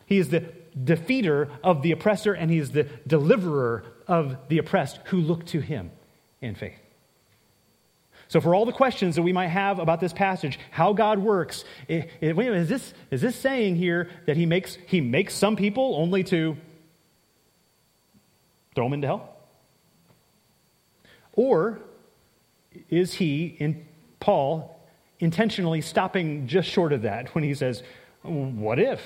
he 0.05 0.17
is 0.17 0.29
the 0.29 0.51
defeater 0.83 1.49
of 1.63 1.81
the 1.81 1.91
oppressor, 1.91 2.33
and 2.33 2.51
he 2.51 2.57
is 2.57 2.71
the 2.71 2.87
deliverer 3.07 3.83
of 4.07 4.37
the 4.49 4.57
oppressed 4.57 4.99
who 5.05 5.17
look 5.17 5.45
to 5.47 5.59
him 5.59 5.91
in 6.41 6.55
faith. 6.55 6.79
So, 8.27 8.41
for 8.41 8.55
all 8.55 8.65
the 8.65 8.71
questions 8.71 9.15
that 9.15 9.21
we 9.21 9.33
might 9.33 9.49
have 9.49 9.77
about 9.79 9.99
this 9.99 10.11
passage, 10.11 10.59
how 10.71 10.93
God 10.93 11.19
works, 11.19 11.63
it, 11.87 12.09
it, 12.21 12.35
wait 12.35 12.47
a 12.47 12.51
minute, 12.51 12.63
is 12.63 12.69
this, 12.69 12.93
is 13.11 13.21
this 13.21 13.35
saying 13.35 13.75
here 13.75 14.09
that 14.25 14.35
he 14.35 14.45
makes, 14.45 14.77
he 14.87 14.99
makes 14.99 15.35
some 15.35 15.55
people 15.55 15.95
only 15.95 16.23
to 16.25 16.57
throw 18.73 18.85
them 18.85 18.93
into 18.93 19.07
hell? 19.07 19.37
Or 21.33 21.79
is 22.89 23.13
he, 23.13 23.55
in 23.59 23.85
Paul, 24.19 24.75
intentionally 25.19 25.81
stopping 25.81 26.47
just 26.47 26.67
short 26.67 26.93
of 26.93 27.03
that 27.03 27.33
when 27.35 27.43
he 27.43 27.53
says, 27.53 27.83
What 28.23 28.79
if? 28.79 29.01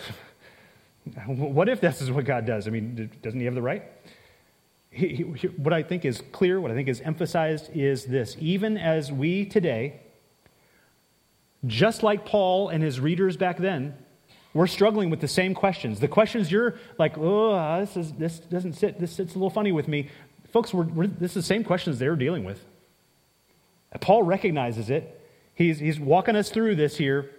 What 1.27 1.69
if 1.69 1.81
this 1.81 2.01
is 2.01 2.11
what 2.11 2.25
God 2.25 2.45
does? 2.45 2.67
I 2.67 2.71
mean, 2.71 3.09
doesn't 3.21 3.39
he 3.39 3.45
have 3.45 3.55
the 3.55 3.61
right? 3.61 3.83
He, 4.91 5.25
he, 5.37 5.47
what 5.47 5.73
I 5.73 5.83
think 5.83 6.03
is 6.03 6.21
clear, 6.31 6.59
what 6.59 6.71
I 6.71 6.73
think 6.73 6.87
is 6.87 6.99
emphasized 7.01 7.69
is 7.75 8.05
this 8.05 8.35
even 8.39 8.77
as 8.77 9.11
we 9.11 9.45
today, 9.45 10.01
just 11.65 12.01
like 12.03 12.25
Paul 12.25 12.69
and 12.69 12.83
his 12.83 12.99
readers 12.99 13.37
back 13.37 13.57
then, 13.57 13.95
we're 14.53 14.67
struggling 14.67 15.09
with 15.09 15.21
the 15.21 15.27
same 15.27 15.53
questions. 15.53 15.99
The 15.99 16.07
questions 16.07 16.51
you're 16.51 16.75
like, 16.97 17.17
oh, 17.17 17.79
this, 17.79 17.95
is, 17.95 18.13
this 18.13 18.39
doesn't 18.39 18.73
sit, 18.73 18.99
this 18.99 19.11
sits 19.11 19.35
a 19.35 19.37
little 19.37 19.51
funny 19.51 19.71
with 19.71 19.87
me. 19.87 20.09
Folks, 20.51 20.73
we're, 20.73 20.85
we're, 20.85 21.07
this 21.07 21.31
is 21.31 21.35
the 21.35 21.41
same 21.43 21.63
questions 21.63 21.99
they're 21.99 22.15
dealing 22.15 22.43
with. 22.43 22.65
Paul 24.01 24.23
recognizes 24.23 24.89
it. 24.89 25.15
He's, 25.53 25.79
he's 25.79 25.99
walking 25.99 26.35
us 26.35 26.49
through 26.49 26.75
this 26.75 26.97
here. 26.97 27.29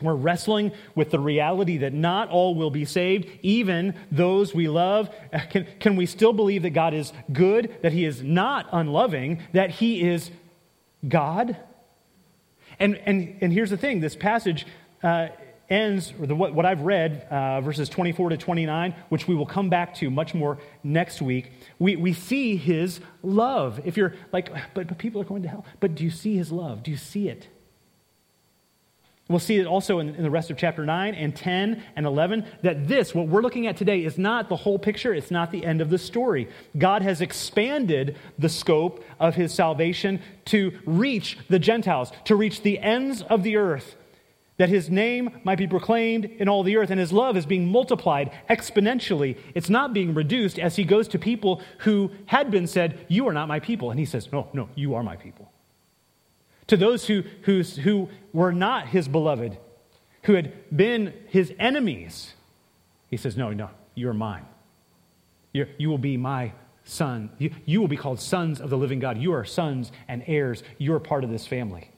We're 0.00 0.14
wrestling 0.14 0.72
with 0.94 1.10
the 1.10 1.18
reality 1.18 1.78
that 1.78 1.92
not 1.92 2.28
all 2.28 2.54
will 2.54 2.70
be 2.70 2.84
saved, 2.84 3.28
even 3.42 3.94
those 4.12 4.54
we 4.54 4.68
love. 4.68 5.10
Can, 5.50 5.66
can 5.80 5.96
we 5.96 6.06
still 6.06 6.32
believe 6.32 6.62
that 6.62 6.70
God 6.70 6.94
is 6.94 7.12
good, 7.32 7.76
that 7.82 7.92
He 7.92 8.04
is 8.04 8.22
not 8.22 8.68
unloving, 8.72 9.42
that 9.52 9.70
He 9.70 10.02
is 10.02 10.30
God? 11.06 11.56
And, 12.78 12.96
and, 13.06 13.36
and 13.40 13.52
here's 13.52 13.70
the 13.70 13.76
thing 13.76 14.00
this 14.00 14.14
passage 14.14 14.66
uh, 15.02 15.28
ends, 15.68 16.12
or 16.18 16.26
the, 16.26 16.34
what, 16.34 16.54
what 16.54 16.64
I've 16.64 16.82
read, 16.82 17.26
uh, 17.30 17.60
verses 17.60 17.88
24 17.88 18.30
to 18.30 18.36
29, 18.36 18.94
which 19.08 19.26
we 19.26 19.34
will 19.34 19.46
come 19.46 19.68
back 19.68 19.94
to 19.96 20.10
much 20.10 20.34
more 20.34 20.58
next 20.82 21.20
week. 21.20 21.50
We, 21.78 21.96
we 21.96 22.12
see 22.12 22.56
His 22.56 23.00
love. 23.22 23.80
If 23.84 23.96
you're 23.96 24.14
like, 24.32 24.50
but, 24.74 24.88
but 24.88 24.98
people 24.98 25.20
are 25.20 25.24
going 25.24 25.42
to 25.42 25.48
hell, 25.48 25.66
but 25.80 25.94
do 25.94 26.04
you 26.04 26.10
see 26.10 26.36
His 26.36 26.52
love? 26.52 26.82
Do 26.82 26.90
you 26.90 26.96
see 26.96 27.28
it? 27.28 27.48
We'll 29.28 29.38
see 29.38 29.58
it 29.58 29.66
also 29.66 29.98
in, 29.98 30.14
in, 30.14 30.22
the 30.22 30.30
rest 30.30 30.50
of 30.50 30.56
chapter 30.56 30.86
9 30.86 31.14
and 31.14 31.36
10 31.36 31.82
and 31.96 32.06
11 32.06 32.46
that 32.62 32.88
this, 32.88 33.14
what 33.14 33.28
we're 33.28 33.42
looking 33.42 33.66
at 33.66 33.76
today, 33.76 34.02
is 34.02 34.16
not 34.16 34.48
the 34.48 34.56
whole 34.56 34.78
picture. 34.78 35.12
It's 35.12 35.30
not 35.30 35.50
the 35.50 35.66
end 35.66 35.82
of 35.82 35.90
the 35.90 35.98
story. 35.98 36.48
God 36.78 37.02
has 37.02 37.20
expanded 37.20 38.16
the 38.38 38.48
scope 38.48 39.04
of 39.20 39.34
his 39.34 39.52
salvation 39.52 40.22
to 40.46 40.72
reach 40.86 41.36
the 41.50 41.58
Gentiles, 41.58 42.10
to 42.24 42.36
reach 42.36 42.62
the 42.62 42.78
ends 42.78 43.20
of 43.20 43.42
the 43.42 43.58
earth, 43.58 43.96
that 44.56 44.70
his 44.70 44.88
name 44.88 45.40
might 45.44 45.58
be 45.58 45.66
proclaimed 45.66 46.24
in 46.24 46.48
all 46.48 46.62
the 46.62 46.78
earth, 46.78 46.90
and 46.90 46.98
his 46.98 47.12
love 47.12 47.36
is 47.36 47.44
being 47.44 47.70
multiplied 47.70 48.32
exponentially. 48.48 49.36
It's 49.54 49.68
not 49.68 49.92
being 49.92 50.14
reduced 50.14 50.58
as 50.58 50.76
he 50.76 50.84
goes 50.84 51.06
to 51.08 51.18
people 51.18 51.60
who 51.80 52.10
had 52.26 52.50
been 52.50 52.66
said, 52.66 52.98
You 53.08 53.28
are 53.28 53.34
not 53.34 53.46
my 53.46 53.60
people. 53.60 53.90
And 53.90 54.00
he 54.00 54.06
says, 54.06 54.32
No, 54.32 54.48
no, 54.54 54.70
you 54.74 54.94
are 54.94 55.02
my 55.02 55.16
people 55.16 55.47
to 56.68 56.76
those 56.76 57.06
who, 57.06 57.24
who, 57.42 57.62
who 57.62 58.08
were 58.32 58.52
not 58.52 58.88
his 58.88 59.08
beloved, 59.08 59.58
who 60.22 60.34
had 60.34 60.52
been 60.74 61.12
his 61.28 61.52
enemies, 61.58 62.34
he 63.08 63.16
says, 63.16 63.36
No, 63.36 63.52
no, 63.52 63.70
you're 63.94 64.14
mine. 64.14 64.46
You're, 65.52 65.68
you 65.78 65.88
will 65.88 65.98
be 65.98 66.16
my 66.16 66.52
son. 66.84 67.30
You, 67.38 67.50
you 67.64 67.80
will 67.80 67.88
be 67.88 67.96
called 67.96 68.20
sons 68.20 68.60
of 68.60 68.70
the 68.70 68.78
living 68.78 68.98
God. 68.98 69.18
You 69.18 69.32
are 69.32 69.44
sons 69.44 69.92
and 70.06 70.22
heirs. 70.26 70.62
You're 70.78 71.00
part 71.00 71.24
of 71.24 71.30
this 71.30 71.46
family. 71.46 71.90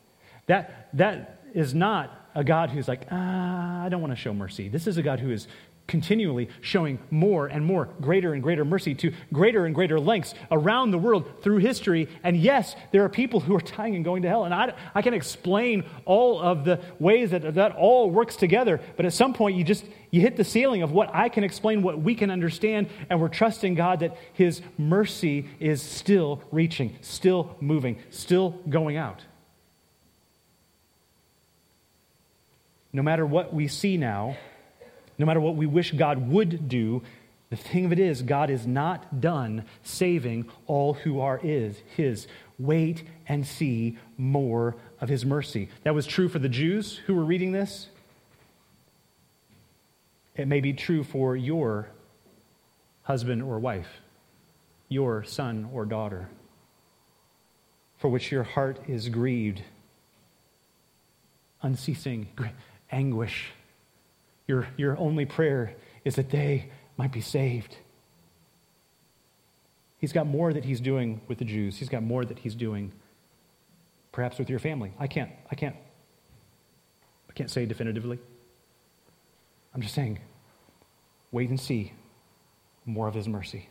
That, 0.46 0.88
that 0.94 1.42
is 1.54 1.74
not 1.74 2.28
a 2.34 2.44
God 2.44 2.70
who's 2.70 2.88
like, 2.88 3.06
ah, 3.10 3.84
I 3.84 3.88
don't 3.88 4.00
want 4.00 4.12
to 4.12 4.16
show 4.16 4.32
mercy. 4.32 4.68
This 4.68 4.86
is 4.86 4.96
a 4.98 5.02
God 5.02 5.20
who 5.20 5.30
is 5.30 5.48
continually 5.90 6.48
showing 6.60 7.00
more 7.10 7.48
and 7.48 7.64
more, 7.64 7.88
greater 8.00 8.32
and 8.32 8.42
greater 8.42 8.64
mercy 8.64 8.94
to 8.94 9.12
greater 9.32 9.66
and 9.66 9.74
greater 9.74 9.98
lengths 9.98 10.34
around 10.52 10.92
the 10.92 10.98
world 10.98 11.42
through 11.42 11.58
history. 11.58 12.08
And 12.22 12.36
yes, 12.36 12.76
there 12.92 13.04
are 13.04 13.08
people 13.08 13.40
who 13.40 13.56
are 13.56 13.60
dying 13.60 13.96
and 13.96 14.04
going 14.04 14.22
to 14.22 14.28
hell. 14.28 14.44
And 14.44 14.54
I, 14.54 14.72
I 14.94 15.02
can 15.02 15.14
explain 15.14 15.84
all 16.04 16.40
of 16.40 16.64
the 16.64 16.80
ways 17.00 17.32
that 17.32 17.54
that 17.54 17.74
all 17.74 18.08
works 18.08 18.36
together. 18.36 18.80
But 18.96 19.04
at 19.04 19.12
some 19.12 19.34
point, 19.34 19.56
you 19.56 19.64
just 19.64 19.84
you 20.12 20.20
hit 20.20 20.36
the 20.36 20.44
ceiling 20.44 20.82
of 20.82 20.92
what 20.92 21.10
I 21.12 21.28
can 21.28 21.42
explain, 21.42 21.82
what 21.82 22.00
we 22.00 22.14
can 22.14 22.30
understand, 22.30 22.88
and 23.10 23.20
we're 23.20 23.28
trusting 23.28 23.74
God 23.74 24.00
that 24.00 24.16
His 24.32 24.62
mercy 24.78 25.48
is 25.58 25.82
still 25.82 26.42
reaching, 26.52 26.96
still 27.00 27.56
moving, 27.60 27.98
still 28.10 28.50
going 28.68 28.96
out. 28.96 29.24
No 32.92 33.02
matter 33.02 33.26
what 33.26 33.52
we 33.52 33.66
see 33.66 33.96
now, 33.96 34.36
no 35.20 35.26
matter 35.26 35.40
what 35.40 35.54
we 35.54 35.66
wish 35.66 35.92
God 35.92 36.30
would 36.30 36.66
do, 36.66 37.02
the 37.50 37.56
thing 37.56 37.84
of 37.84 37.92
it 37.92 37.98
is, 37.98 38.22
God 38.22 38.48
is 38.48 38.66
not 38.66 39.20
done 39.20 39.66
saving 39.82 40.48
all 40.66 40.94
who 40.94 41.20
are 41.20 41.38
is 41.42 41.82
his. 41.94 42.26
Wait 42.58 43.04
and 43.28 43.46
see 43.46 43.98
more 44.16 44.76
of 44.98 45.10
his 45.10 45.26
mercy. 45.26 45.68
That 45.82 45.94
was 45.94 46.06
true 46.06 46.30
for 46.30 46.38
the 46.38 46.48
Jews 46.48 46.96
who 47.04 47.14
were 47.14 47.24
reading 47.24 47.52
this. 47.52 47.88
It 50.36 50.48
may 50.48 50.62
be 50.62 50.72
true 50.72 51.04
for 51.04 51.36
your 51.36 51.90
husband 53.02 53.42
or 53.42 53.58
wife, 53.58 54.00
your 54.88 55.22
son 55.24 55.68
or 55.70 55.84
daughter, 55.84 56.30
for 57.98 58.08
which 58.08 58.32
your 58.32 58.44
heart 58.44 58.78
is 58.88 59.10
grieved, 59.10 59.60
unceasing 61.60 62.28
anguish 62.90 63.52
your, 64.50 64.66
your 64.76 64.98
only 64.98 65.24
prayer 65.24 65.76
is 66.04 66.16
that 66.16 66.30
they 66.30 66.70
might 66.96 67.12
be 67.12 67.20
saved. 67.20 67.76
He's 69.98 70.12
got 70.12 70.26
more 70.26 70.52
that 70.52 70.64
he's 70.64 70.80
doing 70.80 71.20
with 71.28 71.38
the 71.38 71.44
Jews. 71.44 71.76
He's 71.76 71.88
got 71.88 72.02
more 72.02 72.24
that 72.24 72.40
he's 72.40 72.56
doing 72.56 72.92
perhaps 74.10 74.38
with 74.38 74.50
your 74.50 74.58
family. 74.58 74.92
I 74.98 75.06
can't, 75.06 75.30
I 75.52 75.54
can't, 75.54 75.76
I 77.28 77.32
can't 77.32 77.50
say 77.50 77.64
definitively. 77.64 78.18
I'm 79.72 79.82
just 79.82 79.94
saying, 79.94 80.18
wait 81.30 81.48
and 81.48 81.60
see 81.60 81.92
more 82.84 83.06
of 83.06 83.14
his 83.14 83.28
mercy. 83.28 83.68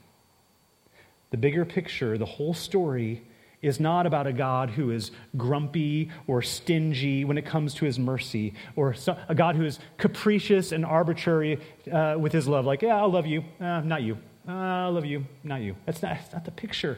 The 1.31 1.37
bigger 1.37 1.65
picture, 1.65 2.17
the 2.17 2.25
whole 2.25 2.53
story 2.53 3.21
is 3.61 3.79
not 3.79 4.05
about 4.05 4.25
a 4.25 4.33
God 4.33 4.69
who 4.69 4.91
is 4.91 5.11
grumpy 5.35 6.09
or 6.27 6.41
stingy 6.41 7.25
when 7.25 7.37
it 7.37 7.45
comes 7.45 7.73
to 7.75 7.85
his 7.85 7.99
mercy, 7.99 8.53
or 8.75 8.95
a 9.27 9.35
God 9.35 9.55
who 9.55 9.65
is 9.65 9.79
capricious 9.97 10.71
and 10.71 10.85
arbitrary 10.85 11.59
uh, 11.91 12.15
with 12.17 12.31
his 12.31 12.47
love. 12.47 12.65
Like, 12.65 12.81
yeah, 12.81 12.95
I 12.95 13.05
love 13.05 13.25
you, 13.25 13.43
uh, 13.59 13.81
not 13.81 14.01
you. 14.01 14.17
Uh, 14.47 14.51
I 14.51 14.87
love 14.87 15.05
you, 15.05 15.25
not 15.43 15.61
you. 15.61 15.75
That's 15.85 16.01
not, 16.01 16.15
that's 16.15 16.33
not 16.33 16.45
the 16.45 16.51
picture. 16.51 16.97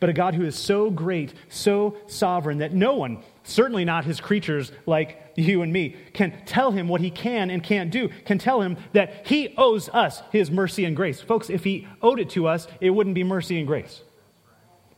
But 0.00 0.10
a 0.10 0.12
God 0.12 0.34
who 0.34 0.44
is 0.44 0.56
so 0.56 0.90
great, 0.90 1.34
so 1.48 1.96
sovereign, 2.06 2.58
that 2.58 2.74
no 2.74 2.94
one, 2.94 3.22
certainly 3.42 3.84
not 3.84 4.04
his 4.04 4.20
creatures 4.20 4.72
like 4.86 5.32
you 5.36 5.62
and 5.62 5.72
me, 5.72 5.96
can 6.12 6.34
tell 6.46 6.72
him 6.72 6.88
what 6.88 7.00
he 7.00 7.10
can 7.10 7.48
and 7.48 7.62
can't 7.62 7.90
do, 7.90 8.08
can 8.24 8.38
tell 8.38 8.60
him 8.60 8.76
that 8.92 9.26
he 9.26 9.54
owes 9.56 9.88
us 9.90 10.22
his 10.30 10.50
mercy 10.50 10.84
and 10.84 10.96
grace. 10.96 11.20
Folks, 11.20 11.48
if 11.48 11.64
he 11.64 11.86
owed 12.02 12.20
it 12.20 12.30
to 12.30 12.46
us, 12.46 12.66
it 12.80 12.90
wouldn't 12.90 13.14
be 13.14 13.24
mercy 13.24 13.58
and 13.58 13.66
grace. 13.66 14.02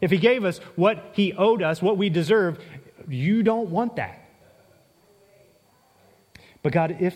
If 0.01 0.11
he 0.11 0.19
gave 0.19 0.45
us 0.45 0.59
what 0.77 1.13
he 1.13 1.33
owed 1.33 1.63
us, 1.63 1.81
what 1.81 1.97
we 1.97 2.11
deserve, 2.11 2.59
you 3.09 3.43
don't 3.43 3.71
want 3.71 3.97
that. 3.97 4.23
But 6.63 6.73
God, 6.73 6.97
if 6.99 7.15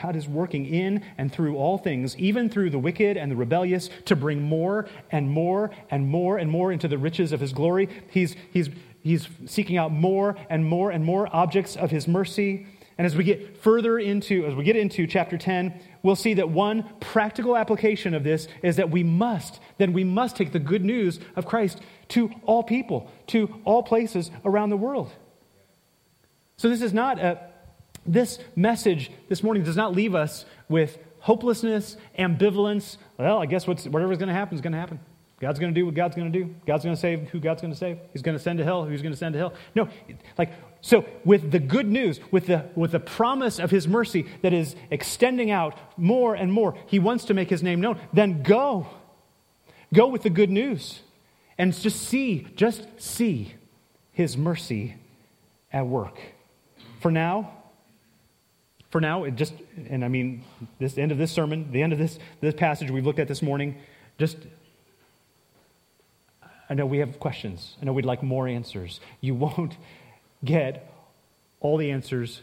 God 0.00 0.14
is 0.14 0.28
working 0.28 0.64
in 0.64 1.02
and 1.18 1.32
through 1.32 1.56
all 1.56 1.76
things, 1.76 2.16
even 2.18 2.48
through 2.48 2.70
the 2.70 2.78
wicked 2.78 3.16
and 3.16 3.32
the 3.32 3.36
rebellious, 3.36 3.90
to 4.04 4.14
bring 4.14 4.40
more 4.40 4.88
and 5.10 5.28
more 5.28 5.72
and 5.90 6.06
more 6.06 6.38
and 6.38 6.48
more 6.48 6.70
into 6.70 6.86
the 6.86 6.98
riches 6.98 7.32
of 7.32 7.40
his 7.40 7.52
glory, 7.52 7.88
he's, 8.10 8.36
he's, 8.52 8.70
he's 9.02 9.28
seeking 9.44 9.76
out 9.76 9.90
more 9.90 10.36
and 10.48 10.64
more 10.64 10.92
and 10.92 11.04
more 11.04 11.28
objects 11.34 11.74
of 11.74 11.90
his 11.90 12.06
mercy. 12.06 12.66
And 12.96 13.04
as 13.04 13.16
we 13.16 13.24
get 13.24 13.56
further 13.56 13.98
into, 13.98 14.46
as 14.46 14.54
we 14.54 14.62
get 14.62 14.76
into 14.76 15.08
chapter 15.08 15.36
10, 15.36 15.80
we'll 16.02 16.16
see 16.16 16.34
that 16.34 16.50
one 16.50 16.84
practical 17.00 17.56
application 17.56 18.14
of 18.14 18.24
this 18.24 18.48
is 18.62 18.76
that 18.76 18.90
we 18.90 19.02
must, 19.02 19.60
then 19.78 19.92
we 19.92 20.04
must 20.04 20.36
take 20.36 20.52
the 20.52 20.58
good 20.58 20.84
news 20.84 21.20
of 21.36 21.46
Christ 21.46 21.80
to 22.08 22.30
all 22.44 22.62
people, 22.62 23.10
to 23.28 23.54
all 23.64 23.82
places 23.82 24.30
around 24.44 24.70
the 24.70 24.76
world. 24.76 25.12
So 26.56 26.68
this 26.68 26.82
is 26.82 26.92
not 26.92 27.18
a, 27.18 27.40
this 28.06 28.38
message 28.56 29.10
this 29.28 29.42
morning 29.42 29.62
does 29.62 29.76
not 29.76 29.94
leave 29.94 30.14
us 30.14 30.44
with 30.68 30.98
hopelessness, 31.20 31.96
ambivalence. 32.18 32.96
Well, 33.18 33.38
I 33.38 33.46
guess 33.46 33.66
what's, 33.66 33.86
whatever's 33.86 34.18
going 34.18 34.28
to 34.28 34.34
happen 34.34 34.56
is 34.56 34.60
going 34.60 34.72
to 34.72 34.78
happen. 34.78 35.00
God's 35.40 35.58
going 35.58 35.74
to 35.74 35.80
do 35.80 35.84
what 35.86 35.94
God's 35.94 36.14
going 36.14 36.32
to 36.32 36.38
do. 36.38 36.54
God's 36.66 36.84
going 36.84 36.94
to 36.94 37.00
save 37.00 37.28
who 37.30 37.40
God's 37.40 37.62
going 37.62 37.72
to 37.72 37.78
save. 37.78 37.98
He's 38.12 38.22
going 38.22 38.36
to 38.36 38.42
send 38.42 38.58
to 38.58 38.64
hell 38.64 38.84
who's 38.84 39.02
going 39.02 39.12
to 39.12 39.18
send 39.18 39.32
to 39.32 39.38
hell. 39.40 39.54
No, 39.74 39.88
like 40.38 40.52
so 40.82 41.06
with 41.24 41.52
the 41.52 41.60
good 41.60 41.86
news, 41.86 42.20
with 42.30 42.46
the 42.46 42.66
with 42.74 42.90
the 42.90 43.00
promise 43.00 43.58
of 43.58 43.70
his 43.70 43.88
mercy 43.88 44.26
that 44.42 44.52
is 44.52 44.74
extending 44.90 45.50
out 45.50 45.78
more 45.96 46.34
and 46.34 46.52
more, 46.52 46.76
he 46.86 46.98
wants 46.98 47.24
to 47.26 47.34
make 47.34 47.48
his 47.48 47.62
name 47.62 47.80
known. 47.80 47.98
Then 48.12 48.42
go. 48.42 48.88
Go 49.94 50.08
with 50.08 50.22
the 50.22 50.30
good 50.30 50.50
news 50.50 51.00
and 51.58 51.72
just 51.74 52.02
see, 52.02 52.46
just 52.56 52.86
see 52.98 53.54
his 54.12 54.36
mercy 54.36 54.96
at 55.72 55.86
work. 55.86 56.18
For 57.00 57.10
now, 57.10 57.52
for 58.90 59.00
now, 59.00 59.24
it 59.24 59.36
just, 59.36 59.54
and 59.88 60.04
I 60.04 60.08
mean, 60.08 60.44
this 60.78 60.98
end 60.98 61.12
of 61.12 61.18
this 61.18 61.30
sermon, 61.30 61.70
the 61.72 61.82
end 61.82 61.92
of 61.92 61.98
this, 61.98 62.18
this 62.40 62.54
passage 62.54 62.90
we've 62.90 63.06
looked 63.06 63.18
at 63.18 63.28
this 63.28 63.42
morning, 63.42 63.78
just, 64.18 64.38
I 66.68 66.74
know 66.74 66.86
we 66.86 66.98
have 66.98 67.20
questions. 67.20 67.76
I 67.80 67.84
know 67.84 67.92
we'd 67.92 68.04
like 68.04 68.22
more 68.22 68.48
answers. 68.48 69.00
You 69.20 69.34
won't 69.36 69.76
get 70.44 70.92
all 71.60 71.76
the 71.76 71.90
answers 71.90 72.42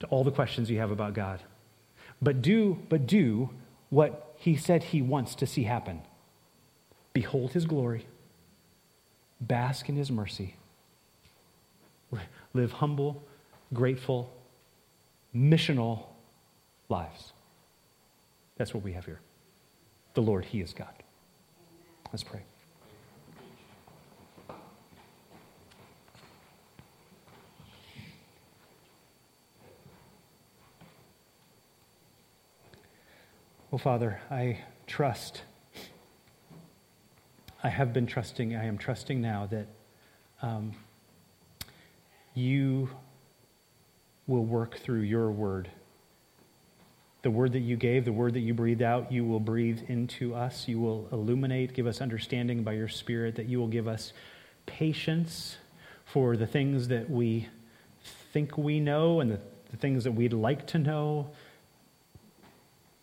to 0.00 0.06
all 0.06 0.24
the 0.24 0.30
questions 0.30 0.70
you 0.70 0.78
have 0.78 0.90
about 0.90 1.14
God. 1.14 1.40
But 2.20 2.42
do, 2.42 2.78
but 2.88 3.06
do 3.06 3.50
what 3.90 4.34
he 4.36 4.56
said 4.56 4.84
he 4.84 5.02
wants 5.02 5.34
to 5.36 5.46
see 5.46 5.64
happen. 5.64 6.02
Behold 7.12 7.52
his 7.52 7.66
glory, 7.66 8.06
bask 9.40 9.88
in 9.88 9.96
his 9.96 10.10
mercy, 10.10 10.56
live 12.54 12.72
humble, 12.72 13.22
grateful, 13.72 14.32
missional 15.34 16.06
lives. 16.88 17.32
That's 18.56 18.72
what 18.74 18.82
we 18.82 18.92
have 18.92 19.04
here. 19.04 19.20
The 20.14 20.22
Lord, 20.22 20.44
He 20.44 20.60
is 20.60 20.72
God. 20.72 20.92
Let's 22.12 22.22
pray. 22.22 22.42
Oh, 33.74 33.78
Father, 33.78 34.20
I 34.30 34.58
trust. 34.86 35.40
I 37.64 37.70
have 37.70 37.94
been 37.94 38.06
trusting, 38.06 38.54
I 38.54 38.66
am 38.66 38.76
trusting 38.76 39.22
now 39.22 39.48
that 39.50 39.66
um, 40.42 40.74
you 42.34 42.90
will 44.26 44.44
work 44.44 44.76
through 44.76 45.00
your 45.00 45.30
word. 45.30 45.70
The 47.22 47.30
word 47.30 47.52
that 47.52 47.60
you 47.60 47.76
gave, 47.76 48.04
the 48.04 48.12
word 48.12 48.34
that 48.34 48.40
you 48.40 48.52
breathed 48.52 48.82
out, 48.82 49.10
you 49.10 49.24
will 49.24 49.40
breathe 49.40 49.80
into 49.88 50.34
us. 50.34 50.68
You 50.68 50.78
will 50.78 51.08
illuminate, 51.10 51.72
give 51.72 51.86
us 51.86 52.02
understanding 52.02 52.64
by 52.64 52.72
your 52.72 52.88
Spirit, 52.88 53.36
that 53.36 53.46
you 53.46 53.58
will 53.58 53.68
give 53.68 53.88
us 53.88 54.12
patience 54.66 55.56
for 56.04 56.36
the 56.36 56.46
things 56.46 56.88
that 56.88 57.08
we 57.08 57.48
think 58.34 58.58
we 58.58 58.80
know 58.80 59.20
and 59.20 59.30
the, 59.30 59.40
the 59.70 59.78
things 59.78 60.04
that 60.04 60.12
we'd 60.12 60.34
like 60.34 60.66
to 60.66 60.78
know. 60.78 61.30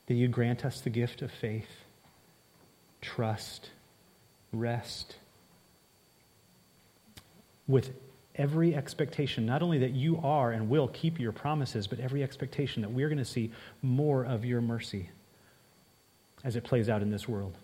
That 0.10 0.16
you 0.16 0.28
grant 0.28 0.66
us 0.66 0.82
the 0.82 0.89
gift 0.89 1.22
of 1.22 1.32
faith, 1.32 1.70
trust, 2.99 3.70
rest. 4.51 5.16
With 7.68 7.91
every 8.36 8.74
expectation, 8.74 9.45
not 9.45 9.62
only 9.62 9.78
that 9.80 9.91
you 9.91 10.20
are 10.24 10.51
and 10.51 10.70
will 10.70 10.88
keep 10.88 11.20
your 11.20 11.32
promises, 11.32 11.88
but 11.88 11.99
every 11.99 12.24
expectation 12.24 12.82
that 12.82 12.91
we're 12.91 13.07
going 13.07 13.20
to 13.20 13.26
see 13.26 13.51
more 13.82 14.26
of 14.26 14.43
your 14.43 14.62
mercy 14.62 15.10
as 16.43 16.55
it 16.55 16.64
plays 16.64 16.89
out 16.89 17.01
in 17.01 17.12
this 17.12 17.28
world. 17.28 17.55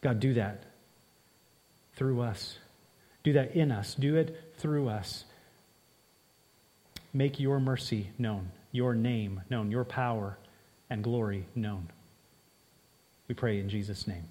God, 0.00 0.20
do 0.20 0.34
that 0.34 0.64
through 1.94 2.20
us. 2.20 2.58
Do 3.22 3.32
that 3.32 3.56
in 3.56 3.72
us. 3.72 3.94
Do 3.94 4.16
it 4.16 4.52
through 4.58 4.88
us. 4.88 5.24
Make 7.12 7.40
your 7.40 7.58
mercy 7.58 8.10
known, 8.18 8.50
your 8.72 8.94
name 8.94 9.42
known, 9.50 9.70
your 9.70 9.84
power 9.84 10.38
and 10.90 11.02
glory 11.02 11.46
known. 11.54 11.90
We 13.28 13.34
pray 13.34 13.58
in 13.60 13.68
Jesus' 13.68 14.06
name. 14.06 14.24